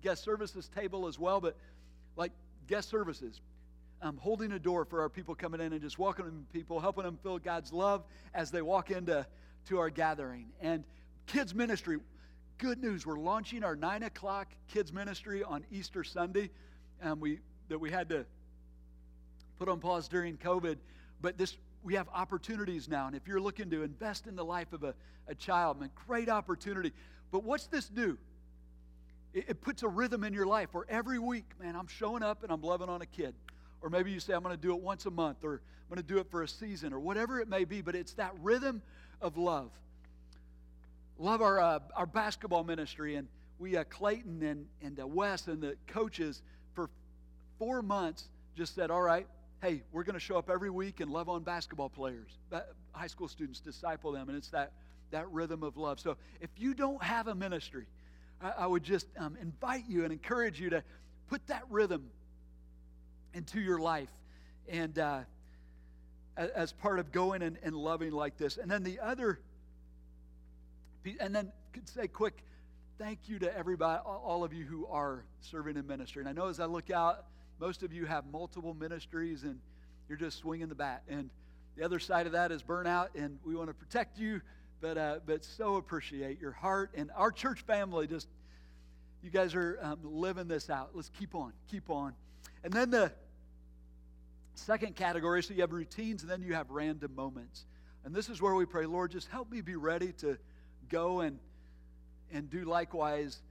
guest 0.00 0.22
services 0.22 0.70
table 0.72 1.08
as 1.08 1.18
well, 1.18 1.40
but 1.40 1.56
like 2.16 2.30
guest 2.68 2.88
services. 2.88 3.40
Um, 4.02 4.16
holding 4.16 4.52
a 4.52 4.58
door 4.58 4.84
for 4.84 5.02
our 5.02 5.08
people 5.08 5.34
coming 5.34 5.60
in 5.60 5.72
and 5.72 5.82
just 5.82 5.98
welcoming 5.98 6.46
people, 6.52 6.78
helping 6.78 7.04
them 7.04 7.18
feel 7.22 7.38
God's 7.38 7.72
love 7.72 8.04
as 8.32 8.50
they 8.50 8.62
walk 8.62 8.90
into 8.90 9.26
to 9.66 9.78
our 9.78 9.90
gathering. 9.90 10.46
And 10.60 10.84
kids 11.26 11.54
ministry, 11.54 11.98
good 12.58 12.80
news. 12.80 13.04
We're 13.04 13.18
launching 13.18 13.64
our 13.64 13.76
9 13.76 14.04
o'clock 14.04 14.48
kids 14.68 14.92
ministry 14.92 15.42
on 15.42 15.64
Easter 15.70 16.04
Sunday. 16.04 16.50
Um, 17.02 17.20
we, 17.20 17.40
that 17.68 17.78
we 17.78 17.90
had 17.90 18.08
to 18.10 18.24
put 19.58 19.68
on 19.68 19.80
pause 19.80 20.08
during 20.08 20.38
COVID. 20.38 20.76
But 21.20 21.38
this 21.38 21.56
we 21.82 21.94
have 21.94 22.08
opportunities 22.12 22.88
now. 22.88 23.06
And 23.06 23.16
if 23.16 23.26
you're 23.26 23.40
looking 23.40 23.70
to 23.70 23.82
invest 23.82 24.26
in 24.26 24.36
the 24.36 24.44
life 24.44 24.72
of 24.72 24.84
a, 24.84 24.94
a 25.28 25.34
child, 25.34 25.80
man, 25.80 25.90
great 26.06 26.28
opportunity. 26.28 26.92
But 27.30 27.42
what's 27.42 27.66
this 27.68 27.88
do? 27.88 28.18
It, 29.32 29.46
it 29.48 29.60
puts 29.62 29.82
a 29.82 29.88
rhythm 29.88 30.24
in 30.24 30.34
your 30.34 30.46
life 30.46 30.68
where 30.72 30.84
every 30.90 31.18
week, 31.18 31.46
man, 31.58 31.76
I'm 31.76 31.86
showing 31.86 32.22
up 32.22 32.42
and 32.42 32.52
I'm 32.52 32.60
loving 32.60 32.90
on 32.90 33.00
a 33.00 33.06
kid. 33.06 33.34
Or 33.80 33.88
maybe 33.88 34.10
you 34.10 34.20
say, 34.20 34.34
I'm 34.34 34.42
going 34.42 34.54
to 34.54 34.60
do 34.60 34.74
it 34.74 34.80
once 34.82 35.06
a 35.06 35.10
month, 35.10 35.42
or 35.42 35.54
I'm 35.54 35.94
going 35.94 36.06
to 36.06 36.14
do 36.14 36.18
it 36.18 36.30
for 36.30 36.42
a 36.42 36.48
season, 36.48 36.92
or 36.92 37.00
whatever 37.00 37.40
it 37.40 37.48
may 37.48 37.64
be. 37.64 37.80
But 37.80 37.94
it's 37.94 38.12
that 38.14 38.34
rhythm 38.42 38.82
of 39.22 39.38
love 39.38 39.70
love 41.20 41.42
our, 41.42 41.60
uh, 41.60 41.78
our 41.94 42.06
basketball 42.06 42.64
ministry. 42.64 43.16
And 43.16 43.28
we, 43.58 43.76
uh, 43.76 43.84
Clayton 43.84 44.42
and, 44.42 44.66
and 44.82 44.98
uh, 44.98 45.06
Wes 45.06 45.46
and 45.46 45.62
the 45.62 45.76
coaches, 45.86 46.42
for 46.74 46.88
four 47.58 47.82
months 47.82 48.24
just 48.56 48.74
said, 48.74 48.90
all 48.90 49.02
right, 49.02 49.26
hey, 49.62 49.82
we're 49.92 50.04
going 50.04 50.14
to 50.14 50.20
show 50.20 50.38
up 50.38 50.48
every 50.48 50.70
week 50.70 51.00
and 51.00 51.10
love 51.10 51.28
on 51.28 51.42
basketball 51.42 51.90
players, 51.90 52.38
high 52.92 53.06
school 53.06 53.28
students, 53.28 53.60
disciple 53.60 54.12
them. 54.12 54.28
And 54.28 54.36
it's 54.36 54.48
that, 54.50 54.72
that 55.10 55.30
rhythm 55.30 55.62
of 55.62 55.76
love. 55.76 56.00
So 56.00 56.16
if 56.40 56.50
you 56.56 56.74
don't 56.74 57.02
have 57.02 57.28
a 57.28 57.34
ministry, 57.34 57.86
I, 58.40 58.52
I 58.58 58.66
would 58.66 58.82
just 58.82 59.06
um, 59.18 59.36
invite 59.40 59.84
you 59.86 60.04
and 60.04 60.12
encourage 60.12 60.60
you 60.60 60.70
to 60.70 60.82
put 61.28 61.46
that 61.48 61.64
rhythm 61.68 62.10
into 63.34 63.60
your 63.60 63.78
life. 63.78 64.10
And 64.68 64.98
uh, 64.98 65.20
as 66.36 66.72
part 66.72 66.98
of 66.98 67.12
going 67.12 67.42
and, 67.42 67.58
and 67.62 67.74
loving 67.74 68.12
like 68.12 68.36
this. 68.38 68.56
And 68.56 68.70
then 68.70 68.82
the 68.82 68.98
other 69.00 69.40
and 71.18 71.34
then 71.34 71.50
could 71.72 71.88
say 71.88 72.08
quick 72.08 72.44
thank 72.98 73.20
you 73.26 73.38
to 73.38 73.56
everybody, 73.56 73.98
all 74.04 74.44
of 74.44 74.52
you 74.52 74.64
who 74.64 74.86
are 74.86 75.24
serving 75.40 75.76
in 75.76 75.86
ministry. 75.86 76.20
And 76.20 76.28
I 76.28 76.32
know 76.32 76.48
as 76.48 76.60
I 76.60 76.66
look 76.66 76.90
out, 76.90 77.24
most 77.60 77.82
of 77.82 77.92
you 77.92 78.06
have 78.06 78.24
multiple 78.32 78.74
ministries 78.74 79.44
and 79.44 79.60
you're 80.08 80.18
just 80.18 80.38
swinging 80.38 80.68
the 80.68 80.74
bat. 80.74 81.02
And 81.08 81.28
the 81.76 81.84
other 81.84 81.98
side 81.98 82.26
of 82.26 82.32
that 82.32 82.50
is 82.50 82.62
burnout, 82.62 83.08
and 83.14 83.38
we 83.44 83.54
want 83.54 83.68
to 83.68 83.74
protect 83.74 84.18
you, 84.18 84.40
but 84.80 84.98
uh, 84.98 85.20
but 85.24 85.44
so 85.44 85.76
appreciate 85.76 86.40
your 86.40 86.52
heart 86.52 86.90
and 86.94 87.10
our 87.14 87.30
church 87.30 87.60
family. 87.60 88.06
Just 88.06 88.28
you 89.22 89.30
guys 89.30 89.54
are 89.54 89.78
um, 89.82 89.98
living 90.02 90.48
this 90.48 90.70
out. 90.70 90.90
Let's 90.94 91.10
keep 91.18 91.34
on, 91.34 91.52
keep 91.70 91.90
on. 91.90 92.14
And 92.64 92.72
then 92.72 92.90
the 92.90 93.12
second 94.54 94.96
category, 94.96 95.42
so 95.42 95.54
you 95.54 95.60
have 95.60 95.72
routines, 95.72 96.22
and 96.22 96.30
then 96.30 96.42
you 96.42 96.54
have 96.54 96.70
random 96.70 97.14
moments. 97.14 97.66
And 98.04 98.14
this 98.14 98.28
is 98.28 98.40
where 98.40 98.54
we 98.54 98.64
pray, 98.64 98.86
Lord, 98.86 99.10
just 99.10 99.28
help 99.28 99.50
me 99.50 99.60
be 99.60 99.76
ready 99.76 100.12
to 100.18 100.38
go 100.88 101.20
and, 101.20 101.38
and 102.32 102.50
do 102.50 102.64
likewise 102.64 103.42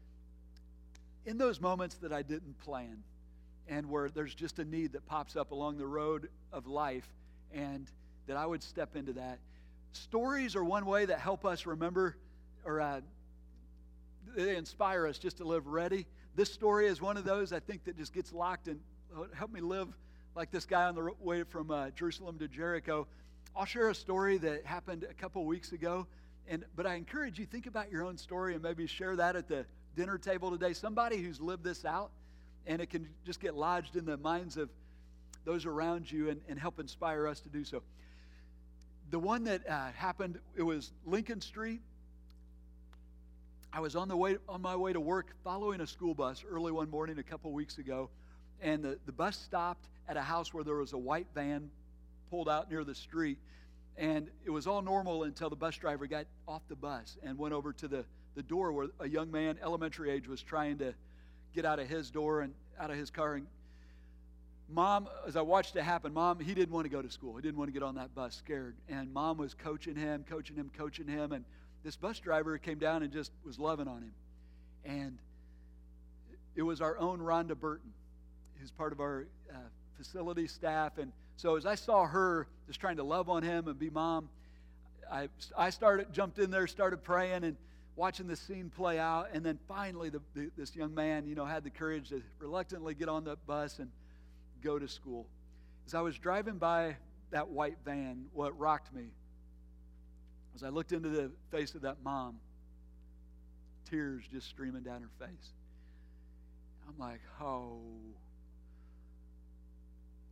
in 1.25 1.37
those 1.37 1.61
moments 1.61 1.95
that 1.97 2.11
I 2.11 2.23
didn't 2.23 2.59
plan 2.59 3.03
and 3.69 3.89
where 3.89 4.09
there's 4.09 4.35
just 4.35 4.59
a 4.59 4.65
need 4.65 4.93
that 4.93 5.05
pops 5.05 5.35
up 5.35 5.51
along 5.51 5.77
the 5.77 5.85
road 5.85 6.29
of 6.51 6.67
life 6.67 7.07
and 7.53 7.89
that 8.27 8.35
I 8.35 8.45
would 8.45 8.63
step 8.63 8.95
into 8.95 9.13
that. 9.13 9.39
Stories 9.93 10.55
are 10.55 10.63
one 10.63 10.85
way 10.85 11.05
that 11.05 11.19
help 11.19 11.45
us 11.45 11.65
remember 11.65 12.17
or 12.65 12.81
uh, 12.81 13.01
they 14.35 14.55
inspire 14.55 15.07
us 15.07 15.17
just 15.17 15.37
to 15.37 15.43
live 15.43 15.67
ready. 15.67 16.05
This 16.35 16.51
story 16.51 16.87
is 16.87 17.01
one 17.01 17.17
of 17.17 17.23
those 17.23 17.53
I 17.53 17.59
think 17.59 17.85
that 17.85 17.97
just 17.97 18.13
gets 18.13 18.33
locked 18.33 18.67
and 18.67 18.79
help 19.33 19.51
me 19.51 19.61
live 19.61 19.87
like 20.35 20.51
this 20.51 20.65
guy 20.65 20.83
on 20.83 20.95
the 20.95 21.11
way 21.19 21.43
from 21.43 21.71
uh, 21.71 21.89
Jerusalem 21.91 22.37
to 22.39 22.47
Jericho. 22.47 23.07
I'll 23.55 23.65
share 23.65 23.89
a 23.89 23.95
story 23.95 24.37
that 24.37 24.65
happened 24.65 25.05
a 25.09 25.13
couple 25.13 25.43
weeks 25.45 25.71
ago, 25.71 26.07
and 26.47 26.63
but 26.75 26.85
I 26.85 26.95
encourage 26.95 27.39
you 27.39 27.45
think 27.45 27.65
about 27.65 27.91
your 27.91 28.03
own 28.03 28.17
story 28.17 28.53
and 28.53 28.63
maybe 28.63 28.85
share 28.87 29.15
that 29.15 29.35
at 29.35 29.47
the 29.47 29.65
dinner 29.95 30.17
table 30.17 30.51
today. 30.51 30.73
Somebody 30.73 31.17
who's 31.17 31.41
lived 31.41 31.63
this 31.63 31.83
out, 31.83 32.11
and 32.65 32.81
it 32.81 32.89
can 32.89 33.07
just 33.25 33.39
get 33.39 33.55
lodged 33.55 33.95
in 33.95 34.05
the 34.05 34.17
minds 34.17 34.57
of 34.57 34.69
those 35.45 35.65
around 35.65 36.11
you 36.11 36.29
and, 36.29 36.41
and 36.47 36.59
help 36.59 36.79
inspire 36.79 37.27
us 37.27 37.39
to 37.41 37.49
do 37.49 37.63
so. 37.63 37.81
The 39.11 39.19
one 39.19 39.45
that 39.45 39.67
uh, 39.67 39.87
happened, 39.95 40.39
it 40.55 40.61
was 40.61 40.91
Lincoln 41.05 41.41
Street. 41.41 41.81
I 43.73 43.79
was 43.79 43.95
on 43.95 44.07
the 44.07 44.17
way 44.17 44.37
on 44.47 44.61
my 44.61 44.75
way 44.75 44.93
to 44.93 44.99
work, 44.99 45.35
following 45.43 45.81
a 45.81 45.87
school 45.87 46.13
bus 46.13 46.43
early 46.49 46.71
one 46.71 46.89
morning 46.89 47.19
a 47.19 47.23
couple 47.23 47.51
weeks 47.51 47.77
ago, 47.77 48.09
and 48.61 48.83
the, 48.83 48.99
the 49.05 49.11
bus 49.11 49.37
stopped 49.37 49.87
at 50.07 50.17
a 50.17 50.21
house 50.21 50.53
where 50.53 50.63
there 50.63 50.75
was 50.75 50.93
a 50.93 50.97
white 50.97 51.27
van 51.33 51.69
pulled 52.29 52.49
out 52.49 52.69
near 52.69 52.83
the 52.83 52.95
street. 52.95 53.37
And 53.97 54.29
it 54.45 54.49
was 54.49 54.65
all 54.65 54.81
normal 54.81 55.23
until 55.23 55.49
the 55.49 55.55
bus 55.55 55.75
driver 55.75 56.07
got 56.07 56.25
off 56.47 56.61
the 56.69 56.75
bus 56.75 57.17
and 57.21 57.37
went 57.37 57.53
over 57.53 57.73
to 57.73 57.87
the, 57.87 58.05
the 58.35 58.43
door 58.43 58.71
where 58.71 58.87
a 58.99 59.07
young 59.07 59.29
man, 59.29 59.57
elementary 59.61 60.09
age, 60.09 60.27
was 60.27 60.41
trying 60.41 60.77
to 60.77 60.93
get 61.53 61.65
out 61.65 61.79
of 61.79 61.87
his 61.87 62.09
door 62.09 62.41
and 62.41 62.53
out 62.79 62.91
of 62.91 62.97
his 62.97 63.09
car. 63.09 63.35
And 63.35 63.47
mom, 64.69 65.07
as 65.27 65.35
I 65.35 65.41
watched 65.41 65.75
it 65.75 65.83
happen, 65.83 66.13
mom, 66.13 66.39
he 66.39 66.53
didn't 66.53 66.71
want 66.71 66.85
to 66.85 66.89
go 66.89 67.01
to 67.01 67.09
school. 67.09 67.35
He 67.35 67.41
didn't 67.41 67.57
want 67.57 67.69
to 67.69 67.73
get 67.73 67.83
on 67.83 67.95
that 67.95 68.13
bus, 68.15 68.35
scared. 68.35 68.75
And 68.87 69.13
mom 69.13 69.37
was 69.37 69.53
coaching 69.53 69.95
him, 69.95 70.25
coaching 70.29 70.55
him, 70.55 70.69
coaching 70.77 71.07
him. 71.07 71.31
And 71.31 71.45
this 71.83 71.95
bus 71.95 72.19
driver 72.19 72.57
came 72.57 72.79
down 72.79 73.03
and 73.03 73.11
just 73.11 73.31
was 73.45 73.59
loving 73.59 73.87
on 73.87 74.01
him. 74.01 74.13
And 74.85 75.17
it 76.55 76.61
was 76.61 76.81
our 76.81 76.97
own 76.97 77.19
Rhonda 77.19 77.59
Burton, 77.59 77.91
who's 78.59 78.71
part 78.71 78.91
of 78.91 78.99
our 78.99 79.25
uh, 79.51 79.57
facility 79.97 80.47
staff. 80.47 80.97
And 80.97 81.11
so 81.37 81.55
as 81.55 81.65
I 81.65 81.75
saw 81.75 82.05
her 82.05 82.47
just 82.67 82.79
trying 82.79 82.97
to 82.97 83.03
love 83.03 83.29
on 83.29 83.43
him 83.43 83.67
and 83.67 83.77
be 83.77 83.89
mom, 83.89 84.29
I, 85.11 85.29
I 85.57 85.69
started, 85.71 86.13
jumped 86.13 86.37
in 86.39 86.51
there, 86.51 86.67
started 86.67 87.03
praying 87.03 87.43
and 87.43 87.55
watching 87.99 88.27
the 88.27 88.35
scene 88.35 88.71
play 88.75 88.97
out. 88.97 89.27
And 89.33 89.45
then 89.45 89.59
finally, 89.67 90.09
the, 90.09 90.21
the, 90.33 90.49
this 90.57 90.73
young 90.75 90.95
man, 90.95 91.27
you 91.27 91.35
know, 91.35 91.45
had 91.45 91.65
the 91.65 91.69
courage 91.69 92.09
to 92.09 92.23
reluctantly 92.39 92.93
get 92.93 93.09
on 93.09 93.25
the 93.25 93.35
bus 93.45 93.79
and 93.79 93.91
go 94.63 94.79
to 94.79 94.87
school. 94.87 95.27
As 95.85 95.93
I 95.93 96.01
was 96.01 96.17
driving 96.17 96.57
by 96.57 96.95
that 97.31 97.49
white 97.49 97.77
van, 97.83 98.25
what 98.33 98.57
rocked 98.57 98.93
me 98.93 99.09
as 100.55 100.63
I 100.63 100.69
looked 100.69 100.91
into 100.91 101.09
the 101.09 101.31
face 101.51 101.75
of 101.75 101.81
that 101.81 101.97
mom, 102.03 102.39
tears 103.89 104.23
just 104.31 104.47
streaming 104.47 104.83
down 104.83 105.01
her 105.01 105.25
face. 105.25 105.53
I'm 106.87 106.97
like, 106.97 107.21
oh, 107.41 107.79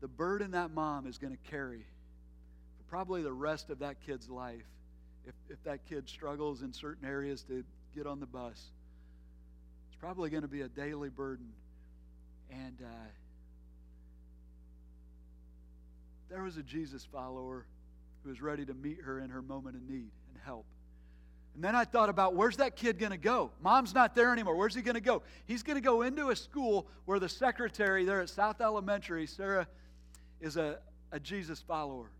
the 0.01 0.07
burden 0.07 0.51
that 0.51 0.71
mom 0.71 1.05
is 1.07 1.17
going 1.17 1.31
to 1.31 1.49
carry 1.49 1.85
for 2.77 2.83
probably 2.89 3.21
the 3.21 3.31
rest 3.31 3.69
of 3.69 3.79
that 3.79 3.97
kid's 4.05 4.29
life 4.29 4.65
if, 5.27 5.33
if 5.49 5.63
that 5.63 5.85
kid 5.87 6.07
struggles 6.07 6.61
in 6.61 6.73
certain 6.73 7.07
areas 7.07 7.43
to 7.43 7.63
get 7.95 8.07
on 8.07 8.19
the 8.19 8.25
bus. 8.25 8.71
It's 9.89 9.97
probably 9.99 10.29
going 10.29 10.43
to 10.43 10.47
be 10.47 10.61
a 10.61 10.69
daily 10.69 11.09
burden. 11.09 11.47
And 12.49 12.77
uh, 12.81 13.09
there 16.29 16.43
was 16.43 16.57
a 16.57 16.63
Jesus 16.63 17.05
follower 17.11 17.65
who 18.23 18.29
was 18.29 18.41
ready 18.41 18.65
to 18.65 18.73
meet 18.73 19.01
her 19.01 19.19
in 19.19 19.29
her 19.29 19.41
moment 19.41 19.75
of 19.75 19.81
need 19.81 20.11
and 20.33 20.43
help. 20.45 20.65
And 21.55 21.63
then 21.63 21.75
I 21.75 21.85
thought 21.85 22.09
about 22.09 22.35
where's 22.35 22.57
that 22.57 22.75
kid 22.75 22.99
going 22.99 23.11
to 23.11 23.17
go? 23.17 23.51
Mom's 23.61 23.93
not 23.93 24.13
there 24.15 24.31
anymore. 24.31 24.55
Where's 24.55 24.75
he 24.75 24.81
going 24.81 24.95
to 24.95 25.01
go? 25.01 25.23
He's 25.45 25.63
going 25.63 25.75
to 25.75 25.81
go 25.81 26.03
into 26.03 26.29
a 26.29 26.35
school 26.35 26.87
where 27.05 27.19
the 27.19 27.29
secretary 27.29 28.05
there 28.05 28.21
at 28.21 28.29
South 28.29 28.61
Elementary, 28.61 29.25
Sarah 29.25 29.67
is 30.39 30.55
a, 30.55 30.77
a 31.11 31.19
Jesus 31.19 31.59
follower. 31.59 32.11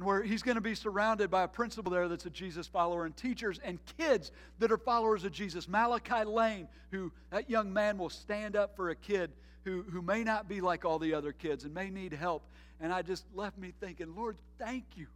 And 0.00 0.06
where 0.06 0.22
he's 0.22 0.42
going 0.42 0.54
to 0.54 0.62
be 0.62 0.74
surrounded 0.74 1.30
by 1.30 1.42
a 1.42 1.48
principal 1.48 1.92
there 1.92 2.08
that's 2.08 2.24
a 2.24 2.30
Jesus 2.30 2.66
follower, 2.66 3.04
and 3.04 3.14
teachers 3.14 3.60
and 3.62 3.78
kids 3.98 4.32
that 4.58 4.72
are 4.72 4.78
followers 4.78 5.24
of 5.24 5.32
Jesus. 5.32 5.68
Malachi 5.68 6.24
Lane, 6.24 6.68
who 6.90 7.12
that 7.28 7.50
young 7.50 7.70
man 7.70 7.98
will 7.98 8.08
stand 8.08 8.56
up 8.56 8.74
for 8.74 8.88
a 8.88 8.96
kid 8.96 9.30
who, 9.64 9.82
who 9.90 10.00
may 10.00 10.24
not 10.24 10.48
be 10.48 10.62
like 10.62 10.86
all 10.86 10.98
the 10.98 11.12
other 11.12 11.32
kids 11.32 11.64
and 11.64 11.74
may 11.74 11.90
need 11.90 12.14
help. 12.14 12.42
And 12.80 12.94
I 12.94 13.02
just 13.02 13.26
left 13.34 13.58
me 13.58 13.74
thinking, 13.78 14.16
Lord, 14.16 14.38
thank 14.58 14.84
you 14.96 15.06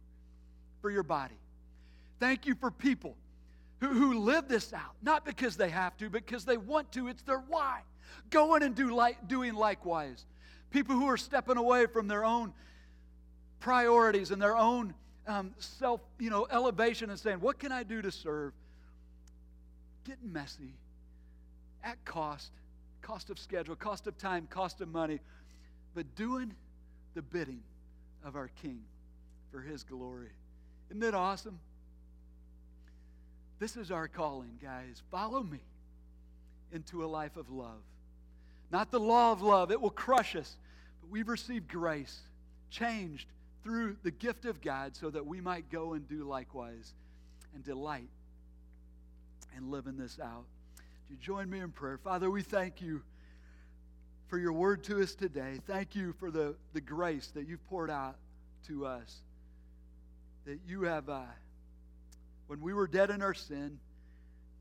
for 0.83 0.91
your 0.91 1.01
body. 1.01 1.39
Thank 2.19 2.45
you 2.45 2.53
for 2.53 2.69
people 2.69 3.15
who, 3.79 3.87
who 3.87 4.19
live 4.19 4.47
this 4.47 4.71
out, 4.71 4.93
not 5.01 5.25
because 5.25 5.57
they 5.57 5.69
have 5.69 5.97
to, 5.97 6.11
because 6.11 6.45
they 6.45 6.57
want 6.57 6.91
to. 6.91 7.07
It's 7.07 7.23
their 7.23 7.43
why. 7.47 7.79
Going 8.29 8.61
and 8.61 8.75
do 8.75 8.93
like, 8.93 9.27
doing 9.27 9.55
likewise. 9.55 10.25
People 10.69 10.93
who 10.93 11.07
are 11.07 11.17
stepping 11.17 11.57
away 11.57 11.87
from 11.87 12.07
their 12.07 12.23
own 12.23 12.53
priorities 13.65 14.29
and 14.29 14.39
their 14.39 14.55
own 14.55 14.93
um, 15.25 15.55
self, 15.57 15.99
you 16.19 16.29
know, 16.29 16.45
elevation 16.51 17.09
and 17.09 17.17
saying, 17.17 17.39
"What 17.39 17.57
can 17.57 17.71
I 17.71 17.81
do 17.81 17.99
to 17.99 18.11
serve?" 18.11 18.53
Getting 20.03 20.31
messy, 20.31 20.75
at 21.83 21.97
cost, 22.05 22.51
cost 23.01 23.31
of 23.31 23.39
schedule, 23.39 23.75
cost 23.75 24.05
of 24.05 24.19
time, 24.19 24.47
cost 24.51 24.81
of 24.81 24.89
money, 24.89 25.19
but 25.95 26.15
doing 26.15 26.53
the 27.15 27.23
bidding 27.23 27.63
of 28.23 28.35
our 28.35 28.51
King 28.61 28.81
for 29.51 29.61
His 29.61 29.83
glory. 29.83 30.29
Isn't 30.91 31.01
it 31.01 31.15
awesome? 31.15 31.59
This 33.57 33.77
is 33.77 33.89
our 33.89 34.07
calling, 34.07 34.59
guys. 34.61 35.01
Follow 35.09 35.41
me 35.41 35.61
into 36.71 37.03
a 37.03 37.07
life 37.07 37.35
of 37.35 37.49
love. 37.49 37.81
Not 38.69 38.91
the 38.91 38.99
law 38.99 39.31
of 39.31 39.41
love, 39.41 39.71
it 39.71 39.81
will 39.81 39.89
crush 39.89 40.35
us. 40.35 40.55
But 41.01 41.09
we've 41.09 41.29
received 41.29 41.67
grace, 41.67 42.19
changed 42.69 43.25
through 43.65 43.97
the 44.03 44.11
gift 44.11 44.45
of 44.45 44.61
God 44.61 44.95
so 44.95 45.09
that 45.09 45.25
we 45.25 45.41
might 45.41 45.71
go 45.71 45.93
and 45.93 46.07
do 46.07 46.23
likewise 46.23 46.93
and 47.55 47.63
delight 47.63 48.09
and 49.57 49.71
living 49.71 49.97
this 49.97 50.19
out. 50.21 50.45
Do 50.77 51.13
you 51.15 51.19
join 51.19 51.49
me 51.49 51.59
in 51.59 51.71
prayer? 51.71 51.97
Father, 51.97 52.29
we 52.29 52.43
thank 52.43 52.79
you 52.79 53.01
for 54.27 54.37
your 54.37 54.53
word 54.53 54.83
to 54.83 55.01
us 55.01 55.15
today. 55.15 55.59
Thank 55.65 55.95
you 55.95 56.13
for 56.19 56.29
the, 56.29 56.53
the 56.73 56.81
grace 56.81 57.31
that 57.33 57.47
you've 57.47 57.65
poured 57.67 57.89
out 57.89 58.17
to 58.67 58.85
us. 58.85 59.21
That 60.45 60.59
you 60.67 60.83
have, 60.83 61.09
uh, 61.09 61.23
when 62.45 62.61
we 62.61 62.71
were 62.71 62.85
dead 62.85 63.09
in 63.09 63.23
our 63.23 63.33
sin, 63.33 63.79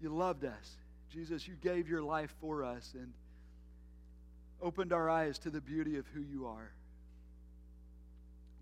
you 0.01 0.09
loved 0.09 0.47
us. 0.47 0.77
Jesus, 1.13 1.47
you 1.47 1.57
gave 1.63 1.91
your 1.91 2.03
life 2.03 2.35
for 2.41 2.65
us. 2.65 2.95
And 2.95 3.13
opened 4.63 4.95
our 4.95 5.11
eyes 5.11 5.39
to 5.41 5.51
the 5.51 5.61
beauty 5.61 5.99
of 5.99 6.07
who 6.15 6.23
you 6.23 6.47
are. 6.47 6.73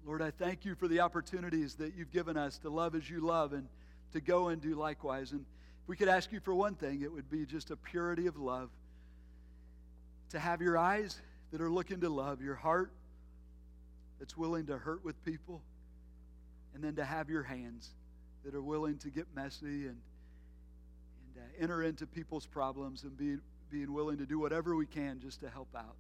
Lord, 0.05 0.21
I 0.21 0.33
thank 0.33 0.65
you 0.65 0.75
for 0.75 0.89
the 0.89 1.01
opportunities 1.01 1.75
that 1.77 1.95
you've 1.95 2.11
given 2.11 2.37
us 2.37 2.59
to 2.59 2.71
love 2.71 2.95
as 2.95 3.09
you 3.09 3.21
love 3.21 3.53
and 3.53 3.69
to 4.13 4.21
go 4.21 4.49
and 4.49 4.61
do 4.61 4.75
likewise. 4.75 5.33
And 5.33 5.43
if 5.83 5.89
we 5.89 5.97
could 5.97 6.09
ask 6.09 6.33
you 6.33 6.41
for 6.41 6.55
one 6.55 6.75
thing, 6.75 7.03
it 7.03 7.13
would 7.13 7.31
be 7.31 7.47
just 7.47 7.71
a 7.71 7.77
purity 7.77 8.27
of 8.27 8.37
love. 8.37 8.71
To 10.31 10.41
have 10.41 10.61
your 10.61 10.77
eyes 10.77 11.21
that 11.53 11.61
are 11.61 11.71
looking 11.71 12.01
to 12.01 12.09
love, 12.09 12.43
your 12.43 12.57
heart 12.57 12.91
that's 14.19 14.37
willing 14.37 14.67
to 14.67 14.79
hurt 14.79 15.05
with 15.05 15.23
people, 15.25 15.63
and 16.75 16.83
then 16.83 16.97
to 16.97 17.05
have 17.05 17.29
your 17.29 17.43
hands 17.43 17.91
that 18.45 18.55
are 18.55 18.63
willing 18.63 18.99
to 18.99 19.11
get 19.11 19.27
messy 19.37 19.87
and, 19.87 20.01
and 21.37 21.39
uh, 21.39 21.63
enter 21.63 21.83
into 21.83 22.07
people's 22.07 22.47
problems 22.47 23.05
and 23.05 23.17
be 23.17 23.37
being 23.71 23.93
willing 23.93 24.19
to 24.19 24.27
do 24.27 24.39
whatever 24.39 24.75
we 24.75 24.87
can 24.87 25.21
just 25.21 25.41
to 25.41 25.51
help 25.51 25.69
out. 25.77 25.97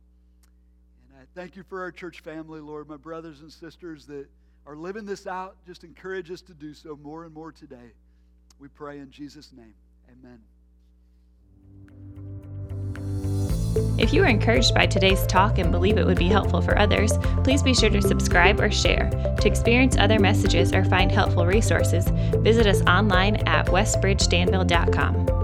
I 1.14 1.24
thank 1.34 1.56
you 1.56 1.62
for 1.62 1.82
our 1.82 1.92
church 1.92 2.20
family, 2.20 2.60
Lord, 2.60 2.88
my 2.88 2.96
brothers 2.96 3.40
and 3.40 3.52
sisters 3.52 4.06
that 4.06 4.26
are 4.66 4.76
living 4.76 5.04
this 5.04 5.26
out. 5.26 5.56
Just 5.66 5.84
encourage 5.84 6.30
us 6.30 6.40
to 6.42 6.54
do 6.54 6.74
so 6.74 6.98
more 7.02 7.24
and 7.24 7.34
more 7.34 7.52
today. 7.52 7.92
We 8.58 8.68
pray 8.68 8.98
in 8.98 9.10
Jesus' 9.10 9.52
name. 9.52 9.74
Amen. 10.10 10.40
If 13.98 14.12
you 14.12 14.20
were 14.20 14.26
encouraged 14.26 14.74
by 14.74 14.86
today's 14.86 15.26
talk 15.26 15.58
and 15.58 15.70
believe 15.70 15.96
it 15.96 16.04
would 16.04 16.18
be 16.18 16.28
helpful 16.28 16.60
for 16.60 16.78
others, 16.78 17.12
please 17.42 17.62
be 17.62 17.74
sure 17.74 17.90
to 17.90 18.02
subscribe 18.02 18.60
or 18.60 18.70
share. 18.70 19.10
To 19.40 19.48
experience 19.48 19.96
other 19.96 20.18
messages 20.18 20.72
or 20.72 20.84
find 20.84 21.10
helpful 21.10 21.46
resources, 21.46 22.06
visit 22.38 22.66
us 22.66 22.82
online 22.82 23.36
at 23.48 23.66
westbridgedanville.com. 23.66 25.41